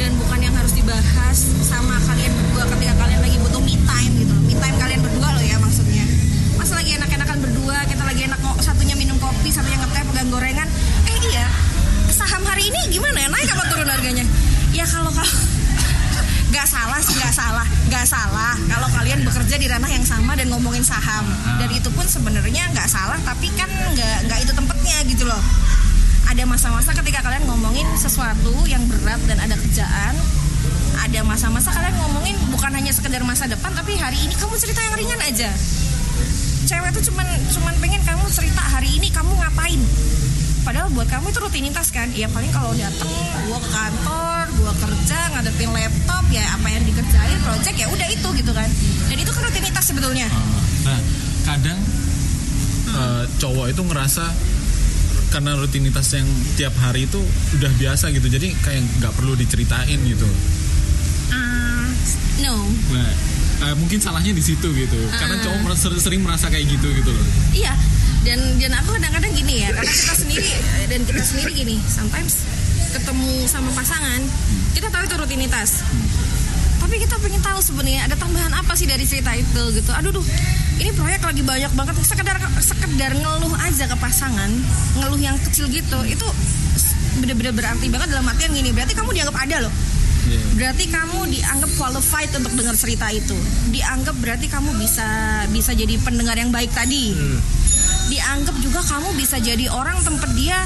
dan 0.00 0.10
bukan 0.18 0.38
yang 0.42 0.54
harus 0.56 0.72
dibahas 0.74 1.38
sama 1.62 1.96
kalian 2.08 2.32
berdua 2.34 2.64
ketika 2.76 2.94
kalian 3.04 3.20
lagi 3.20 3.36
butuh 3.42 3.62
me 3.62 3.74
time 3.84 4.12
gitu. 4.16 4.34
Me 4.48 4.54
time 4.56 4.76
kalian 4.80 5.00
berdua 5.00 5.28
loh 5.34 5.44
ya 5.44 5.56
maksudnya. 5.60 6.04
Pas 6.56 6.70
lagi 6.72 6.90
enak-enakan 6.96 7.38
berdua 7.42 7.76
kita 7.86 8.02
lagi 8.02 8.22
enak 8.28 8.38
kok 8.40 8.56
satunya 8.60 8.94
minum 8.96 9.16
kopi 9.20 9.50
satunya 9.52 9.78
ngeteh 9.80 10.02
pegang 10.12 10.28
gorengan. 10.30 10.68
Eh 11.08 11.16
iya. 11.32 11.46
Saham 12.12 12.44
hari 12.44 12.68
ini 12.68 12.80
gimana 12.92 13.18
ya? 13.24 13.28
Naik 13.32 13.48
apa 13.56 13.64
turun 13.72 13.88
harganya? 13.88 14.24
Ya 14.72 14.84
kalau 14.84 15.08
kalau 15.12 15.32
nggak 16.52 16.68
salah 16.68 17.00
sih 17.00 17.16
nggak 17.16 17.32
salah 17.32 17.66
nggak 17.88 18.04
salah. 18.04 18.52
Kalau 18.68 18.88
kalian 18.92 19.24
bekerja 19.24 19.56
di 19.56 19.66
ranah 19.72 19.88
yang 19.88 20.04
sama 20.04 20.36
dan 20.36 20.52
ngomongin 20.52 20.84
saham. 20.84 21.24
Dan 21.56 21.72
itu 21.72 21.88
pun 21.88 22.04
sebenarnya 22.04 22.68
nggak 22.76 22.88
salah 22.92 23.16
tapi 23.24 23.48
kan 23.56 23.72
nggak 23.72 24.28
nggak 24.28 24.38
itu 24.44 24.52
tempatnya 24.52 24.96
gitu 25.08 25.24
loh. 25.24 25.40
Ada 26.28 26.44
masa-masa 26.44 26.92
ketika 26.92 27.24
kalian 27.24 27.48
ngomongin 27.48 27.88
sesuatu 27.96 28.52
yang 28.68 28.84
berat 28.84 29.20
dan 29.24 29.40
ada 29.40 29.56
kerjaan. 29.56 30.14
Ada 31.00 31.24
masa-masa 31.24 31.72
kalian 31.72 31.96
ngomongin 31.96 32.36
bukan 32.52 32.70
hanya 32.76 32.92
sekedar 32.92 33.24
masa 33.24 33.48
depan 33.48 33.72
tapi 33.72 33.96
hari 33.96 34.20
ini 34.20 34.36
kamu 34.36 34.52
cerita 34.60 34.84
yang 34.84 34.94
ringan 35.00 35.20
aja. 35.24 35.48
Cewek 36.68 36.92
tuh 36.94 37.02
cuman 37.08 37.26
cuman 37.48 37.74
pengen 37.80 38.04
kamu 38.04 38.28
cerita 38.28 38.60
hari 38.60 38.92
ini 39.00 39.08
kamu 39.08 39.32
ngapain 39.40 39.80
padahal 40.62 40.88
buat 40.94 41.06
kamu 41.10 41.30
itu 41.30 41.40
rutinitas 41.42 41.90
kan? 41.94 42.08
Ya 42.14 42.26
paling 42.30 42.50
kalau 42.54 42.72
datang 42.74 43.10
gua 43.46 43.58
ke 43.58 43.70
kantor 43.70 44.42
gua 44.58 44.72
kerja 44.78 45.18
ngadepin 45.36 45.70
laptop 45.74 46.24
ya 46.30 46.42
apa 46.54 46.66
yang 46.70 46.82
dikerjain 46.86 47.38
project 47.42 47.76
ya 47.76 47.86
udah 47.90 48.08
itu 48.10 48.28
gitu 48.38 48.52
kan. 48.54 48.68
Dan 49.10 49.16
itu 49.18 49.30
kan 49.30 49.42
rutinitas 49.46 49.84
sebetulnya. 49.84 50.26
Nah, 50.86 51.00
kadang 51.46 51.78
eh, 52.92 53.24
cowok 53.42 53.66
itu 53.72 53.82
ngerasa 53.82 54.24
karena 55.32 55.56
rutinitas 55.56 56.12
yang 56.12 56.28
tiap 56.60 56.76
hari 56.76 57.08
itu 57.08 57.16
udah 57.56 57.72
biasa 57.80 58.12
gitu, 58.12 58.28
jadi 58.28 58.52
kayak 58.52 58.84
nggak 59.00 59.16
perlu 59.16 59.32
diceritain 59.32 59.96
gitu. 60.04 60.28
Ah, 61.32 61.88
no. 62.44 62.68
Nah, 62.92 63.10
eh, 63.64 63.74
mungkin 63.80 63.96
salahnya 63.96 64.36
di 64.36 64.44
situ 64.44 64.68
gitu, 64.76 64.98
karena 65.16 65.40
cowok 65.40 65.58
merasa, 65.64 65.88
sering 65.96 66.20
merasa 66.20 66.52
kayak 66.52 66.68
gitu 66.68 66.84
gitu 66.92 67.08
loh. 67.08 67.26
Iya, 67.56 67.72
dan 68.22 68.38
dan 68.62 68.72
aku 68.78 68.94
kadang-kadang 68.98 69.32
gini 69.34 69.66
ya, 69.66 69.74
karena 69.74 69.90
kita 69.90 70.14
sendiri 70.14 70.50
dan 70.86 71.00
kita 71.02 71.22
sendiri 71.22 71.50
gini, 71.54 71.76
sometimes 71.90 72.46
ketemu 72.92 73.48
sama 73.48 73.70
pasangan, 73.72 74.20
kita 74.76 74.92
tahu 74.92 75.02
itu 75.08 75.16
rutinitas. 75.16 75.82
Tapi 76.82 76.98
kita 77.08 77.16
pengen 77.22 77.40
tahu 77.40 77.58
sebenarnya 77.62 78.04
ada 78.04 78.18
tambahan 78.18 78.52
apa 78.52 78.74
sih 78.76 78.84
dari 78.84 79.06
cerita 79.08 79.32
itu 79.32 79.62
gitu. 79.72 79.90
Aduh 79.96 80.12
duh, 80.12 80.26
ini 80.76 80.90
proyek 80.92 81.24
lagi 81.24 81.40
banyak 81.40 81.72
banget. 81.72 81.94
Sekedar 82.04 82.36
sekedar 82.60 83.16
ngeluh 83.16 83.54
aja 83.64 83.88
ke 83.88 83.96
pasangan, 83.96 84.50
ngeluh 85.00 85.16
yang 85.16 85.38
kecil 85.48 85.70
gitu, 85.72 85.98
itu 86.04 86.26
bener-bener 87.22 87.54
berarti 87.54 87.86
banget 87.88 88.12
dalam 88.12 88.28
artian 88.28 88.52
gini. 88.52 88.74
Berarti 88.76 88.92
kamu 88.92 89.08
dianggap 89.14 89.36
ada 89.40 89.56
loh. 89.64 89.74
Iya. 90.22 90.42
Berarti 90.54 90.84
kamu 90.86 91.18
dianggap 91.32 91.70
qualified 91.80 92.30
untuk 92.36 92.52
dengar 92.60 92.76
cerita 92.76 93.06
itu. 93.10 93.34
Dianggap 93.72 94.14
berarti 94.20 94.46
kamu 94.52 94.70
bisa 94.76 95.06
bisa 95.48 95.72
jadi 95.72 95.96
pendengar 96.02 96.36
yang 96.36 96.52
baik 96.52 96.70
tadi. 96.76 97.14
Dianggap 98.12 98.56
juga 98.60 98.84
kamu 98.84 99.16
bisa 99.16 99.40
jadi 99.40 99.72
orang 99.72 99.96
tempat 100.04 100.28
dia 100.36 100.60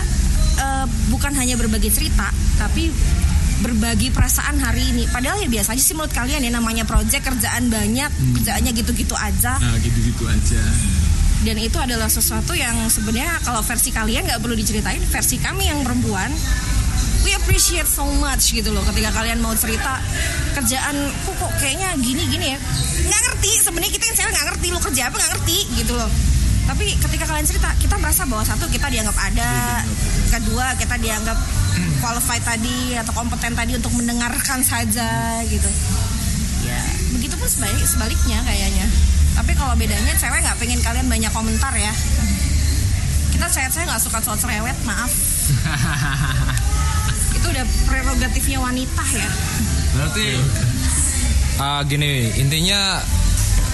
eh, 0.58 0.86
bukan 1.14 1.30
hanya 1.38 1.54
berbagi 1.54 1.94
cerita, 1.94 2.26
tapi 2.58 2.90
berbagi 3.62 4.10
perasaan 4.10 4.58
hari 4.58 4.82
ini. 4.90 5.04
Padahal 5.06 5.38
ya 5.38 5.48
biasa 5.48 5.78
aja 5.78 5.82
sih 5.82 5.94
menurut 5.94 6.10
kalian 6.10 6.42
ya 6.42 6.50
namanya 6.50 6.82
project 6.82 7.22
kerjaan 7.22 7.70
banyak, 7.70 8.10
kerjaannya 8.42 8.72
gitu-gitu 8.74 9.14
aja. 9.14 9.62
Nah 9.62 9.78
gitu-gitu 9.78 10.26
aja. 10.26 10.62
Dan 11.46 11.62
itu 11.62 11.78
adalah 11.78 12.10
sesuatu 12.10 12.56
yang 12.58 12.74
sebenarnya 12.90 13.38
kalau 13.46 13.62
versi 13.62 13.94
kalian 13.94 14.26
nggak 14.26 14.42
perlu 14.42 14.58
diceritain, 14.58 15.00
versi 15.06 15.38
kami 15.38 15.70
yang 15.70 15.86
perempuan 15.86 16.34
we 17.26 17.34
appreciate 17.34 17.90
so 17.90 18.06
much 18.22 18.54
gitu 18.54 18.70
loh 18.70 18.86
ketika 18.86 19.10
kalian 19.10 19.42
mau 19.42 19.50
cerita 19.58 19.98
kerjaan 20.54 20.94
kok 21.26 21.34
kok 21.34 21.52
kayaknya 21.58 21.90
gini 21.98 22.22
gini 22.30 22.54
ya 22.54 22.58
nggak 23.02 23.20
ngerti 23.26 23.50
sebenarnya 23.66 23.92
kita 23.98 24.04
yang 24.06 24.16
cewek 24.16 24.30
nggak 24.30 24.46
ngerti 24.46 24.66
lo 24.70 24.78
kerja 24.78 25.02
apa 25.10 25.16
nggak 25.18 25.30
ngerti 25.34 25.58
gitu 25.74 25.92
loh 25.98 26.10
tapi 26.66 26.84
ketika 26.98 27.24
kalian 27.30 27.46
cerita 27.46 27.70
kita 27.78 27.94
merasa 28.02 28.26
bahwa 28.26 28.42
satu 28.42 28.66
kita 28.66 28.90
dianggap 28.90 29.14
ada. 29.14 29.80
Kedua 30.26 30.74
kita 30.74 30.98
dianggap 30.98 31.38
qualified 32.02 32.42
tadi 32.42 32.98
atau 32.98 33.12
kompeten 33.14 33.54
tadi 33.54 33.78
untuk 33.78 33.94
mendengarkan 33.94 34.60
saja 34.66 35.40
gitu. 35.46 35.70
Ya 36.66 36.82
begitupun 37.16 37.46
sebalik 37.46 37.86
sebaliknya 37.86 38.38
kayaknya. 38.42 38.86
Tapi 39.38 39.52
kalau 39.54 39.78
bedanya 39.78 40.12
cewek 40.18 40.42
nggak 40.42 40.58
pengen 40.58 40.80
kalian 40.82 41.06
banyak 41.06 41.32
komentar 41.32 41.72
ya. 41.78 41.92
Kita 43.30 43.46
cewek 43.46 43.70
saya 43.70 43.84
nggak 43.86 44.02
suka 44.02 44.18
soal 44.20 44.36
cerewet 44.36 44.76
maaf. 44.82 45.12
Itu 47.36 47.46
udah 47.46 47.64
prerogatifnya 47.86 48.58
wanita 48.58 49.04
ya. 49.14 49.28
Berarti 49.94 50.26
ah, 51.62 51.80
gini 51.86 52.34
intinya 52.36 53.00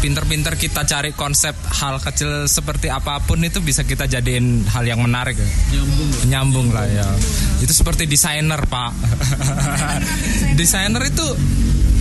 pinter-pinter 0.02 0.58
kita 0.58 0.82
cari 0.82 1.14
konsep 1.14 1.54
hal 1.78 2.02
kecil 2.02 2.50
seperti 2.50 2.90
apa 2.90 3.22
pun 3.22 3.38
itu 3.38 3.62
bisa 3.62 3.86
kita 3.86 4.10
jadiin 4.10 4.66
hal 4.66 4.82
yang 4.82 4.98
menarik 4.98 5.38
ya. 5.38 5.46
Nyambung 5.78 6.10
nyambung 6.26 6.68
lah 6.74 6.86
ya. 6.90 7.06
Itu 7.62 7.70
seperti 7.70 8.10
desainer 8.10 8.58
pak. 8.66 8.90
Desainer 10.58 11.06
itu 11.06 11.26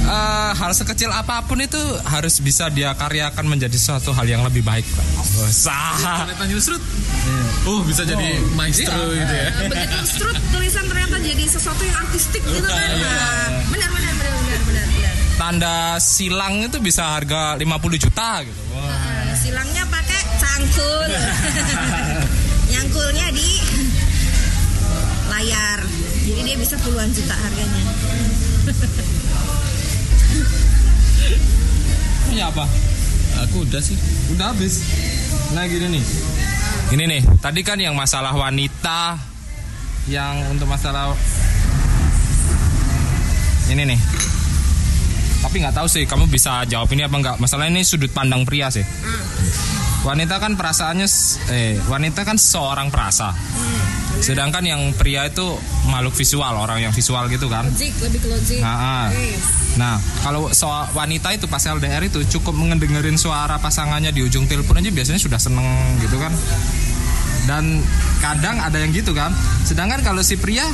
eh, 0.01 0.51
hal 0.57 0.71
sekecil 0.73 1.13
apa 1.13 1.45
pun 1.45 1.61
itu 1.61 1.77
harus 2.09 2.41
bisa 2.41 2.67
dia 2.67 2.97
karyakan 2.97 3.45
menjadi 3.45 3.77
suatu 3.77 4.09
hal 4.11 4.25
yang 4.25 4.41
lebih 4.41 4.65
baik 4.65 4.83
pak. 4.83 5.05
Oh, 5.21 5.45
sah. 5.47 6.25
Ternyata 6.25 6.45
nyusrut. 6.49 6.81
Oh 7.61 7.85
bisa 7.85 8.01
jadi 8.01 8.41
maestro 8.57 8.97
Iya. 9.13 9.21
gitu 9.21 9.33
ya. 9.37 9.47
begitu 9.69 9.97
strut 10.09 10.37
tulisan 10.49 10.89
ternyata 10.89 11.21
jadi 11.21 11.45
sesuatu 11.45 11.85
yang 11.85 11.97
artistik 12.01 12.41
gitu 12.41 12.65
kan. 12.65 12.89
Nah, 12.97 13.69
benar 13.69 13.89
tanda 15.41 15.97
silang 15.97 16.61
itu 16.61 16.77
bisa 16.77 17.17
harga 17.17 17.57
50 17.57 17.65
juta 17.97 18.45
gitu. 18.45 18.61
Wah. 18.77 18.85
Nah, 18.85 19.33
silangnya 19.33 19.81
pakai 19.89 20.21
cangkul. 20.37 21.09
Nyangkulnya 22.77 23.27
di 23.33 23.49
layar. 25.33 25.81
Jadi 26.29 26.41
dia 26.45 26.57
bisa 26.61 26.77
puluhan 26.85 27.09
juta 27.09 27.33
harganya. 27.33 27.83
Ini 32.29 32.41
apa? 32.45 32.69
Aku 33.49 33.65
udah 33.65 33.81
sih. 33.81 33.97
udah 34.37 34.53
habis. 34.53 34.85
Nah 35.57 35.65
gini 35.65 35.97
nih. 35.97 36.03
Ini 36.93 37.03
nih. 37.17 37.21
Tadi 37.41 37.65
kan 37.65 37.81
yang 37.81 37.97
masalah 37.97 38.37
wanita 38.37 39.17
yang 40.05 40.53
untuk 40.53 40.69
masalah 40.69 41.17
ini 43.69 43.95
nih 43.95 43.99
tapi 45.51 45.67
nggak 45.67 45.75
tahu 45.75 45.87
sih 45.91 46.07
kamu 46.07 46.31
bisa 46.31 46.63
jawab 46.63 46.87
ini 46.95 47.03
apa 47.03 47.11
nggak 47.11 47.35
masalah 47.43 47.67
ini 47.67 47.83
sudut 47.83 48.07
pandang 48.15 48.47
pria 48.47 48.71
sih 48.71 48.87
wanita 50.07 50.39
kan 50.39 50.55
perasaannya 50.55 51.03
eh 51.51 51.75
wanita 51.91 52.23
kan 52.23 52.39
seorang 52.39 52.87
perasa 52.87 53.35
sedangkan 54.23 54.63
yang 54.63 54.81
pria 54.95 55.27
itu 55.27 55.43
makhluk 55.91 56.15
visual 56.15 56.55
orang 56.55 56.87
yang 56.87 56.95
visual 56.95 57.27
gitu 57.27 57.51
kan 57.51 57.67
logik 57.67 57.91
lebih 57.99 58.19
ke 58.23 58.27
logik 58.31 58.59
Nah, 58.63 58.75
ah. 58.79 59.05
Oke. 59.11 59.27
Nah, 59.71 59.95
kalau 60.23 60.51
soal 60.55 60.87
wanita 60.95 61.35
itu 61.35 61.51
pas 61.51 61.63
LDR 61.63 62.03
itu 62.07 62.23
cukup 62.39 62.55
mendengerin 62.55 63.19
suara 63.19 63.59
pasangannya 63.59 64.15
di 64.15 64.23
ujung 64.23 64.47
telepon 64.47 64.79
aja 64.79 64.91
biasanya 64.91 65.19
sudah 65.19 65.39
seneng 65.39 65.67
gitu 65.99 66.15
kan. 66.19 66.31
Dan 67.47 67.79
kadang 68.19 68.59
ada 68.59 68.79
yang 68.79 68.91
gitu 68.91 69.15
kan. 69.15 69.31
Sedangkan 69.63 70.03
kalau 70.03 70.19
si 70.23 70.35
pria 70.35 70.67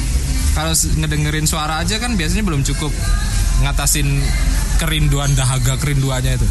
kalau 0.58 0.74
ngedengerin 0.74 1.46
suara 1.46 1.78
aja 1.82 2.02
kan 2.02 2.18
biasanya 2.18 2.42
belum 2.42 2.66
cukup 2.66 2.90
ngatasin 3.62 4.10
kerinduan 4.78 5.34
dahaga 5.34 5.74
kerinduannya 5.82 6.38
itu. 6.38 6.48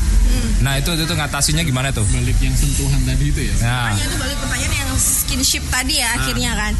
Nah, 0.60 0.76
itu 0.76 0.90
itu 0.92 1.14
ngatasinnya 1.14 1.62
gimana 1.62 1.94
tuh? 1.94 2.02
Balik 2.10 2.36
yang 2.42 2.54
sentuhan 2.58 3.00
tadi 3.06 3.30
itu 3.30 3.40
ya. 3.46 3.54
Nah, 3.62 3.94
Pertanyaan 3.94 4.06
itu 4.10 4.16
balik 4.18 4.38
pertanyaan 4.42 4.74
yang 4.74 4.90
skinship 4.98 5.64
tadi 5.70 5.94
ya 6.02 6.08
akhirnya 6.18 6.52
kan. 6.58 6.72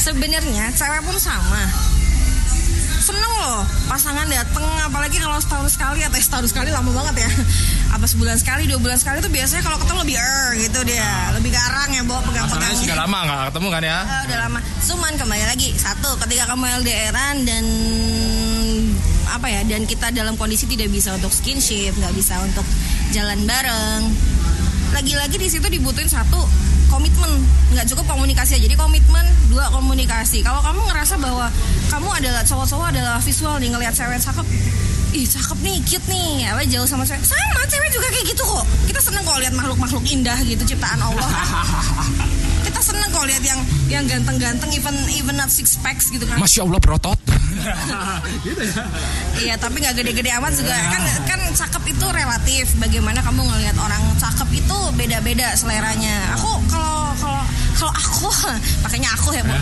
Sebenarnya 0.00 0.64
cewek 0.72 1.00
pun 1.04 1.16
sama. 1.20 1.64
Seneng 3.04 3.32
loh 3.36 3.60
pasangan 3.84 4.24
dateng 4.24 4.64
apalagi 4.80 5.20
kalau 5.20 5.36
setahun 5.36 5.76
sekali 5.76 6.00
atau 6.00 6.16
setahun 6.16 6.48
sekali 6.48 6.72
lama 6.72 6.88
banget 6.88 7.28
ya. 7.28 7.30
Apa 7.94 8.08
sebulan 8.08 8.40
sekali, 8.40 8.64
dua 8.64 8.80
bulan 8.80 8.96
sekali 8.96 9.20
tuh 9.20 9.28
biasanya 9.28 9.60
kalau 9.60 9.76
ketemu 9.76 9.98
lebih 10.08 10.16
er 10.16 10.48
gitu 10.56 10.80
dia, 10.88 11.30
lebih 11.36 11.52
garang 11.52 11.92
ya 11.92 12.02
bawa 12.02 12.24
masalahnya 12.24 12.48
pegang-pegangnya. 12.48 12.80
sudah 12.80 12.96
lama 12.96 13.18
nggak 13.28 13.40
ketemu 13.52 13.68
kan 13.68 13.82
ya? 13.84 13.98
Ah, 14.00 14.20
udah 14.24 14.38
lama. 14.48 14.58
Cuman 14.82 15.12
kembali 15.20 15.44
lagi 15.46 15.68
satu 15.76 16.10
ketika 16.24 16.44
kamu 16.48 16.64
LDRan 16.80 17.36
dan 17.44 17.64
apa 19.30 19.46
ya 19.48 19.60
dan 19.64 19.88
kita 19.88 20.12
dalam 20.12 20.34
kondisi 20.36 20.68
tidak 20.68 20.92
bisa 20.92 21.14
untuk 21.16 21.32
skinship, 21.32 21.96
nggak 21.96 22.14
bisa 22.14 22.38
untuk 22.44 22.66
jalan 23.10 23.40
bareng. 23.44 24.02
Lagi-lagi 24.94 25.36
di 25.40 25.48
situ 25.50 25.66
dibutuhin 25.66 26.06
satu 26.06 26.38
komitmen, 26.92 27.30
nggak 27.74 27.86
cukup 27.90 28.06
komunikasi 28.06 28.56
aja. 28.56 28.70
Jadi 28.70 28.76
komitmen, 28.78 29.26
dua 29.50 29.66
komunikasi. 29.74 30.46
Kalau 30.46 30.62
kamu 30.62 30.86
ngerasa 30.86 31.18
bahwa 31.18 31.50
kamu 31.90 32.08
adalah 32.14 32.42
cowok-cowok 32.46 32.86
adalah 32.94 33.18
visual 33.18 33.58
nih 33.58 33.68
ngelihat 33.74 33.94
cewek 33.96 34.22
cakep, 34.22 34.46
ih 35.18 35.26
cakep 35.26 35.58
nih, 35.66 35.76
cute 35.82 36.06
nih, 36.06 36.46
apa 36.54 36.62
jauh 36.70 36.86
sama 36.86 37.02
cewek. 37.02 37.26
Sama 37.26 37.62
cewek 37.66 37.90
juga 37.90 38.06
kayak 38.14 38.26
gitu 38.30 38.42
kok. 38.46 38.64
Kita 38.86 39.00
seneng 39.02 39.22
kok 39.26 39.38
lihat 39.42 39.54
makhluk-makhluk 39.58 40.04
indah 40.06 40.38
gitu 40.46 40.62
ciptaan 40.74 41.00
Allah. 41.02 41.26
kita 42.64 42.80
seneng 42.80 43.10
kok 43.12 43.24
lihat 43.28 43.44
yang 43.46 43.60
yang 43.86 44.04
ganteng-ganteng 44.08 44.70
even 44.74 44.94
even 45.14 45.34
not 45.38 45.52
six 45.52 45.78
packs 45.78 46.10
gitu 46.10 46.26
kan 46.26 46.40
Masya 46.42 46.66
Allah 46.66 46.80
berotot. 46.82 47.18
iya 49.44 49.54
tapi 49.56 49.80
nggak 49.80 49.94
gede-gede 49.96 50.30
amat 50.38 50.52
juga. 50.54 50.74
Kan 50.74 51.02
kan 51.26 51.40
cakep 51.54 51.82
itu 51.90 52.06
relatif. 52.10 52.66
Bagaimana 52.78 53.20
kamu 53.20 53.40
ngelihat 53.42 53.76
orang 53.78 54.02
cakep 54.18 54.48
itu 54.54 54.78
beda-beda 54.94 55.54
seleranya? 55.56 56.36
Aku 56.38 56.60
kalau 56.68 57.12
kalau 57.18 57.42
kalau 57.74 57.92
aku 57.92 58.28
makanya 58.84 59.08
aku 59.16 59.28
ya 59.34 59.42
Bu. 59.42 59.54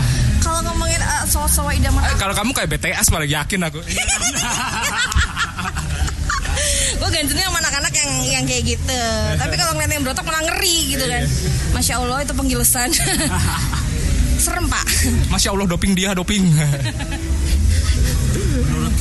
kalau 0.43 0.59
ngomongin 0.69 1.01
uh, 1.01 1.23
cowok-cowok 1.25 1.71
idaman 1.73 2.01
Eh, 2.03 2.17
kalau 2.19 2.33
kamu 2.35 2.51
kayak 2.51 2.69
BTS 2.75 3.07
malah 3.09 3.25
yakin 3.27 3.59
aku. 3.63 3.79
gue 6.93 7.09
gantungnya 7.09 7.45
sama 7.49 7.59
anak-anak 7.59 7.93
yang 7.95 8.11
yang 8.23 8.43
kayak 8.45 8.63
gitu. 8.77 9.01
Tapi 9.35 9.53
kalau 9.57 9.71
ngeliat 9.75 9.91
yang 9.91 10.03
berotak 10.05 10.23
malah 10.23 10.41
ngeri 10.45 10.93
gitu 10.95 11.03
kan. 11.03 11.23
Masya 11.73 11.93
allah 11.99 12.19
itu 12.21 12.33
penggilesan. 12.35 12.89
Serem 14.37 14.65
pak. 14.67 14.83
Masya 15.31 15.55
Allah 15.55 15.67
doping 15.67 15.95
dia 15.95 16.11
doping. 16.13 16.43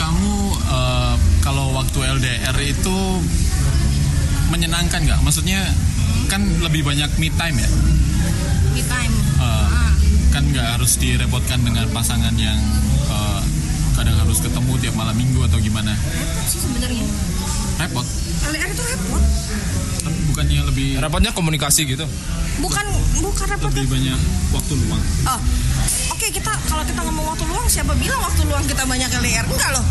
Kamu 0.02 0.34
eh, 0.66 1.14
kalau 1.38 1.78
waktu 1.78 1.98
LDR 2.18 2.56
itu 2.58 2.96
menyenangkan 4.50 4.98
nggak? 4.98 5.20
Maksudnya 5.22 5.62
kan 6.26 6.42
lebih 6.58 6.82
banyak 6.82 7.06
me 7.16 7.30
time 7.32 7.56
ya. 7.56 7.70
me 8.72 8.82
time 8.82 9.14
Ah. 9.38 9.92
kan 10.32 10.42
nggak 10.48 10.64
harus 10.78 10.96
direpotkan 10.96 11.62
dengan 11.62 11.86
pasangan 11.94 12.34
yang 12.34 12.58
eh, 13.06 13.40
kadang 13.94 14.18
harus 14.18 14.42
ketemu 14.42 14.72
tiap 14.80 14.94
malam 14.98 15.14
minggu 15.14 15.38
atau 15.46 15.62
gimana. 15.62 15.94
repot 15.94 16.46
sih 16.48 16.58
sebenarnya 16.58 17.04
Repot. 17.78 18.06
LDR 18.42 18.68
itu 18.70 18.82
repot 18.82 19.22
bukannya 20.10 20.64
lebih 20.66 20.98
Rapatnya 20.98 21.30
komunikasi 21.30 21.86
gitu. 21.86 22.08
bukan 22.58 22.84
bukan 23.22 23.46
repot 23.48 23.70
lebih 23.72 23.88
banyak 23.90 24.18
waktu 24.52 24.72
luang. 24.76 25.02
Oh, 25.26 25.40
oke 26.12 26.26
kita 26.30 26.52
kalau 26.68 26.84
kita 26.84 27.00
ngomong 27.06 27.26
waktu 27.32 27.44
luang 27.46 27.66
siapa 27.70 27.92
bilang 27.96 28.20
waktu 28.22 28.42
luang 28.46 28.64
kita 28.66 28.82
banyak 28.86 29.08
LDR? 29.08 29.46
Enggak 29.46 29.70
loh. 29.74 29.84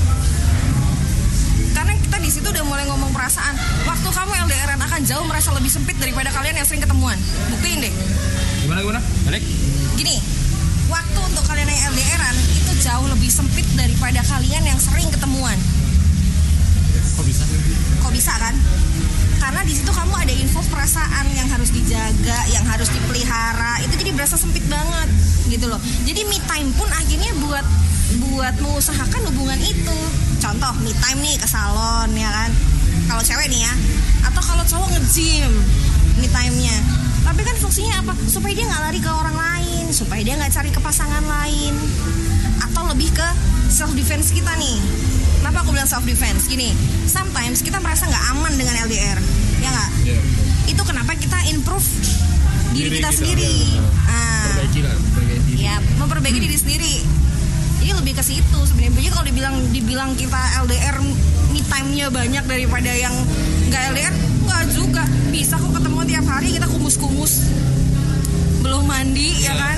Karena 1.71 1.95
kita 1.97 2.17
di 2.19 2.29
situ 2.29 2.47
udah 2.47 2.63
mulai 2.67 2.85
ngomong 2.85 3.09
perasaan. 3.15 3.55
Waktu 3.87 4.09
kamu 4.11 4.31
LDRan 4.45 4.79
akan 4.83 5.01
jauh 5.07 5.25
merasa 5.25 5.49
lebih 5.55 5.71
sempit 5.71 5.95
daripada 5.97 6.29
kalian 6.29 6.59
yang 6.59 6.67
sering 6.67 6.83
ketemuan. 6.83 7.17
Buktiin 7.49 7.79
deh. 7.81 7.93
Gimana 8.61 8.79
gimana? 8.85 9.01
Balik. 9.25 9.43
Gini, 9.97 10.15
waktu 10.87 11.19
untuk 11.23 11.43
kalian 11.47 11.67
yang 11.67 11.81
LDRan 11.91 12.35
itu 12.37 12.71
jauh 12.85 13.07
lebih 13.09 13.31
sempit 13.31 13.65
daripada 13.73 14.21
kalian 14.21 14.63
yang 14.63 14.79
sering 14.79 15.09
ketemuan. 15.09 15.57
Kok 17.17 17.25
bisa? 17.25 17.43
Kok 18.05 18.11
bisa 18.13 18.33
kan? 18.37 18.55
Karena 19.41 19.65
di 19.65 19.73
situ 19.73 19.89
kamu 19.89 20.13
ada 20.13 20.33
info 20.37 20.61
perasaan 20.69 21.25
yang 21.33 21.49
harus 21.49 21.73
dijaga, 21.73 22.45
yang 22.53 22.61
harus 22.69 22.93
dipelihara. 22.93 23.81
Itu 23.81 23.97
jadi 23.97 24.13
berasa 24.13 24.37
sempit 24.37 24.61
banget 24.69 25.09
gitu 25.49 25.65
loh. 25.65 25.81
Jadi 26.05 26.21
me 26.29 26.37
time 26.45 26.69
pun 26.77 26.85
akhirnya 26.93 27.33
buat 27.41 27.65
buat 28.21 28.55
mengusahakan 28.61 29.33
hubungan 29.33 29.57
itu. 29.65 29.99
Contoh 30.37 30.71
me 30.85 30.93
time 31.01 31.19
nih 31.25 31.35
ke 31.41 31.47
salon 31.49 32.13
ya 32.13 32.29
kan. 32.29 32.53
Kalau 33.09 33.25
cewek 33.25 33.49
nih 33.49 33.65
ya. 33.65 33.73
Atau 34.29 34.41
kalau 34.45 34.61
cowok 34.61 34.87
nge-gym 34.93 35.51
me 36.21 36.27
time-nya. 36.29 36.77
Tapi 37.25 37.41
kan 37.41 37.55
fungsinya 37.57 38.05
apa? 38.05 38.13
Supaya 38.29 38.53
dia 38.53 38.65
nggak 38.69 38.83
lari 38.85 38.99
ke 39.01 39.09
orang 39.09 39.37
lain, 39.37 39.85
supaya 39.89 40.21
dia 40.21 40.37
nggak 40.37 40.53
cari 40.53 40.69
ke 40.69 40.77
pasangan 40.77 41.25
lain. 41.25 41.73
Atau 42.61 42.85
lebih 42.93 43.09
ke 43.09 43.27
self 43.73 43.89
defense 43.97 44.29
kita 44.29 44.53
nih. 44.61 44.77
Kenapa 45.41 45.65
aku 45.65 45.73
bilang 45.73 45.89
self 45.89 46.05
defense? 46.05 46.45
Gini, 46.45 46.69
sometimes 47.03 47.59
kita 47.59 47.81
merasa 47.81 48.05
nggak 48.05 48.23
aman 48.31 48.53
dengan 48.53 48.77
LDR, 48.79 49.17
ya 49.57 49.69
nggak? 49.69 49.89
Iya. 50.05 50.19
Itu 50.69 50.81
kenapa 50.85 51.17
kita 51.17 51.33
improve 51.49 51.81
diri, 52.71 52.87
Diri 52.87 52.97
kita, 53.01 53.09
kita, 53.09 53.17
sendiri. 53.17 53.49
Ah, 54.05 54.45
Perbaiki 54.47 54.79
lah, 54.79 54.95
perbaiki 55.11 55.41
diri. 55.49 55.57
ya, 55.59 55.75
memperbaiki 55.97 56.39
diri 56.39 56.55
sendiri. 56.55 56.93
Jadi 57.81 57.91
lebih 57.97 58.13
ke 58.13 58.23
situ 58.23 58.59
sebenarnya. 58.61 58.93
Jadi 58.95 59.09
kalau 59.09 59.25
dibilang 59.25 59.55
dibilang 59.73 60.09
kita 60.13 60.41
LDR 60.61 61.01
me 61.49 61.61
time-nya 61.65 62.07
banyak 62.07 62.43
daripada 62.45 62.91
yang 62.93 63.15
nggak 63.67 63.81
LDR, 63.91 64.13
nggak 64.45 64.63
juga. 64.71 65.03
Bisa 65.27 65.57
kok 65.57 65.73
ketemu 65.73 65.99
tiap 66.05 66.25
hari 66.29 66.53
kita 66.53 66.69
kumus-kumus. 66.69 67.49
Belum 68.61 68.85
mandi 68.85 69.41
ya 69.41 69.57
kan? 69.57 69.77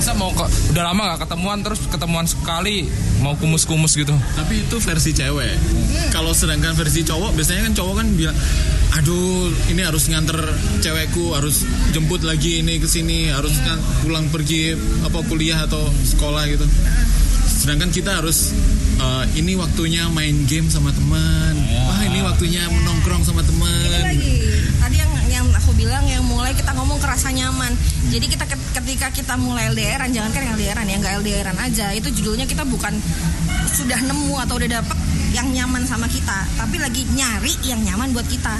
Masa 0.00 0.16
mau 0.16 0.32
kok 0.32 0.48
udah 0.72 0.80
lama 0.80 1.12
gak 1.12 1.28
ketemuan 1.28 1.60
terus 1.60 1.84
ketemuan 1.84 2.24
sekali 2.24 2.88
mau 3.20 3.36
kumus-kumus 3.36 3.92
gitu. 4.00 4.16
Tapi 4.32 4.64
itu 4.64 4.80
versi 4.80 5.12
cewek. 5.12 5.60
Kalau 6.08 6.32
sedangkan 6.32 6.72
versi 6.72 7.04
cowok, 7.04 7.36
biasanya 7.36 7.68
kan 7.68 7.76
cowok 7.76 7.94
kan 8.00 8.08
bilang, 8.16 8.32
aduh 8.96 9.52
ini 9.68 9.84
harus 9.84 10.08
nganter 10.08 10.40
cewekku, 10.80 11.36
harus 11.36 11.68
jemput 11.92 12.24
lagi 12.24 12.64
ini 12.64 12.80
ke 12.80 12.88
sini, 12.88 13.28
harus 13.28 13.52
kan 13.60 13.76
pulang 14.00 14.24
pergi 14.32 14.72
apa 15.04 15.20
kuliah 15.28 15.68
atau 15.68 15.84
sekolah 15.92 16.48
gitu. 16.48 16.64
Sedangkan 17.60 17.92
kita 17.92 18.24
harus 18.24 18.56
eh, 19.04 19.24
ini 19.36 19.52
waktunya 19.60 20.08
main 20.08 20.48
game 20.48 20.72
sama 20.72 20.96
teman. 20.96 21.60
Wah 21.76 22.00
ini 22.08 22.24
waktunya 22.24 22.64
menongkrong 22.72 23.28
sama 23.28 23.44
teman. 23.44 24.00
tadi 24.80 24.96
yang 24.96 25.19
yang 25.30 25.46
aku 25.54 25.70
bilang 25.78 26.02
yang 26.10 26.26
mulai 26.26 26.50
kita 26.52 26.74
ngomong 26.74 26.98
kerasa 26.98 27.30
nyaman. 27.30 27.70
Jadi 28.10 28.26
kita 28.26 28.44
ket- 28.50 28.70
ketika 28.82 29.08
kita 29.14 29.34
mulai 29.38 29.70
LDRan, 29.70 30.10
jangan 30.10 30.30
kan 30.34 30.42
LDRan 30.58 30.86
ya, 30.90 30.96
nggak 30.98 31.14
LDRan 31.22 31.56
aja. 31.62 31.86
Itu 31.94 32.10
judulnya 32.10 32.44
kita 32.50 32.66
bukan 32.66 32.98
sudah 33.70 34.02
nemu 34.02 34.34
atau 34.42 34.58
udah 34.58 34.82
dapet 34.82 34.98
yang 35.30 35.46
nyaman 35.54 35.86
sama 35.86 36.10
kita, 36.10 36.42
tapi 36.58 36.82
lagi 36.82 37.06
nyari 37.14 37.54
yang 37.62 37.78
nyaman 37.86 38.10
buat 38.10 38.26
kita. 38.26 38.58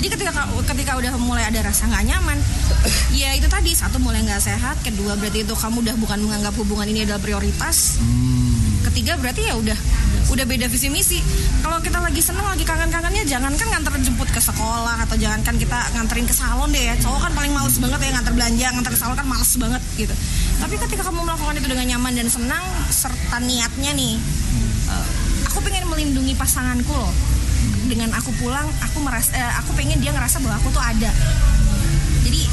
Jadi 0.00 0.16
ketika 0.16 0.48
ketika 0.64 0.92
udah 0.96 1.12
mulai 1.20 1.46
ada 1.46 1.60
rasa 1.62 1.86
nggak 1.86 2.04
nyaman, 2.10 2.38
ya 3.20 3.36
itu 3.38 3.46
tadi 3.46 3.70
satu 3.76 4.02
mulai 4.02 4.26
nggak 4.26 4.42
sehat, 4.42 4.82
kedua 4.82 5.14
berarti 5.14 5.46
itu 5.46 5.54
kamu 5.54 5.86
udah 5.86 5.96
bukan 6.00 6.18
menganggap 6.26 6.54
hubungan 6.58 6.88
ini 6.90 7.06
adalah 7.06 7.22
prioritas, 7.22 8.00
ketiga 8.90 9.14
berarti 9.20 9.46
ya 9.46 9.54
udah 9.54 9.78
udah 10.30 10.44
beda 10.46 10.66
visi 10.70 10.86
misi. 10.86 11.18
Kalau 11.60 11.82
kita 11.82 11.98
lagi 11.98 12.22
seneng 12.22 12.46
lagi 12.46 12.62
kangen-kangennya 12.62 13.26
jangankan 13.26 13.66
nganter 13.66 13.94
jemput 13.98 14.30
ke 14.30 14.38
sekolah 14.38 15.02
atau 15.02 15.18
jangankan 15.18 15.58
kita 15.58 15.78
nganterin 15.98 16.26
ke 16.26 16.34
salon 16.34 16.70
deh 16.70 16.80
ya. 16.80 16.94
Cowok 17.02 17.20
kan 17.28 17.32
paling 17.34 17.52
males 17.52 17.76
banget 17.82 17.98
ya 17.98 18.10
nganter 18.14 18.32
belanja 18.38 18.66
nganter 18.70 18.92
ke 18.94 18.98
salon 18.98 19.16
kan 19.18 19.26
males 19.26 19.52
banget 19.58 19.82
gitu. 19.98 20.14
Tapi 20.62 20.74
ketika 20.78 21.02
kamu 21.10 21.26
melakukan 21.26 21.54
itu 21.58 21.68
dengan 21.68 21.86
nyaman 21.96 22.12
dan 22.14 22.28
senang 22.30 22.64
serta 22.94 23.36
niatnya 23.42 23.90
nih 23.92 24.14
eh, 24.86 25.08
aku 25.50 25.58
pengen 25.66 25.90
melindungi 25.90 26.38
pasanganku 26.38 26.94
loh. 26.94 27.12
Dengan 27.90 28.14
aku 28.14 28.30
pulang 28.38 28.70
aku 28.86 29.02
merasa 29.02 29.34
eh, 29.34 29.52
aku 29.58 29.74
pengen 29.74 29.98
dia 29.98 30.14
ngerasa 30.14 30.38
bahwa 30.38 30.62
aku 30.62 30.70
tuh 30.70 30.82
ada. 30.82 31.10
Jadi 32.22 32.46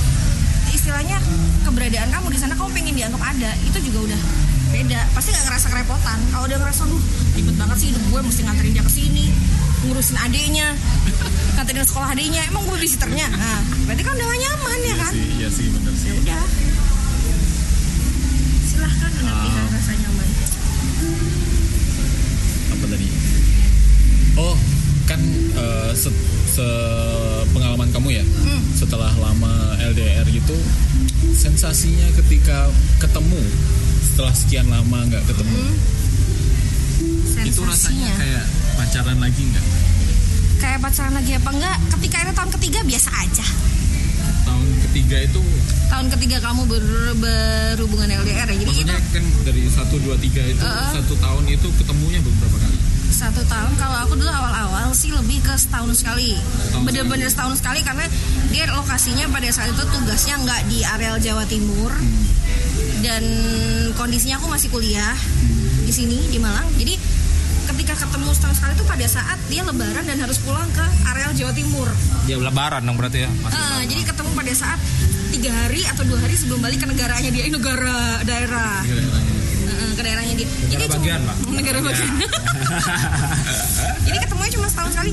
istilahnya 0.74 1.22
keberadaan 1.62 2.10
kamu 2.10 2.28
di 2.34 2.40
sana 2.42 2.58
kamu 2.58 2.70
pengen 2.74 2.94
dia 2.98 3.06
untuk 3.06 3.22
ada 3.22 3.54
itu 3.62 3.78
juga 3.92 4.10
udah 4.10 4.22
beda. 4.70 5.00
Pasti 5.12 5.30
nggak 5.30 5.46
ngerasa 5.46 5.68
kerepotan. 5.70 6.18
Kalau 6.30 6.46
dia 6.46 6.58
ngerasa 6.58 6.82
duh 6.86 7.02
ribet 7.34 7.56
banget 7.56 7.78
sih 7.78 7.88
hidup 7.90 8.04
gue 8.08 8.22
mesti 8.24 8.42
nganterin 8.42 8.72
dia 8.72 8.82
ke 8.82 8.92
sini 8.92 9.26
ngurusin 9.78 10.18
adiknya 10.18 10.74
nganterin 11.56 11.86
sekolah 11.86 12.10
adiknya. 12.12 12.42
Emang 12.46 12.64
gue 12.64 12.74
babysitternya? 12.74 13.28
Nah 13.30 13.60
berarti 13.86 14.02
kan 14.02 14.12
udah 14.14 14.26
gak 14.26 14.40
nyaman 14.40 14.80
ya 14.82 14.96
kan? 14.98 15.12
Iya 15.14 15.48
sih, 15.50 15.66
bener 15.70 15.94
sih. 15.94 16.10
udah. 16.14 16.42
Silahkan 18.64 19.12
mengerti 19.12 19.48
rasa 19.70 19.92
nyaman. 19.96 20.28
Apa 22.68 22.86
tadi? 22.88 23.08
Oh, 24.38 24.56
kan 25.04 25.22
eh, 25.56 25.92
se, 25.94 26.10
se- 26.46 27.46
pengalaman 27.50 27.90
kamu 27.90 28.10
ya? 28.14 28.26
Hmm. 28.26 28.62
setelah 28.78 29.10
lama 29.18 29.50
LDR 29.82 30.30
gitu, 30.30 30.54
sensasinya 31.34 32.06
ketika 32.14 32.70
ketemu 33.02 33.42
setelah 34.00 34.34
sekian 34.34 34.68
lama 34.68 34.98
nggak 35.06 35.24
ketemu, 35.24 35.62
itu 37.40 37.62
rasanya 37.62 38.12
kayak 38.16 38.44
pacaran 38.76 39.18
lagi 39.18 39.42
nggak? 39.44 39.66
kayak 40.58 40.80
pacaran 40.82 41.14
lagi 41.14 41.32
apa 41.34 41.50
enggak? 41.52 41.78
Ketika 41.94 42.16
itu 42.20 42.32
tahun 42.34 42.52
ketiga 42.58 42.80
biasa 42.84 43.10
aja. 43.14 43.46
Tahun 44.42 44.66
ketiga 44.82 45.18
itu 45.22 45.42
tahun 45.88 46.08
ketiga 46.10 46.38
kamu 46.40 46.62
ber- 46.66 47.16
berhubungan 47.16 48.08
LDR 48.12 48.44
ya 48.44 48.56
jadi 48.56 48.60
itu 48.60 48.68
maksudnya 48.68 49.00
kan 49.08 49.24
dari 49.44 49.62
satu 49.68 49.96
dua 49.98 50.16
tiga 50.18 50.42
itu 50.42 50.60
Uh-uh. 50.60 50.92
satu 50.94 51.14
tahun 51.16 51.44
itu 51.48 51.68
ketemunya 51.76 52.20
beberapa 52.20 52.58
kali. 52.58 52.78
satu 53.08 53.40
tahun 53.42 53.72
kalau 53.76 53.98
aku 54.04 54.14
dulu 54.14 54.28
awal-awal 54.28 54.92
sih 54.92 55.10
lebih 55.10 55.40
ke 55.40 55.54
setahun 55.56 55.96
sekali. 55.96 56.36
Setahun 56.36 56.84
bener-bener 56.84 57.28
setahun 57.28 57.56
sekali 57.56 57.80
karena 57.82 58.04
dia 58.50 58.68
lokasinya 58.70 59.26
pada 59.28 59.48
saat 59.48 59.70
itu 59.70 59.84
tugasnya 59.86 60.36
nggak 60.38 60.62
di 60.68 60.80
areal 60.86 61.18
Jawa 61.18 61.44
Timur 61.46 61.92
dan 63.02 63.24
kondisinya 63.94 64.42
aku 64.42 64.48
masih 64.50 64.70
kuliah 64.70 65.14
di 65.86 65.94
sini 65.94 66.18
di 66.30 66.40
Malang. 66.42 66.66
Jadi 66.78 66.98
ketika 67.68 67.94
ketemu 68.00 68.32
setahun 68.34 68.56
sekali 68.58 68.74
itu 68.74 68.86
pada 68.88 69.08
saat 69.08 69.38
dia 69.52 69.62
lebaran 69.62 70.04
dan 70.08 70.18
harus 70.18 70.40
pulang 70.42 70.68
ke 70.74 70.86
areal 71.06 71.32
Jawa 71.36 71.54
Timur. 71.54 71.88
Ya 72.26 72.40
lebaran 72.40 72.82
dong 72.84 72.98
berarti 72.98 73.28
ya. 73.28 73.30
Eh, 73.30 73.82
jadi 73.86 74.02
ketemu 74.08 74.30
pada 74.34 74.54
saat 74.56 74.80
tiga 75.30 75.52
hari 75.52 75.84
atau 75.84 76.04
dua 76.08 76.20
hari 76.24 76.34
sebelum 76.34 76.64
balik 76.64 76.80
ke 76.82 76.88
negaranya 76.88 77.30
dia 77.30 77.44
eh, 77.46 77.52
negara 77.54 78.24
daerah. 78.24 78.82
Eh, 78.88 79.92
ke 79.94 80.02
daerahnya 80.02 80.34
dia. 80.40 80.48
Jadi 80.72 80.84
cuma- 80.88 80.96
bagian, 80.98 81.20
Pak. 81.22 81.36
negara 81.60 81.78
bagian. 81.84 82.12
Jadi 84.08 84.18
ketemunya 84.26 84.52
cuma 84.58 84.68
setahun 84.72 84.92
sekali. 84.96 85.12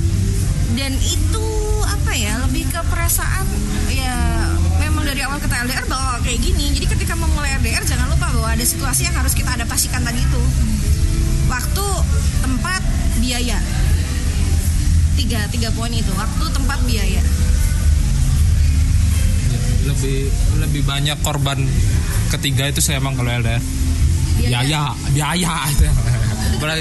Dan 0.75 0.93
itu 0.99 1.47
apa 1.87 2.13
ya 2.19 2.35
lebih 2.43 2.67
ke 2.67 2.81
perasaan 2.91 3.47
ya 3.91 4.15
memang 5.05 5.21
dari 5.21 5.29
awal 5.29 5.37
kita 5.37 5.57
LDR 5.69 5.85
bakal 5.85 6.17
kayak 6.25 6.41
gini. 6.41 6.65
Jadi 6.73 6.87
ketika 6.97 7.13
memulai 7.13 7.61
LDR 7.61 7.85
jangan 7.85 8.09
lupa 8.09 8.33
bahwa 8.33 8.49
ada 8.49 8.65
situasi 8.65 9.05
yang 9.05 9.13
harus 9.13 9.37
kita 9.37 9.53
adaptasikan 9.53 10.01
tadi 10.01 10.17
itu. 10.17 10.43
Waktu 11.45 11.87
tempat 12.41 12.81
biaya. 13.21 13.61
Tiga 15.21 15.45
tiga 15.53 15.69
poin 15.77 15.93
itu. 15.93 16.09
Waktu 16.09 16.45
tempat 16.57 16.81
biaya. 16.89 17.21
Lebih 19.93 20.33
lebih 20.65 20.83
banyak 20.89 21.21
korban 21.21 21.61
ketiga 22.33 22.73
itu 22.73 22.81
saya 22.81 22.97
emang 22.97 23.13
kalau 23.13 23.29
LDR. 23.29 23.61
Biaya, 24.41 24.97
biaya 25.13 25.69
itu. 25.69 25.85
Berarti 26.65 26.81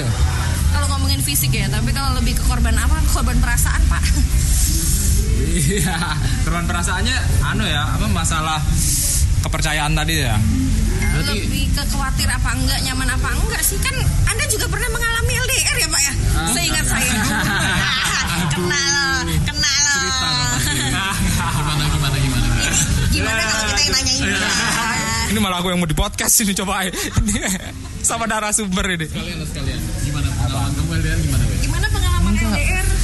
kalau 0.71 0.87
ngomongin 0.95 1.19
fisik 1.19 1.51
ya 1.51 1.67
tapi 1.67 1.91
kalau 1.91 2.15
lebih 2.15 2.39
ke 2.39 2.43
korban 2.47 2.79
apa? 2.79 3.03
Korban 3.11 3.35
perasaan 3.43 3.83
pak 3.91 4.03
Iya, 5.43 5.97
korban 6.47 6.65
perasaannya 6.65 7.17
anu 7.43 7.63
ya, 7.67 7.83
apa 7.83 8.07
masalah 8.07 8.59
kepercayaan 9.43 9.91
tadi 9.93 10.23
ya. 10.23 10.35
lebih 11.13 11.69
ke 11.77 11.83
khawatir 11.93 12.25
apa 12.25 12.49
enggak 12.57 12.79
nyaman 12.81 13.05
apa 13.11 13.29
enggak 13.37 13.61
sih? 13.61 13.77
Kan 13.83 13.93
anda 14.25 14.45
juga 14.49 14.65
pernah 14.65 14.89
mengalami 14.89 15.33
LDR 15.35 15.75
ya 15.77 15.87
pak 15.91 16.01
ya? 16.01 16.13
Seingat 16.57 16.85
saya. 16.89 17.11
Kenal 18.49 19.21
kenal. 19.45 19.85
Gimana 21.53 21.83
gimana 21.85 22.17
gimana? 22.17 22.45
gimana 23.13 23.41
kalau 23.45 23.63
kita 23.69 23.81
yang 23.83 23.93
nanyain? 23.93 24.25
Dia? 24.25 24.49
Ini 25.29 25.39
malah 25.41 25.57
aku 25.61 25.67
yang 25.69 25.79
mau 25.81 25.89
di 25.89 25.97
podcast 25.97 26.33
ini 26.41 26.53
coba. 26.57 26.85
Ini 26.89 27.39
sama 28.01 28.25
narasumber 28.25 28.85
ini. 28.97 29.05
Kalian 29.09 29.37
sekalian, 29.45 29.79
gimana 30.01 30.27
pengalaman 30.33 30.71
kamu 30.75 30.91
LDR 30.97 31.19
gimana? 31.21 31.43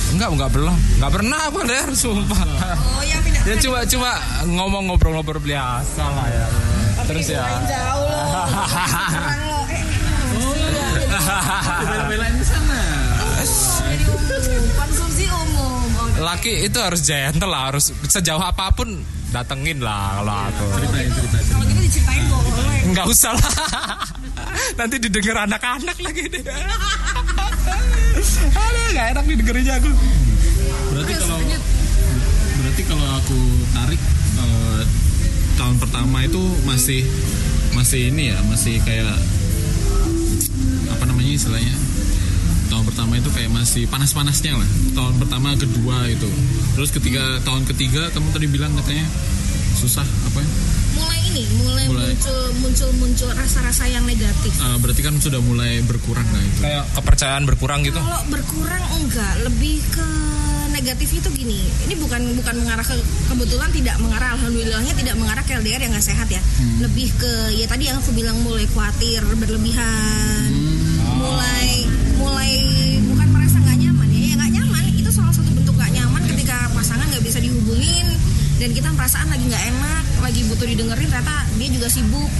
Enggak, 0.10 0.30
enggak 0.34 0.49
belum. 0.51 0.76
Enggak 0.97 1.12
pernah 1.22 1.39
aku 1.47 1.57
LDR, 1.64 1.91
sumpah. 1.93 2.41
oh 2.97 3.03
yang 3.05 3.22
tidak 3.22 3.41
Ya 3.45 3.55
cuma 3.62 3.80
cuma 3.86 4.12
ngomong 4.45 4.84
ngobrol-ngobrol 4.89 5.41
biasa 5.41 6.01
lah 6.01 6.28
ya. 6.28 6.47
Terus 7.10 7.26
ya. 7.32 7.41
jauh 7.66 8.05
loh 8.05 8.30
Serang 9.10 9.41
lo 9.49 9.60
eh 9.72 9.84
Bela-belain 11.89 12.36
di 12.38 12.45
sana. 12.45 12.80
konsumsi 14.78 15.26
umum 15.26 15.82
oh, 15.89 16.07
Laki 16.22 16.70
itu 16.70 16.78
harus 16.78 17.01
gentle 17.01 17.49
lah, 17.49 17.74
harus 17.74 17.89
sejauh 18.05 18.43
apa 18.43 18.70
pun 18.76 18.93
datengin 19.30 19.77
lah 19.82 20.21
kalau 20.21 20.36
aku. 20.49 20.65
Ceritain 20.82 21.09
cerita. 21.13 21.38
kalau 21.53 21.65
gitu 21.69 21.82
diceritain 21.86 22.23
boleh 22.30 22.80
Enggak 22.89 23.05
usah 23.09 23.32
lah. 23.38 23.51
Nanti 24.80 24.95
didengar 24.97 25.38
anak-anak 25.45 25.97
lagi 26.01 26.23
deh. 26.30 26.43
Aduh, 28.59 28.88
gak 28.95 29.05
enak 29.15 29.23
didengerinnya 29.30 29.73
aku. 29.80 29.91
Berarti 30.91 31.13
kalau 31.15 31.38
berarti 32.59 32.82
kalau 32.84 33.07
aku 33.23 33.39
tarik 33.71 34.01
eh, 34.39 34.82
tahun 35.55 35.75
pertama 35.80 36.17
itu 36.27 36.41
masih 36.67 37.01
masih 37.71 38.11
ini 38.11 38.36
ya 38.36 38.38
masih 38.49 38.82
kayak 38.84 39.15
apa 40.91 41.03
namanya 41.07 41.32
istilahnya 41.39 41.75
tahun 42.70 42.84
pertama 42.86 43.17
itu 43.17 43.30
kayak 43.34 43.51
masih 43.51 43.84
panas-panasnya 43.89 44.53
lah 44.55 44.70
tahun 44.93 45.13
pertama 45.17 45.57
kedua 45.57 46.07
itu 46.07 46.30
terus 46.78 46.89
ketiga 46.93 47.41
tahun 47.43 47.65
ketiga 47.65 48.13
kamu 48.13 48.30
tadi 48.32 48.47
bilang 48.47 48.72
katanya 48.78 49.05
susah 49.76 50.05
apa 50.05 50.39
ya 50.39 50.49
mulai 50.89 51.20
ini 51.30 51.43
mulai, 51.61 51.86
Mulai. 51.86 52.11
muncul 52.13 52.41
muncul 52.59 52.89
muncul 52.97 53.30
rasa-rasa 53.38 53.86
yang 53.86 54.03
negatif. 54.03 54.49
Eh, 54.49 54.78
berarti 54.82 55.01
kan 55.05 55.15
sudah 55.22 55.38
mulai 55.39 55.80
berkurang 55.86 56.26
nah 56.26 56.41
itu. 56.41 56.59
Kayak 56.65 56.84
kepercayaan 56.97 57.43
berkurang 57.45 57.86
gitu. 57.86 58.01
Kalau 58.01 58.22
berkurang 58.34 58.84
enggak, 58.97 59.34
lebih 59.45 59.78
ke 59.93 60.07
negatif 60.74 61.09
itu 61.22 61.30
gini. 61.32 61.61
Ini 61.86 61.93
bukan 62.01 62.22
bukan 62.34 62.55
mengarah 62.65 62.86
ke 62.86 62.97
kebetulan 63.30 63.70
tidak 63.72 63.95
mengarah 64.01 64.36
alhamdulillahnya 64.36 64.93
tidak 64.97 65.15
mengarah 65.22 65.43
ke 65.45 65.51
LDR 65.61 65.82
yang 65.86 65.93
nggak 65.93 66.07
sehat 66.09 66.28
ya. 66.28 66.41
Lebih 66.82 67.07
ke 67.22 67.32
ya 67.55 67.65
tadi 67.70 67.88
yang 67.88 68.01
aku 68.01 68.11
bilang 68.17 68.41
mulai 68.41 68.65
khawatir, 68.65 69.22
berlebihan. 69.38 70.49
Mulai 71.20 71.84
mulai 72.15 72.51
bukan 73.03 73.28
merasa 73.36 73.59
nggak 73.59 73.78
nyaman 73.84 74.07
ya, 74.07 74.20
ya 74.24 74.34
nggak 74.39 74.51
nyaman. 74.55 74.84
Itu 74.95 75.11
salah 75.11 75.36
satu 75.36 75.51
bentuk 75.51 75.76
nggak 75.76 75.91
nyaman 75.91 76.24
ketika 76.32 76.72
pasangan 76.72 77.05
nggak 77.11 77.24
bisa 77.28 77.43
dihubungin 77.43 78.07
dan 78.59 78.72
kita 78.72 78.88
perasaan 78.95 79.28
lagi 79.28 79.43
nggak 79.51 79.65
enak, 79.76 80.03
lagi 80.24 80.41
butuh 80.47 80.63
didengerin 80.63 81.11
ternyata 81.11 81.43
dia 81.59 81.67
juga 81.67 81.88
sibuk. 81.91 82.32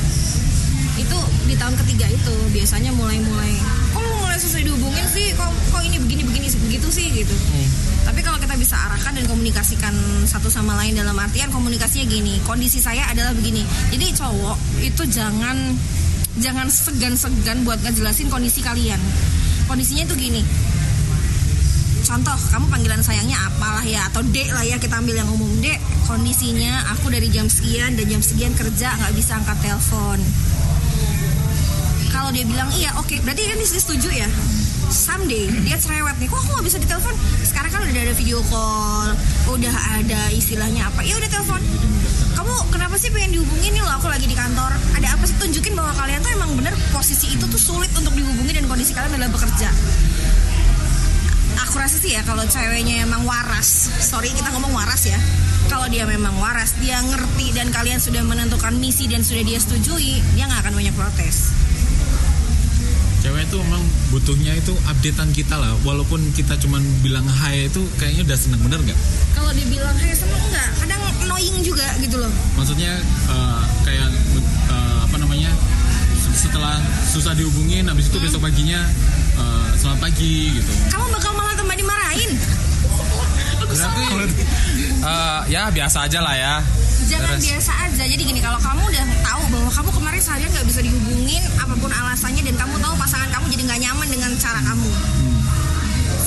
Itu 0.96 1.20
di 1.48 1.56
tahun 1.60 1.76
ketiga 1.84 2.08
itu 2.08 2.36
biasanya 2.56 2.92
mulai-mulai 2.96 3.56
kok 3.92 4.00
lu 4.00 4.10
mulai 4.24 4.40
susah 4.40 4.64
dihubungin 4.64 5.06
sih? 5.12 5.32
Kok 5.36 5.52
kok 5.76 5.84
ini 5.84 6.00
begini 6.00 6.24
begini 6.24 6.48
begitu 6.68 6.88
sih? 6.88 7.08
Gitu. 7.12 7.36
Tapi 8.08 8.20
kalau 8.24 8.40
kita 8.40 8.56
bisa 8.56 8.80
arahkan 8.80 9.12
dan 9.16 9.26
komunikasikan 9.28 9.92
satu 10.24 10.48
sama 10.48 10.80
lain 10.80 10.96
dalam 10.96 11.16
artian 11.20 11.52
komunikasinya 11.52 12.08
gini 12.08 12.40
kondisi 12.48 12.80
saya 12.80 13.12
adalah 13.12 13.36
begini. 13.36 13.64
Jadi 13.92 14.16
cowok 14.16 14.58
itu 14.88 15.04
jangan 15.12 15.76
jangan 16.40 16.68
segan-segan 16.72 17.68
buat 17.68 17.80
ngejelasin 17.84 18.32
kondisi 18.32 18.64
kalian. 18.64 19.00
Kondisinya 19.68 20.08
itu 20.08 20.16
gini. 20.18 20.42
Contoh 22.04 22.34
kamu 22.50 22.66
panggilan 22.74 23.06
sayangnya 23.06 23.38
apalah 23.38 23.86
ya 23.86 24.02
atau 24.10 24.26
dek 24.26 24.50
lah 24.50 24.66
ya 24.66 24.82
kita 24.82 24.98
ambil 24.98 25.20
yang 25.20 25.30
umum. 25.30 25.52
Dek 25.62 25.78
kondisinya 26.10 26.90
aku 26.98 27.14
dari 27.14 27.30
jam 27.30 27.46
sekian 27.46 27.94
dan 27.94 28.10
jam 28.10 28.22
sekian 28.24 28.56
kerja 28.58 28.98
nggak 28.98 29.14
bisa 29.14 29.38
angkat 29.38 29.58
telepon. 29.62 30.20
Kalau 32.10 32.34
dia 32.34 32.48
bilang 32.50 32.72
iya 32.74 32.98
oke. 32.98 33.22
Berarti 33.22 33.46
kan 33.46 33.58
dia 33.62 33.70
setuju 33.70 34.10
ya? 34.10 34.30
Someday 34.90 35.46
dia 35.62 35.78
cerewet 35.78 36.18
nih. 36.18 36.26
Kok 36.26 36.40
aku 36.42 36.50
nggak 36.58 36.66
bisa 36.66 36.78
ditelepon? 36.82 37.14
Sekarang 37.46 37.70
kan 37.70 37.82
udah 37.86 38.02
ada 38.10 38.16
video 38.18 38.42
call 38.50 39.14
udah 39.50 39.76
ada 39.98 40.30
istilahnya 40.30 40.86
apa 40.86 41.02
ya 41.02 41.18
udah 41.18 41.30
telepon 41.30 41.62
kamu 42.50 42.74
kenapa 42.74 42.96
sih 42.98 43.14
pengen 43.14 43.38
dihubungin? 43.38 43.78
Nih 43.78 43.84
loh 43.86 43.94
aku 43.94 44.10
lagi 44.10 44.26
di 44.26 44.34
kantor. 44.34 44.74
Ada 44.98 45.14
apa 45.14 45.24
sih? 45.30 45.38
Tunjukin 45.38 45.78
bahwa 45.78 45.94
kalian 45.94 46.20
tuh 46.26 46.32
emang 46.34 46.52
bener 46.58 46.74
posisi 46.90 47.30
itu 47.38 47.46
tuh 47.46 47.62
sulit 47.62 47.94
untuk 47.94 48.10
dihubungi 48.18 48.58
dan 48.58 48.66
kondisi 48.66 48.98
kalian 48.98 49.14
adalah 49.14 49.30
bekerja. 49.30 49.70
Aku 51.70 51.78
rasa 51.78 52.02
sih 52.02 52.18
ya 52.18 52.26
kalau 52.26 52.42
ceweknya 52.50 53.06
emang 53.06 53.22
waras. 53.30 53.94
Sorry 54.02 54.34
kita 54.34 54.50
ngomong 54.50 54.74
waras 54.74 55.06
ya. 55.06 55.20
Kalau 55.70 55.86
dia 55.94 56.10
memang 56.10 56.34
waras 56.42 56.74
dia 56.82 56.98
ngerti 57.06 57.54
dan 57.54 57.70
kalian 57.70 58.02
sudah 58.02 58.26
menentukan 58.26 58.74
misi 58.82 59.06
dan 59.06 59.22
sudah 59.22 59.46
dia 59.46 59.62
setujui 59.62 60.18
dia 60.34 60.50
nggak 60.50 60.66
akan 60.66 60.74
banyak 60.74 60.96
protes 60.98 61.59
Cewek 63.20 63.52
itu 63.52 63.58
memang 63.60 63.84
butuhnya 64.10 64.56
itu 64.56 64.72
updatean 64.88 65.30
kita 65.36 65.60
lah. 65.60 65.76
Walaupun 65.84 66.24
kita 66.32 66.56
cuman 66.56 66.80
bilang 67.04 67.28
hai 67.28 67.68
itu 67.68 67.84
kayaknya 68.00 68.24
udah 68.32 68.38
seneng 68.40 68.62
bener 68.64 68.80
nggak? 68.80 69.00
kalau 69.30 69.52
dibilang 69.56 69.96
hey 69.98 70.12
seneng 70.12 70.42
enggak 70.52 70.68
kadang 70.78 71.02
annoying 71.24 71.58
juga 71.64 71.88
gitu 72.04 72.20
loh 72.20 72.32
Maksudnya 72.60 72.92
eh, 73.28 73.62
kayak 73.88 74.08
eh, 74.70 74.98
apa 75.04 75.16
namanya? 75.20 75.52
Setelah 76.40 76.80
susah 77.04 77.36
dihubungin, 77.36 77.84
habis 77.92 78.08
itu 78.08 78.18
besok 78.24 78.48
paginya 78.48 78.80
eh, 79.36 79.68
selamat 79.76 80.00
pagi 80.00 80.56
gitu. 80.56 80.72
kamu 80.88 81.06
bakal 81.12 81.32
malah 81.36 81.56
tambah 81.56 81.76
dimarahin 81.76 82.32
Berarti 83.70 84.44
eh, 85.04 85.40
ya 85.52 85.70
biasa 85.70 86.08
aja 86.10 86.20
lah 86.24 86.36
ya. 86.36 86.56
Jangan 87.10 87.36
Terus. 87.36 87.44
biasa 87.50 87.72
aja. 87.90 88.04
Jadi 88.06 88.22
gini 88.22 88.40
kalau 88.40 88.62
kamu 88.62 88.82
udah 88.86 89.06
tahu 89.26 89.44
bahwa 89.50 89.70
kamu 89.74 89.90
kemarin 89.98 90.22
seharian 90.22 90.50
nggak 90.54 90.68
bisa 90.70 90.80
dihubungin 90.86 91.42
apa 91.58 91.74
pun 91.82 91.90
alasannya 91.90 92.44
dan 92.46 92.56
kamu 92.56 92.76
tahu 92.78 92.94
pasangan 93.02 93.30
kamu 93.34 93.46
jadi 93.58 93.64
nggak 93.66 93.80
nyaman 93.90 94.08
dengan 94.08 94.32
cara 94.38 94.62
kamu. 94.62 94.90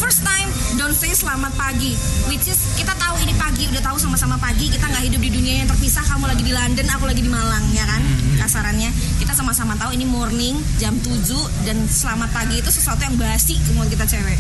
First 0.02 0.26
time 0.26 0.50
don't 0.74 0.98
say 0.98 1.14
selamat 1.14 1.54
pagi. 1.54 1.94
Which 2.26 2.50
is 2.50 2.58
kita 2.74 2.90
tahu 2.98 3.14
ini 3.22 3.30
pagi 3.38 3.70
udah 3.70 3.78
tahu 3.78 3.96
sama-sama 4.02 4.34
pagi 4.42 4.66
kita 4.66 4.90
nggak 4.90 5.06
hidup 5.06 5.20
di 5.22 5.30
dunia 5.30 5.54
yang 5.62 5.68
terpisah 5.70 6.02
kamu 6.02 6.26
lagi 6.26 6.42
di 6.42 6.50
London 6.50 6.86
aku 6.90 7.04
lagi 7.06 7.22
di 7.22 7.30
Malang 7.30 7.64
ya 7.70 7.86
kan? 7.86 8.02
Kasarannya. 8.42 8.90
Kita 9.22 9.38
sama-sama 9.38 9.78
tahu 9.78 9.94
ini 9.94 10.02
morning 10.02 10.58
jam 10.82 10.98
7 10.98 11.30
dan 11.62 11.78
selamat 11.86 12.34
pagi 12.34 12.58
itu 12.58 12.74
sesuatu 12.74 13.06
yang 13.06 13.14
basi 13.14 13.54
kemudian 13.70 13.94
kita 13.94 14.18
cewek. 14.18 14.38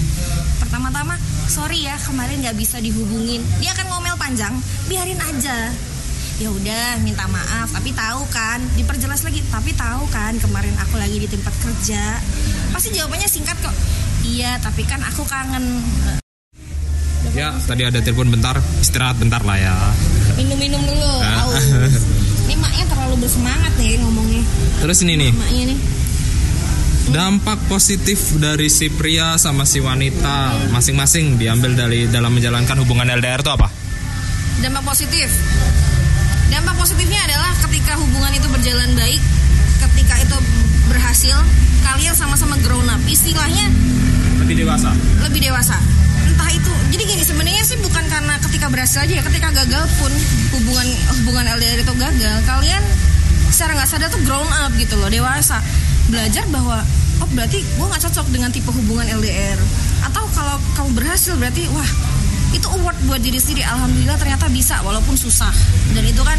Pertama-tama 0.58 1.14
sorry 1.46 1.86
ya 1.86 1.94
kemarin 2.02 2.42
nggak 2.42 2.58
bisa 2.58 2.82
dihubungin. 2.82 3.46
Dia 3.62 3.70
akan 3.78 3.86
ngomel 3.94 4.18
panjang 4.18 4.58
biarin 4.90 5.22
aja 5.22 5.70
ya 6.42 6.50
udah 6.50 6.86
minta 7.06 7.24
maaf. 7.30 7.70
Tapi 7.70 7.94
tahu 7.94 8.26
kan 8.34 8.58
diperjelas 8.74 9.22
lagi. 9.22 9.40
Tapi 9.46 9.70
tahu 9.78 10.02
kan 10.10 10.34
kemarin 10.42 10.74
aku 10.82 10.98
lagi 10.98 11.22
di 11.22 11.28
tempat 11.30 11.54
kerja. 11.62 12.18
Pasti 12.74 12.90
jawabannya 12.98 13.28
singkat 13.30 13.54
kok. 13.62 13.74
Iya 14.26 14.58
tapi 14.58 14.82
kan 14.82 14.98
aku 15.06 15.22
kangen. 15.22 15.82
Ya 17.32 17.54
tadi 17.64 17.86
ada 17.86 18.02
telepon 18.02 18.28
bentar, 18.28 18.58
istirahat 18.82 19.16
bentar 19.16 19.40
lah 19.46 19.56
ya. 19.56 19.76
minum-minum 20.36 20.82
dulu. 20.84 21.12
Ah. 21.22 21.48
aus 21.48 21.64
ini 22.44 22.58
maknya 22.58 22.84
terlalu 22.90 23.24
bersemangat 23.24 23.72
nih 23.78 23.96
ngomongnya. 24.02 24.42
Terus 24.84 24.98
ini 25.06 25.14
nih, 25.16 25.32
maknya 25.32 25.64
nih. 25.72 25.78
Dampak 27.02 27.58
positif 27.72 28.36
dari 28.36 28.68
si 28.68 28.92
pria 28.92 29.40
sama 29.40 29.64
si 29.64 29.80
wanita 29.80 30.70
masing-masing 30.74 31.40
diambil 31.40 31.72
dari 31.72 32.10
dalam 32.10 32.36
menjalankan 32.36 32.76
hubungan 32.84 33.08
LDR 33.08 33.40
itu 33.40 33.52
apa? 33.54 33.68
dampak 34.62 34.94
positif 34.94 35.26
dampak 36.52 36.76
positifnya 36.76 37.20
adalah 37.24 37.50
ketika 37.64 37.96
hubungan 37.96 38.32
itu 38.36 38.46
berjalan 38.46 38.90
baik 38.92 39.20
ketika 39.88 40.14
itu 40.20 40.36
berhasil 40.86 41.36
kalian 41.82 42.14
sama-sama 42.14 42.54
grown 42.62 42.86
up. 42.86 43.00
Istilahnya 43.08 43.66
Lebih 44.38 44.62
dewasa. 44.62 44.90
lebih 45.24 45.40
dewasa. 45.42 45.76
Entah 46.22 46.50
itu 46.52 46.72
jadi 46.92 47.02
gini 47.08 47.24
sebenarnya 47.24 47.62
sih 47.64 47.78
bukan 47.80 48.04
karena 48.06 48.36
ketika 48.38 48.68
berhasil 48.68 49.02
aja 49.02 49.12
ya 49.18 49.24
ketika 49.24 49.48
gagal 49.50 49.84
pun 49.98 50.12
hubungan 50.54 50.86
hubungan 51.18 51.44
LDR 51.56 51.78
itu 51.80 51.92
gagal 51.96 52.36
kalian 52.44 52.82
secara 53.48 53.76
nggak 53.76 53.88
sadar 53.88 54.08
tuh 54.12 54.22
grown 54.22 54.48
up 54.62 54.70
gitu 54.76 54.94
loh 55.00 55.08
dewasa. 55.08 55.58
Belajar 56.12 56.44
bahwa 56.52 56.84
oh 57.22 57.28
berarti 57.32 57.62
gue 57.64 57.86
nggak 57.86 58.02
cocok 58.10 58.26
dengan 58.28 58.50
tipe 58.52 58.68
hubungan 58.68 59.06
LDR 59.08 59.56
atau 60.02 60.26
kalau 60.34 60.58
kamu 60.74 60.90
berhasil 60.98 61.32
berarti 61.38 61.64
wah 61.72 61.86
itu 62.52 62.68
award 62.68 62.96
buat 63.08 63.20
diri 63.20 63.40
sendiri. 63.40 63.64
Alhamdulillah 63.64 64.16
ternyata 64.20 64.46
bisa 64.52 64.80
walaupun 64.84 65.16
susah. 65.16 65.52
Dan 65.96 66.04
itu 66.04 66.20
kan 66.22 66.36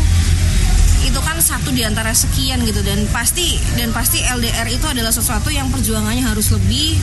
itu 1.04 1.20
kan 1.20 1.36
satu 1.42 1.70
di 1.74 1.84
antara 1.84 2.14
sekian 2.14 2.64
gitu. 2.64 2.80
Dan 2.86 3.10
pasti 3.10 3.60
dan 3.76 3.92
pasti 3.92 4.22
LDR 4.24 4.70
itu 4.70 4.86
adalah 4.88 5.12
sesuatu 5.12 5.50
yang 5.50 5.68
perjuangannya 5.74 6.24
harus 6.24 6.54
lebih 6.54 6.96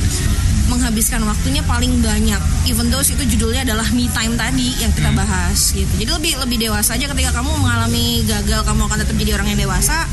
menghabiskan 0.70 1.26
waktunya 1.26 1.60
paling 1.66 1.98
banyak. 1.98 2.38
Even 2.70 2.88
though 2.94 3.02
itu 3.02 3.26
judulnya 3.36 3.66
adalah 3.66 3.86
me 3.90 4.06
time 4.14 4.38
tadi 4.38 4.78
yang 4.78 4.94
kita 4.94 5.10
bahas 5.12 5.74
gitu. 5.74 5.90
Jadi 5.98 6.10
lebih 6.10 6.32
lebih 6.46 6.56
dewasa 6.70 6.94
aja. 6.94 7.10
Ketika 7.10 7.34
kamu 7.42 7.50
mengalami 7.58 8.22
gagal 8.24 8.62
kamu 8.62 8.80
akan 8.86 8.98
tetap 9.02 9.16
jadi 9.18 9.34
orang 9.36 9.52
yang 9.52 9.60
dewasa. 9.66 10.06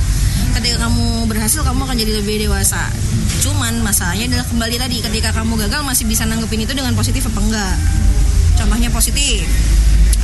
Ketika 0.57 0.89
kamu 0.89 1.29
berhasil 1.29 1.61
kamu 1.61 1.85
akan 1.85 1.95
jadi 2.01 2.13
lebih 2.17 2.49
dewasa. 2.49 2.89
Cuman 3.45 3.85
masalahnya 3.85 4.25
adalah 4.25 4.45
kembali 4.49 4.75
tadi. 4.81 4.97
Ketika 5.05 5.29
kamu 5.37 5.53
gagal 5.69 5.85
masih 5.85 6.09
bisa 6.09 6.25
nanggepin 6.25 6.65
itu 6.65 6.73
dengan 6.73 6.97
positif 6.97 7.29
apa 7.29 7.39
enggak 7.45 7.77
contohnya 8.57 8.89
positif 8.89 9.45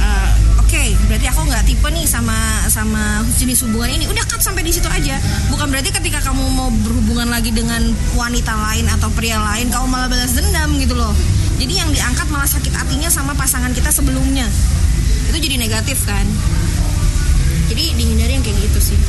Eh, 0.03 0.31
Oke, 0.59 0.89
berarti 1.05 1.29
aku 1.29 1.45
nggak 1.45 1.63
tipe 1.69 1.85
nih 1.93 2.05
sama 2.09 2.33
sama 2.65 3.21
jenis 3.37 3.61
hubungan 3.61 3.93
ini. 3.93 4.09
Udah 4.09 4.25
cut 4.25 4.41
sampai 4.41 4.65
di 4.65 4.73
situ 4.73 4.89
aja. 4.89 5.21
Bukan 5.53 5.69
berarti 5.69 5.93
ketika 5.93 6.17
kamu 6.25 6.49
mau 6.49 6.73
berhubungan 6.81 7.29
lagi 7.29 7.53
dengan 7.53 7.93
wanita 8.17 8.53
lain 8.57 8.89
atau 8.89 9.05
pria 9.13 9.37
lain, 9.37 9.69
kamu 9.69 9.85
malah 9.85 10.09
balas 10.09 10.33
dendam 10.33 10.73
gitu 10.81 10.97
loh. 10.97 11.13
Jadi 11.61 11.73
yang 11.77 11.89
diangkat 11.93 12.25
malah 12.33 12.49
sakit 12.49 12.73
hatinya 12.73 13.05
sama 13.13 13.37
pasangan 13.37 13.69
kita 13.69 13.93
sebelumnya. 13.93 14.49
Itu 15.29 15.37
jadi 15.37 15.61
negatif 15.61 16.09
kan. 16.09 16.25
Jadi 17.69 17.93
dihindari 17.93 18.33
yang 18.33 18.41
kayak 18.41 18.57
gitu 18.65 18.93
sih. 18.93 18.99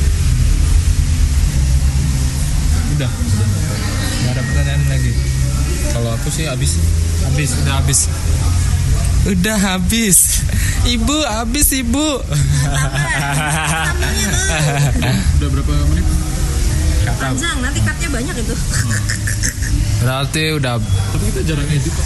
Udah. 2.93 3.09
Gak 3.09 4.31
ada 4.37 4.41
pertanyaan 4.45 4.85
lagi. 4.85 5.11
Kalau 5.89 6.13
aku 6.13 6.29
sih 6.29 6.45
habis. 6.45 6.77
Habis, 7.25 7.57
udah 7.65 7.73
habis. 7.81 8.05
Udah 9.25 9.57
habis. 9.57 10.45
Ibu 10.85 11.17
habis 11.25 11.73
ibu. 11.73 12.21
Udah 15.35 15.47
berapa 15.49 15.73
menit? 15.89 16.05
Panjang, 17.15 17.57
nanti 17.57 17.79
cutnya 17.81 18.09
banyak 18.11 18.35
itu. 18.37 18.53
Berarti 20.01 20.43
udah 20.53 20.73
Tapi 20.77 21.23
kita 21.31 21.41
jarang 21.43 21.67
edit 21.69 21.89
kok. 21.89 22.05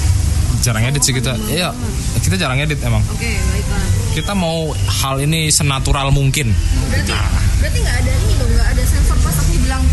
jarang 0.59 0.83
edit 0.85 1.01
sih 1.01 1.11
kita. 1.11 1.33
Iya, 1.47 1.71
kita 2.19 2.35
jarang 2.35 2.59
edit 2.59 2.79
emang. 2.83 3.03
Oke, 3.09 3.35
baiklah. 3.51 3.83
Kita 4.11 4.31
mau 4.35 4.71
hal 4.75 5.19
ini 5.19 5.47
senatural 5.49 6.11
mungkin. 6.11 6.51
Berarti 6.87 7.15
berarti 7.59 7.79
nggak 7.79 7.97
ada 7.99 8.11
ini 8.13 8.33
dong, 8.35 8.51
nggak 8.53 8.67
ada 8.75 8.83
sensor 8.83 9.17
pas 9.19 9.35
aku 9.35 9.55
bilang 9.59 9.83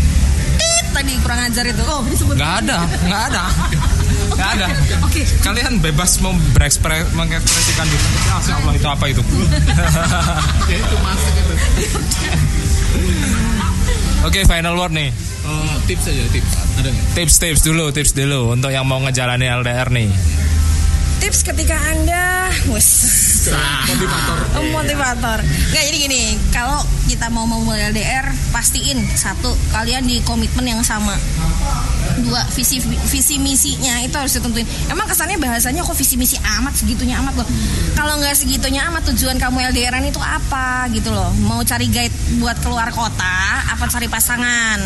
tit 0.55 0.85
tadi 0.91 1.11
kurang 1.19 1.39
ajar 1.43 1.63
itu. 1.65 1.83
Oh, 1.83 2.03
disebut. 2.03 2.35
Nggak 2.35 2.53
ada, 2.63 2.77
nggak 3.03 3.21
ada. 3.31 3.43
Nggak 4.37 4.49
ada. 4.61 4.65
Oke. 5.01 5.25
Kalian 5.41 5.81
bebas 5.81 6.21
mau 6.21 6.31
berekspres 6.53 7.09
mengekspresikan 7.17 7.85
gitu. 7.89 8.05
Ya 8.29 8.37
Allah 8.37 8.73
itu 8.77 8.87
apa 8.87 9.05
itu? 9.09 9.21
Oke, 14.25 14.45
final 14.45 14.77
word 14.77 14.93
nih. 14.93 15.09
Oh, 15.47 15.75
tips 15.89 16.05
aja 16.11 16.23
tips. 16.29 16.51
Ada 16.77 16.89
nggak? 16.93 17.05
Tips-tips 17.15 17.61
dulu, 17.65 17.85
tips 17.89 18.11
dulu 18.13 18.53
untuk 18.53 18.69
yang 18.69 18.85
mau 18.85 19.01
ngejalanin 19.01 19.49
LDR 19.63 19.89
nih. 19.89 20.09
Tips 21.17 21.41
ketika 21.41 21.73
anda, 21.73 22.53
wes 22.69 23.17
Motivator. 23.87 24.37
Oh, 24.59 24.65
motivator. 24.75 25.39
Nggak 25.71 25.83
jadi 25.87 25.97
gini, 25.97 26.23
kalau 26.51 26.83
kita 27.07 27.31
mau 27.31 27.47
memulai 27.47 27.95
LDR, 27.95 28.27
pastiin 28.51 28.99
satu 29.15 29.55
kalian 29.71 30.03
di 30.03 30.19
komitmen 30.27 30.67
yang 30.67 30.81
sama. 30.83 31.15
Dua 32.17 32.43
visi 32.51 32.83
visi 32.83 33.39
misinya 33.39 34.03
itu 34.03 34.15
harus 34.19 34.35
ditentuin. 34.35 34.67
Emang 34.91 35.07
kesannya 35.07 35.39
bahasanya 35.39 35.85
kok 35.85 35.95
visi 35.95 36.19
misi 36.19 36.35
amat 36.59 36.75
segitunya 36.75 37.15
amat 37.23 37.39
loh. 37.39 37.47
Kalau 37.95 38.19
nggak 38.19 38.35
segitunya 38.35 38.83
amat 38.91 39.07
tujuan 39.15 39.39
kamu 39.39 39.71
LDRan 39.71 40.03
itu 40.03 40.19
apa 40.19 40.91
gitu 40.91 41.13
loh? 41.13 41.31
Mau 41.45 41.63
cari 41.63 41.87
guide 41.87 42.15
buat 42.43 42.57
keluar 42.59 42.91
kota, 42.91 43.63
apa 43.63 43.87
cari 43.87 44.11
pasangan? 44.11 44.79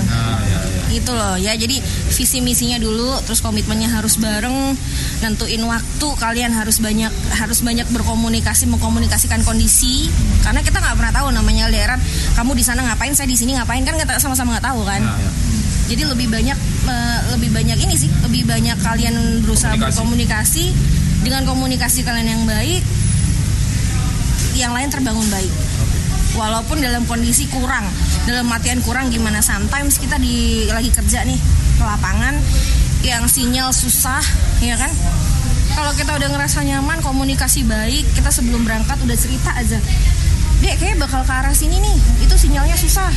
Gitu 0.91 1.11
loh. 1.15 1.39
Ya. 1.39 1.55
Jadi 1.55 1.79
visi 2.11 2.43
misinya 2.43 2.77
dulu, 2.77 3.15
terus 3.23 3.39
komitmennya 3.39 3.87
harus 3.87 4.19
bareng, 4.19 4.75
nentuin 5.23 5.63
waktu 5.63 6.07
kalian 6.19 6.51
harus 6.51 6.83
banyak 6.83 7.11
harus 7.39 7.63
banyak 7.63 7.87
berkomunikasi 7.89 8.67
mengkomunikasikan 8.67 9.41
kondisi. 9.47 10.11
Karena 10.43 10.59
kita 10.59 10.83
nggak 10.83 10.95
pernah 10.99 11.13
tahu 11.15 11.27
namanya 11.31 11.71
LDRan 11.71 11.99
kamu 12.35 12.51
di 12.59 12.63
sana 12.67 12.83
ngapain 12.83 13.15
saya 13.15 13.31
di 13.31 13.39
sini 13.39 13.55
ngapain 13.55 13.81
kan 13.87 13.95
kita 13.95 14.19
sama-sama 14.19 14.59
nggak 14.59 14.67
tahu 14.67 14.81
kan. 14.83 15.01
Jadi 15.87 16.07
lebih 16.07 16.27
banyak 16.31 16.57
eh, 16.87 17.19
lebih 17.35 17.49
banyak 17.51 17.77
ini 17.83 17.95
sih 17.99 18.07
lebih 18.23 18.47
banyak 18.47 18.79
kalian 18.79 19.43
berusaha 19.43 19.75
Komunikasi. 19.75 19.95
berkomunikasi. 19.95 20.65
Dengan 21.21 21.45
komunikasi 21.45 22.01
kalian 22.01 22.27
yang 22.33 22.43
baik 22.49 22.81
yang 24.57 24.73
lain 24.73 24.89
terbangun 24.89 25.27
baik. 25.29 25.51
Walaupun 26.31 26.79
dalam 26.79 27.03
kondisi 27.05 27.43
kurang 27.51 27.83
dalam 28.29 28.45
matian 28.45 28.79
kurang 28.85 29.09
gimana? 29.09 29.41
Sometimes 29.41 29.97
kita 29.97 30.21
di 30.21 30.67
lagi 30.69 30.93
kerja 30.93 31.25
nih 31.25 31.39
ke 31.77 31.83
lapangan 31.83 32.37
yang 33.01 33.25
sinyal 33.25 33.73
susah 33.73 34.21
ya 34.61 34.77
kan? 34.77 34.91
Kalau 35.71 35.91
kita 35.95 36.19
udah 36.19 36.29
ngerasa 36.29 36.61
nyaman 36.67 36.99
komunikasi 37.01 37.65
baik 37.65 38.05
kita 38.13 38.29
sebelum 38.29 38.67
berangkat 38.67 38.99
udah 39.01 39.17
cerita 39.17 39.55
aja. 39.57 39.79
Dek 40.61 40.77
kayak 40.77 41.01
bakal 41.01 41.25
ke 41.25 41.33
arah 41.33 41.55
sini 41.55 41.81
nih. 41.81 41.97
Itu 42.21 42.37
sinyalnya 42.37 42.77
susah. 42.77 43.09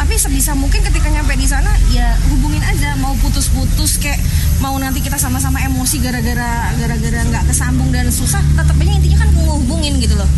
Tapi 0.00 0.16
sebisa 0.16 0.56
mungkin 0.56 0.80
ketika 0.80 1.12
nyampe 1.12 1.36
di 1.36 1.44
sana 1.44 1.68
ya 1.92 2.16
hubungin 2.32 2.64
aja. 2.64 2.96
Mau 2.96 3.12
putus-putus 3.20 4.00
kayak 4.00 4.16
mau 4.64 4.72
nanti 4.80 5.04
kita 5.04 5.20
sama-sama 5.20 5.60
emosi 5.60 6.00
gara-gara 6.00 6.72
gara-gara 6.80 7.20
nggak 7.28 7.44
kesambung 7.52 7.92
dan 7.92 8.08
susah 8.08 8.40
tetapnya 8.56 8.96
intinya 8.96 9.24
kan 9.24 9.28
hubungin 9.36 10.00
gitu 10.00 10.16
loh 10.16 10.28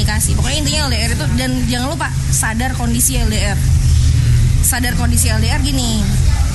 komunikasi. 0.00 0.32
Pokoknya 0.32 0.58
intinya 0.64 0.80
LDR 0.88 1.10
itu 1.12 1.26
dan 1.36 1.50
jangan 1.68 1.88
lupa 1.92 2.08
sadar 2.32 2.72
kondisi 2.72 3.20
LDR 3.20 3.58
sadar 4.60 4.92
kondisi 4.96 5.28
LDR 5.28 5.60
gini 5.60 6.00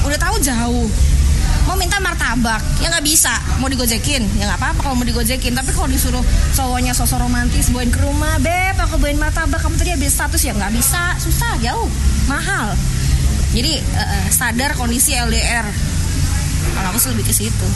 udah 0.02 0.18
tahu 0.18 0.42
jauh. 0.42 0.90
Mau 1.66 1.74
minta 1.78 2.02
martabak 2.02 2.62
ya 2.82 2.90
nggak 2.90 3.06
bisa. 3.06 3.34
Mau 3.62 3.70
digojekin 3.70 4.26
ya 4.42 4.50
nggak 4.50 4.58
apa-apa 4.58 4.82
kalau 4.82 4.98
mau 4.98 5.06
digojekin. 5.06 5.54
Tapi 5.54 5.70
kalau 5.78 5.86
disuruh 5.86 6.26
cowoknya 6.58 6.98
sosok 6.98 7.22
romantis 7.22 7.70
bawain 7.70 7.94
ke 7.94 8.02
rumah 8.02 8.42
beb 8.42 8.82
aku 8.82 8.98
bawain 8.98 9.22
martabak 9.22 9.62
kamu 9.62 9.78
tadi 9.78 9.94
habis 9.94 10.18
status 10.18 10.42
ya 10.42 10.58
nggak 10.58 10.74
bisa. 10.74 11.14
Susah 11.22 11.54
jauh 11.62 11.90
mahal. 12.26 12.74
Jadi 13.54 13.78
eh, 13.78 14.26
sadar 14.34 14.74
kondisi 14.74 15.14
LDR 15.14 15.70
kalau 16.74 16.88
aku 16.90 16.98
sih 16.98 17.10
lebih 17.14 17.30
ke 17.30 17.34
situ. 17.34 17.68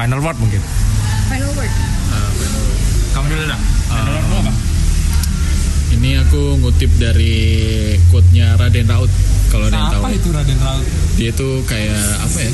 Final 0.00 0.24
word 0.24 0.40
mungkin. 0.40 0.64
final 1.28 1.52
word 1.60 1.72
Kamu 3.18 3.26
dulu 3.26 3.44
dah. 3.50 3.60
Ini 5.88 6.10
aku 6.22 6.62
ngutip 6.62 6.94
dari 6.94 7.34
quote-nya 8.06 8.54
Raden 8.54 8.86
Raut 8.86 9.10
kalau 9.50 9.66
ada 9.66 9.74
yang 9.74 9.90
tahu. 9.90 10.02
Apa 10.06 10.10
itu 10.14 10.28
Raden 10.30 10.58
Raut? 10.62 10.86
Dia 11.18 11.30
tuh 11.34 11.66
kayak 11.66 11.98
apa 12.22 12.38
ya? 12.38 12.50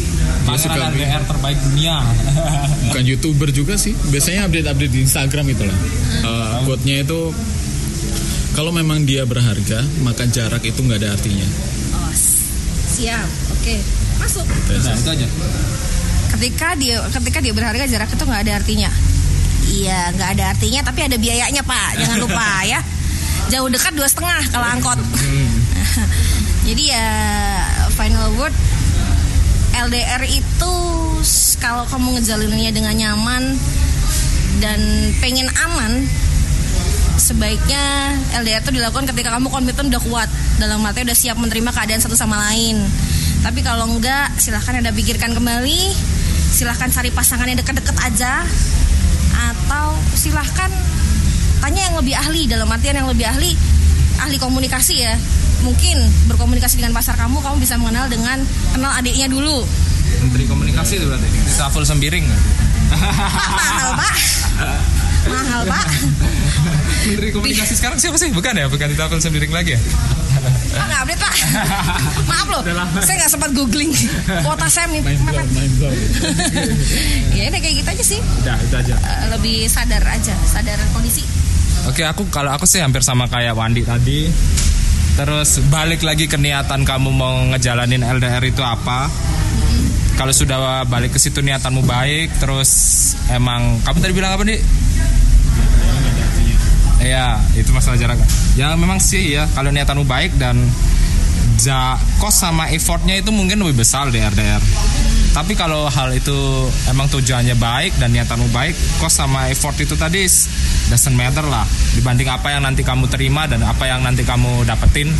Dia 0.49 0.57
suka 0.57 0.81
LDR 0.89 1.23
terbaik 1.29 1.59
dunia. 1.69 1.97
bukan 2.89 3.05
youtuber 3.05 3.49
juga 3.53 3.77
sih. 3.77 3.93
Biasanya 4.09 4.49
update-update 4.49 4.93
di 4.95 5.01
Instagram 5.05 5.45
itu 5.53 5.65
lah. 5.69 5.77
Eh, 6.25 6.53
quote-nya 6.65 7.05
itu 7.05 7.21
kalau 8.55 8.73
memang 8.73 9.05
dia 9.05 9.29
berharga, 9.29 9.85
maka 10.01 10.25
jarak 10.25 10.65
itu 10.65 10.81
nggak 10.81 11.05
ada 11.05 11.13
artinya. 11.13 11.45
oh 11.93 12.13
siap 12.89 13.27
oke 13.51 13.75
masuk 14.17 14.47
Nah, 14.47 14.95
itu 14.95 15.11
aja. 15.11 15.27
ketika 16.39 16.69
dia 16.79 16.97
ketika 17.11 17.39
dia 17.43 17.51
berharga 17.53 17.85
jarak 17.85 18.07
itu 18.09 18.23
nggak 18.23 18.43
ada 18.47 18.53
artinya 18.63 18.91
iya 19.71 20.13
nggak 20.13 20.29
ada 20.39 20.45
artinya 20.57 20.81
tapi 20.85 21.01
ada 21.07 21.17
biayanya 21.17 21.63
pak. 21.65 22.01
Jangan 22.01 22.19
lupa 22.21 22.49
ya. 22.73 22.81
Jauh 23.53 23.69
dekat 23.69 23.93
dua 23.93 24.09
setengah 24.09 24.41
kalau 24.53 24.67
angkot. 24.67 24.99
Jadi 26.69 26.83
ya 26.89 27.09
final 27.93 28.33
word 28.41 28.55
LDR 29.75 30.23
itu 30.25 30.75
kalau 31.61 31.85
kamu 31.89 32.21
ngejalaninnya 32.21 32.73
dengan 32.73 32.95
nyaman 32.95 33.57
dan 34.63 34.81
pengen 35.19 35.51
aman 35.61 36.07
sebaiknya 37.19 38.15
LDR 38.39 38.61
itu 38.63 38.73
dilakukan 38.75 39.09
ketika 39.11 39.35
kamu 39.35 39.49
komitmen 39.51 39.93
udah 39.93 40.03
kuat. 40.05 40.29
Dalam 40.61 40.85
arti 40.87 41.03
udah 41.03 41.17
siap 41.17 41.37
menerima 41.37 41.71
keadaan 41.75 42.01
satu 42.01 42.15
sama 42.15 42.39
lain. 42.51 42.79
Tapi 43.43 43.61
kalau 43.61 43.89
enggak 43.91 44.33
silahkan 44.41 44.81
anda 44.81 44.95
pikirkan 44.95 45.37
kembali. 45.37 45.93
Silahkan 46.55 46.87
cari 46.87 47.11
pasangan 47.11 47.51
yang 47.51 47.59
deket-deket 47.59 47.97
aja 47.99 48.47
atau 49.35 49.99
silahkan 50.15 50.71
tanya 51.61 51.81
yang 51.91 51.97
lebih 51.99 52.15
ahli 52.15 52.47
dalam 52.47 52.69
artian 52.71 52.97
yang 53.01 53.09
lebih 53.11 53.27
ahli 53.27 53.57
ahli 54.21 54.37
komunikasi 54.39 55.05
ya 55.05 55.15
mungkin 55.65 55.97
berkomunikasi 56.29 56.79
dengan 56.79 56.93
pasar 56.93 57.17
kamu 57.17 57.41
kamu 57.41 57.57
bisa 57.59 57.75
mengenal 57.81 58.07
dengan 58.07 58.39
kenal 58.77 58.93
adiknya 58.95 59.27
dulu 59.33 59.65
Menteri 60.25 60.45
Komunikasi 60.49 61.01
itu 61.01 61.07
berarti. 61.09 61.29
Saful 61.49 61.85
Sembiring. 61.85 62.25
pak 62.85 62.97
mahal 63.57 63.91
pak 63.99 64.17
mahal 65.27 65.61
pak 65.67 65.87
Menteri 67.09 67.29
Komunikasi 67.33 67.73
sekarang 67.77 67.99
siapa 67.99 68.17
sih? 68.21 68.31
Bukan 68.31 68.55
ya? 68.57 68.67
Bukan 68.69 68.87
di 68.89 68.97
Saful 68.97 69.21
Sembiring 69.21 69.53
lagi 69.53 69.77
ya? 69.77 69.81
Pak 70.75 70.85
nggak 70.85 71.01
update 71.07 71.21
pak 71.21 71.35
Maaf 72.29 72.47
loh 72.51 72.63
Saya 73.01 73.15
nggak 73.25 73.31
sempat 73.33 73.51
googling 73.57 73.91
Kuota 74.43 74.67
saya 74.69 74.87
nih 74.91 75.03
Ya 77.37 77.43
udah 77.51 77.61
kayak 77.61 77.75
gitu 77.83 77.89
aja 77.91 78.05
sih 78.05 78.21
Udah, 78.43 78.57
itu 78.61 78.75
aja. 78.75 78.95
Eh, 78.95 79.27
Lebih 79.35 79.57
sadar 79.69 80.03
aja 80.05 80.35
Sadar 80.47 80.79
kondisi 80.93 81.25
Oke, 81.85 82.01
aku 82.01 82.25
kalau 82.33 82.49
aku 82.49 82.65
sih 82.65 82.81
hampir 82.81 83.05
sama 83.05 83.29
kayak 83.29 83.53
Wandi 83.53 83.85
tadi. 83.85 84.25
Terus 85.21 85.61
balik 85.69 86.01
lagi 86.01 86.25
ke 86.25 86.41
niatan 86.41 86.81
kamu 86.81 87.13
mau 87.13 87.45
ngejalanin 87.53 88.01
LDR 88.01 88.41
itu 88.41 88.65
apa? 88.65 89.13
Kalau 90.17 90.33
sudah 90.33 90.89
balik 90.89 91.13
ke 91.13 91.21
situ 91.21 91.45
niatanmu 91.45 91.85
baik, 91.85 92.41
terus 92.41 92.73
emang 93.29 93.85
kamu 93.85 94.01
tadi 94.01 94.13
bilang 94.17 94.33
apa 94.33 94.49
nih? 94.49 94.65
Iya, 97.05 97.37
itu 97.53 97.69
masalah 97.77 98.01
jarak. 98.01 98.17
Ya 98.57 98.73
memang 98.73 98.97
sih 98.97 99.37
ya, 99.37 99.45
kalau 99.53 99.69
niatanmu 99.69 100.09
baik 100.09 100.41
dan 100.41 100.57
ja, 101.61 102.01
kos 102.17 102.41
sama 102.41 102.73
effortnya 102.73 103.21
itu 103.21 103.29
mungkin 103.29 103.61
lebih 103.61 103.85
besar 103.85 104.09
di 104.09 104.25
LDR. 104.25 104.65
Tapi 105.37 105.53
kalau 105.53 105.91
hal 105.91 106.15
itu 106.17 106.33
emang 106.89 107.11
tujuannya 107.13 107.61
baik 107.61 108.01
dan 108.01 108.17
niatanmu 108.17 108.49
baik, 108.49 108.73
kos 109.05 109.21
sama 109.21 109.53
effort 109.53 109.77
itu 109.77 109.93
tadi 110.01 110.25
doesn't 110.89 111.13
matter 111.13 111.45
lah 111.45 111.69
dibanding 111.93 112.31
apa 112.33 112.57
yang 112.57 112.65
nanti 112.65 112.81
kamu 112.81 113.05
terima 113.13 113.45
dan 113.45 113.61
apa 113.69 113.85
yang 113.85 114.01
nanti 114.01 114.25
kamu 114.25 114.65
dapetin. 114.65 115.13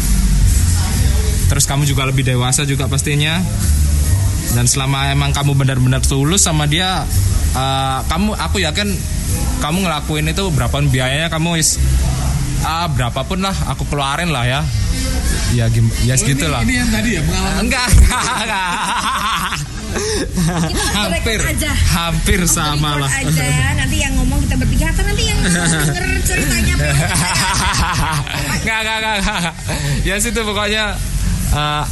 Terus 1.53 1.69
kamu 1.69 1.85
juga 1.85 2.09
lebih 2.09 2.25
dewasa 2.25 2.65
juga 2.65 2.89
pastinya. 2.89 3.45
Dan 4.55 4.71
selama 4.71 5.11
emang 5.11 5.35
kamu 5.35 5.53
benar-benar 5.53 6.01
tulus 6.01 6.47
sama 6.47 6.65
dia, 6.71 7.03
eh, 7.59 7.99
kamu 8.07 8.39
aku 8.39 8.63
yakin 8.63 8.89
kamu 9.65 9.89
ngelakuin 9.89 10.29
itu 10.29 10.45
berapapun 10.53 10.93
biayanya 10.93 11.33
kamu 11.33 11.57
is 11.57 11.81
ah 12.69 12.85
berapapun 12.85 13.41
lah 13.41 13.57
aku 13.73 13.89
keluarin 13.89 14.29
lah 14.29 14.45
ya. 14.45 14.61
Ya 15.57 15.73
gim 15.73 15.89
ya 16.05 16.21
segitu 16.21 16.45
lah. 16.53 16.61
Ini 16.61 16.85
yang 16.85 16.91
tadi 16.93 17.11
ya 17.17 17.23
pengalaman. 17.25 17.65
Enggak, 17.65 17.89
enggak, 17.89 18.37
enggak. 18.45 18.69
hampir, 20.99 21.39
aja. 21.39 21.71
hampir 21.71 22.41
sama 22.51 22.99
Record 22.99 23.07
lah. 23.07 23.11
aja 23.15 23.79
Nanti 23.79 23.97
yang 24.03 24.11
ngomong 24.19 24.43
kita 24.43 24.59
bertiga 24.59 24.91
Atau 24.91 25.07
nanti 25.07 25.23
yang 25.31 25.39
denger 25.39 26.05
ceritanya 26.27 26.75
Enggak, 28.59 28.79
enggak, 28.85 28.97
enggak, 29.01 29.15
enggak. 29.23 29.55
Ya 30.03 30.15
situ 30.19 30.41
pokoknya, 30.43 30.99
eh, 31.55 31.85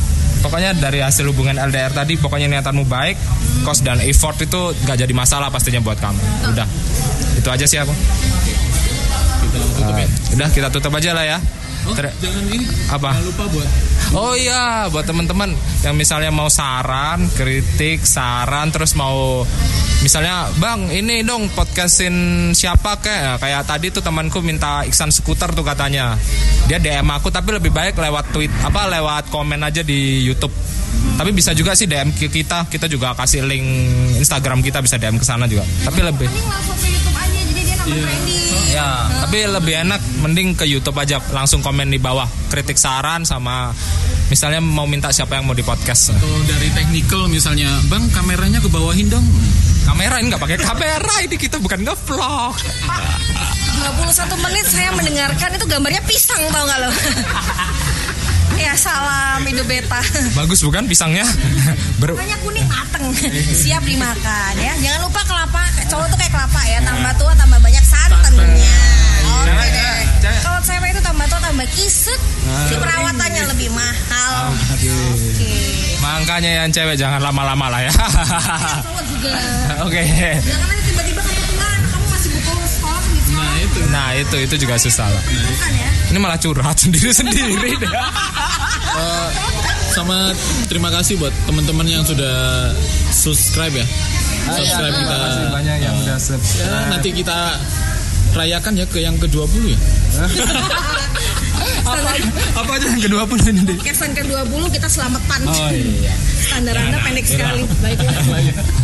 pokoknya 0.43 0.71
dari 0.77 0.99
hasil 0.99 1.25
hubungan 1.31 1.57
LDR 1.63 1.95
tadi, 1.95 2.19
pokoknya 2.19 2.51
niatanmu 2.51 2.85
baik, 2.91 3.17
cost 3.63 3.87
dan 3.87 4.03
effort 4.03 4.37
itu 4.43 4.75
nggak 4.83 4.99
jadi 5.07 5.15
masalah 5.15 5.49
pastinya 5.55 5.79
buat 5.79 6.03
kamu. 6.03 6.21
Udah, 6.51 6.67
itu 7.43 7.51
aja 7.51 7.67
sih 7.67 7.79
aku. 7.83 7.91
Kita 9.43 9.59
tutup 9.59 9.95
ya. 9.99 10.07
Eh, 10.07 10.09
udah 10.39 10.49
kita 10.55 10.69
tutup 10.71 10.93
aja 10.95 11.11
lah 11.11 11.25
ya. 11.27 11.39
Oh, 11.83 11.95
Ter- 11.99 12.15
jangan 12.23 12.47
ini. 12.47 12.63
Apa? 12.87 13.11
Jangan 13.11 13.27
lupa 13.27 13.45
buat 13.51 13.69
Oh 14.13 14.37
iya, 14.37 14.93
buat 14.93 15.09
teman-teman 15.09 15.57
yang 15.83 15.97
misalnya 15.97 16.29
mau 16.29 16.47
saran, 16.53 17.27
kritik, 17.33 18.05
saran, 18.05 18.69
terus 18.69 18.93
mau 18.93 19.41
misalnya, 20.05 20.53
bang, 20.61 20.93
ini 20.93 21.25
dong 21.25 21.49
podcastin 21.57 22.53
siapa 22.53 23.01
kayak 23.01 23.41
kayak 23.41 23.65
tadi 23.65 23.89
tuh 23.89 24.05
temanku 24.05 24.45
minta 24.45 24.85
Iksan 24.85 25.09
skuter 25.09 25.51
tuh 25.57 25.65
katanya. 25.65 26.15
Dia 26.69 26.77
DM 26.79 27.09
aku, 27.09 27.33
tapi 27.33 27.57
lebih 27.57 27.73
baik 27.73 27.97
lewat 27.99 28.37
tweet 28.37 28.53
apa 28.63 28.87
lewat 28.87 29.33
komen 29.33 29.65
aja 29.65 29.81
di 29.83 30.23
YouTube. 30.23 30.53
Tapi 31.13 31.31
bisa 31.31 31.53
juga 31.53 31.77
sih 31.77 31.87
DM 31.87 32.11
ke 32.17 32.27
kita, 32.33 32.67
kita 32.67 32.89
juga 32.89 33.13
kasih 33.15 33.45
link 33.45 33.67
Instagram 34.19 34.65
kita 34.65 34.81
bisa 34.81 34.97
DM 34.97 35.21
ke 35.21 35.27
sana 35.27 35.45
juga. 35.47 35.63
Tapi 35.85 36.01
lebih 36.03 36.29
Mending 36.29 36.49
langsung 36.49 36.77
ke 36.81 36.89
YouTube 36.89 37.17
aja 37.17 37.39
jadi 37.39 37.63
dia 37.63 37.77
nambah 37.77 37.99
trending. 38.03 38.41
Ya, 38.73 38.89
tapi 39.29 39.39
lebih 39.45 39.75
enak 39.85 40.01
mending 40.25 40.49
ke 40.57 40.65
YouTube 40.65 40.97
aja 40.97 41.21
langsung 41.29 41.61
komen 41.61 41.93
di 41.93 42.01
bawah 42.01 42.25
kritik 42.49 42.81
saran 42.81 43.29
sama 43.29 43.69
misalnya 44.33 44.65
mau 44.65 44.89
minta 44.89 45.13
siapa 45.13 45.37
yang 45.37 45.45
mau 45.45 45.53
di 45.53 45.61
podcast. 45.61 46.17
atau 46.17 46.33
dari 46.49 46.73
technical 46.73 47.29
misalnya, 47.29 47.69
Bang 47.93 48.09
kameranya 48.09 48.65
ke 48.65 48.69
bawahin 48.73 49.13
dong. 49.13 49.29
Kamera 49.85 50.25
ini 50.25 50.33
nggak 50.33 50.41
pakai 50.41 50.57
kamera 50.57 51.15
ini 51.21 51.37
kita 51.37 51.61
bukan 51.61 51.85
ngevlog. 51.85 52.55
Pak, 52.89 53.53
21 54.01 54.45
menit 54.47 54.67
saya 54.71 54.91
mendengarkan 54.95 55.51
itu 55.59 55.67
gambarnya 55.69 56.03
pisang 56.07 56.41
tau 56.55 56.65
gak 56.65 56.79
lo? 56.87 56.91
ya 58.57 58.73
salam 58.75 59.41
hidup 59.45 59.67
beta. 59.67 60.01
Bagus 60.39 60.61
bukan 60.63 60.85
pisangnya? 60.87 61.25
Ber 62.01 62.15
Makanya 62.17 62.39
kuning 62.43 62.67
mateng, 62.67 63.05
siap 63.53 63.83
dimakan 63.85 64.53
ya. 64.59 64.73
Jangan 64.81 65.01
lupa 65.07 65.21
kelapa, 65.25 65.63
cowok 65.89 66.07
tuh 66.11 66.19
kayak 66.19 66.33
kelapa 66.33 66.61
ya, 66.67 66.79
tambah 66.83 67.13
tua 67.17 67.33
tambah 67.35 67.59
banyak 67.59 67.85
santannya. 67.85 68.77
Oke 69.23 69.49
Cewek, 69.49 69.69
deh. 69.75 69.99
cewek. 70.23 70.41
Kalau 70.43 70.61
cewek 70.63 70.89
itu 70.95 71.01
tambah 71.03 71.27
tua 71.27 71.41
tambah 71.41 71.67
kisut, 71.75 72.21
si 72.69 72.75
perawatannya 72.79 73.43
lebih 73.55 73.69
mahal. 73.75 74.35
Oke. 74.71 74.95
Makanya 75.99 76.51
yang 76.63 76.69
cewek 76.71 76.95
jangan 76.95 77.23
lama-lama 77.23 77.67
lah 77.71 77.81
ya. 77.83 77.93
Oke. 79.87 80.03
Jangan 80.43 80.69
gitu. 83.73 83.89
Nah, 83.89 84.13
itu. 84.15 84.29
Nah 84.29 84.37
itu 84.37 84.37
itu 84.47 84.55
juga 84.69 84.75
susah 84.77 85.09
lah. 85.09 85.23
Ya? 85.25 85.89
Ini 86.13 86.19
malah 86.21 86.39
curhat 86.39 86.77
sendiri 86.77 87.11
sendiri 87.11 87.77
deh. 87.81 87.93
Eh, 88.93 89.29
sama 89.97 90.37
terima 90.69 90.93
kasih 90.93 91.17
buat 91.17 91.33
teman-teman 91.49 91.89
yang 91.89 92.05
sudah 92.05 92.69
subscribe 93.09 93.73
ya. 93.73 93.87
Subscribe 94.53 94.93
kita. 94.93 95.17
banyak 95.49 95.77
yang 95.81 95.95
udah 95.97 96.19
Ya, 96.61 96.79
nanti 96.93 97.09
kita 97.15 97.57
rayakan 98.33 98.73
ya 98.77 98.87
ke 98.89 98.99
yang 99.01 99.17
ke-20 99.21 99.77
ya. 99.77 99.79
apa, 101.83 102.11
apa 102.57 102.71
aja 102.79 102.87
yang 102.89 103.03
kedua 103.03 103.23
pun 103.27 103.39
ini 103.43 103.61
deh. 103.67 103.77
Kesan 103.83 104.15
ke-20 104.15 104.63
kita 104.71 104.89
selamatan. 104.89 105.41
Oh 105.47 105.71
iya. 105.71 106.15
Standar 106.43 106.75
Anda 106.79 106.99
pendek 107.03 107.27
sekali. 107.27 107.63
Baiklah. 107.83 108.15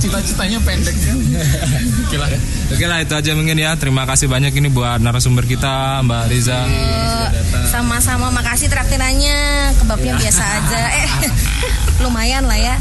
Cita-citanya 0.03 0.59
pendek 0.63 0.97
kan. 0.99 1.17
Oke 2.09 2.17
lah. 2.17 2.29
Oke 2.75 2.85
lah 2.87 2.99
itu 3.03 3.15
aja 3.15 3.31
mungkin 3.35 3.57
ya. 3.59 3.75
Terima 3.79 4.03
kasih 4.05 4.27
banyak 4.27 4.53
ini 4.55 4.69
buat 4.69 4.99
narasumber 4.99 5.47
kita 5.47 6.03
Mbak 6.05 6.25
Riza. 6.31 6.59
Eh, 6.69 7.29
Sama-sama 7.69 8.33
makasih 8.33 8.73
traktirannya 8.73 9.71
Kebabnya 9.77 10.17
biasa 10.17 10.43
aja 10.43 10.81
Eh 10.97 11.09
lumayan 12.05 12.47
lah 12.47 12.57
ya 12.57 12.75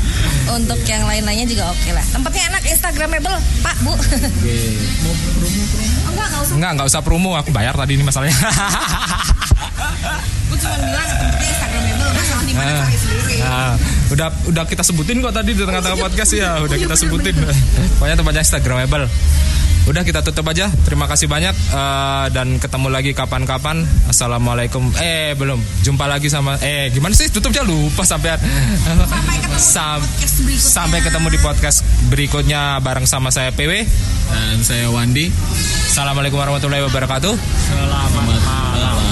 Untuk 0.54 0.80
yang 0.88 1.04
lain-lainnya 1.04 1.48
juga 1.50 1.74
oke 1.74 1.90
lah 1.92 2.06
Tempatnya 2.14 2.44
enak 2.56 2.64
Instagramable 2.70 3.38
Pak 3.66 3.76
Bu 3.84 3.92
Oh, 3.94 3.98
Enggak 6.14 6.26
enggak 6.30 6.42
usah 6.42 6.54
Enggak, 6.56 6.72
enggak 6.74 6.88
usah 6.90 7.02
promo, 7.04 7.32
aku 7.38 7.50
bayar 7.54 7.74
tadi 7.78 7.94
ini 7.98 8.04
masalahnya. 8.06 8.34
Gue 10.48 10.58
cuma 10.58 10.76
bilang 10.80 11.08
tempatnya 11.12 11.50
Instagramable 11.52 12.10
Masalah 12.14 12.44
di 12.46 12.54
mana 12.56 12.72
cari 12.82 12.98
sendiri 12.98 13.36
Nah, 13.38 13.74
udah 14.12 14.28
udah 14.50 14.64
kita 14.66 14.84
sebutin 14.84 15.20
kok 15.20 15.34
tadi 15.36 15.52
di 15.54 15.62
tengah-tengah 15.62 16.00
podcast 16.00 16.32
ya, 16.34 16.58
udah 16.60 16.78
kita 16.78 16.96
sebutin. 16.98 17.36
Pokoknya 17.96 18.16
tempatnya 18.18 18.42
Instagramable. 18.44 19.06
Udah 19.88 20.04
kita 20.04 20.20
tutup 20.20 20.52
aja. 20.52 20.68
Terima 20.84 21.08
kasih 21.08 21.32
banyak 21.32 21.56
eh, 21.56 22.26
dan 22.36 22.60
ketemu 22.60 22.88
lagi 22.92 23.16
kapan-kapan. 23.16 23.88
Assalamualaikum. 24.12 24.92
Eh 25.00 25.32
belum. 25.40 25.56
Jumpa 25.80 26.12
lagi 26.12 26.28
sama 26.28 26.60
eh 26.60 26.92
gimana 26.92 27.16
sih 27.16 27.32
tutupnya 27.32 27.64
lupa 27.64 28.04
sampai 28.04 28.36
Sampai 28.36 29.38
ketemu 29.40 29.56
Sam- 29.56 30.04
di 30.04 30.10
podcast 30.12 30.36
berikutnya 30.44 30.60
sampai 30.60 31.00
ketemu 31.00 31.28
di 31.32 31.40
podcast 31.40 31.78
berikutnya 32.12 32.62
bareng 32.84 33.08
sama 33.08 33.32
saya 33.32 33.56
PW. 33.56 33.72
Dan 34.28 34.60
saya 34.60 34.92
Wandi. 34.92 35.32
Assalamualaikum 35.88 36.36
warahmatullahi 36.36 36.84
wabarakatuh. 36.84 37.32
Selamat 37.40 38.12
malam. 38.12 39.07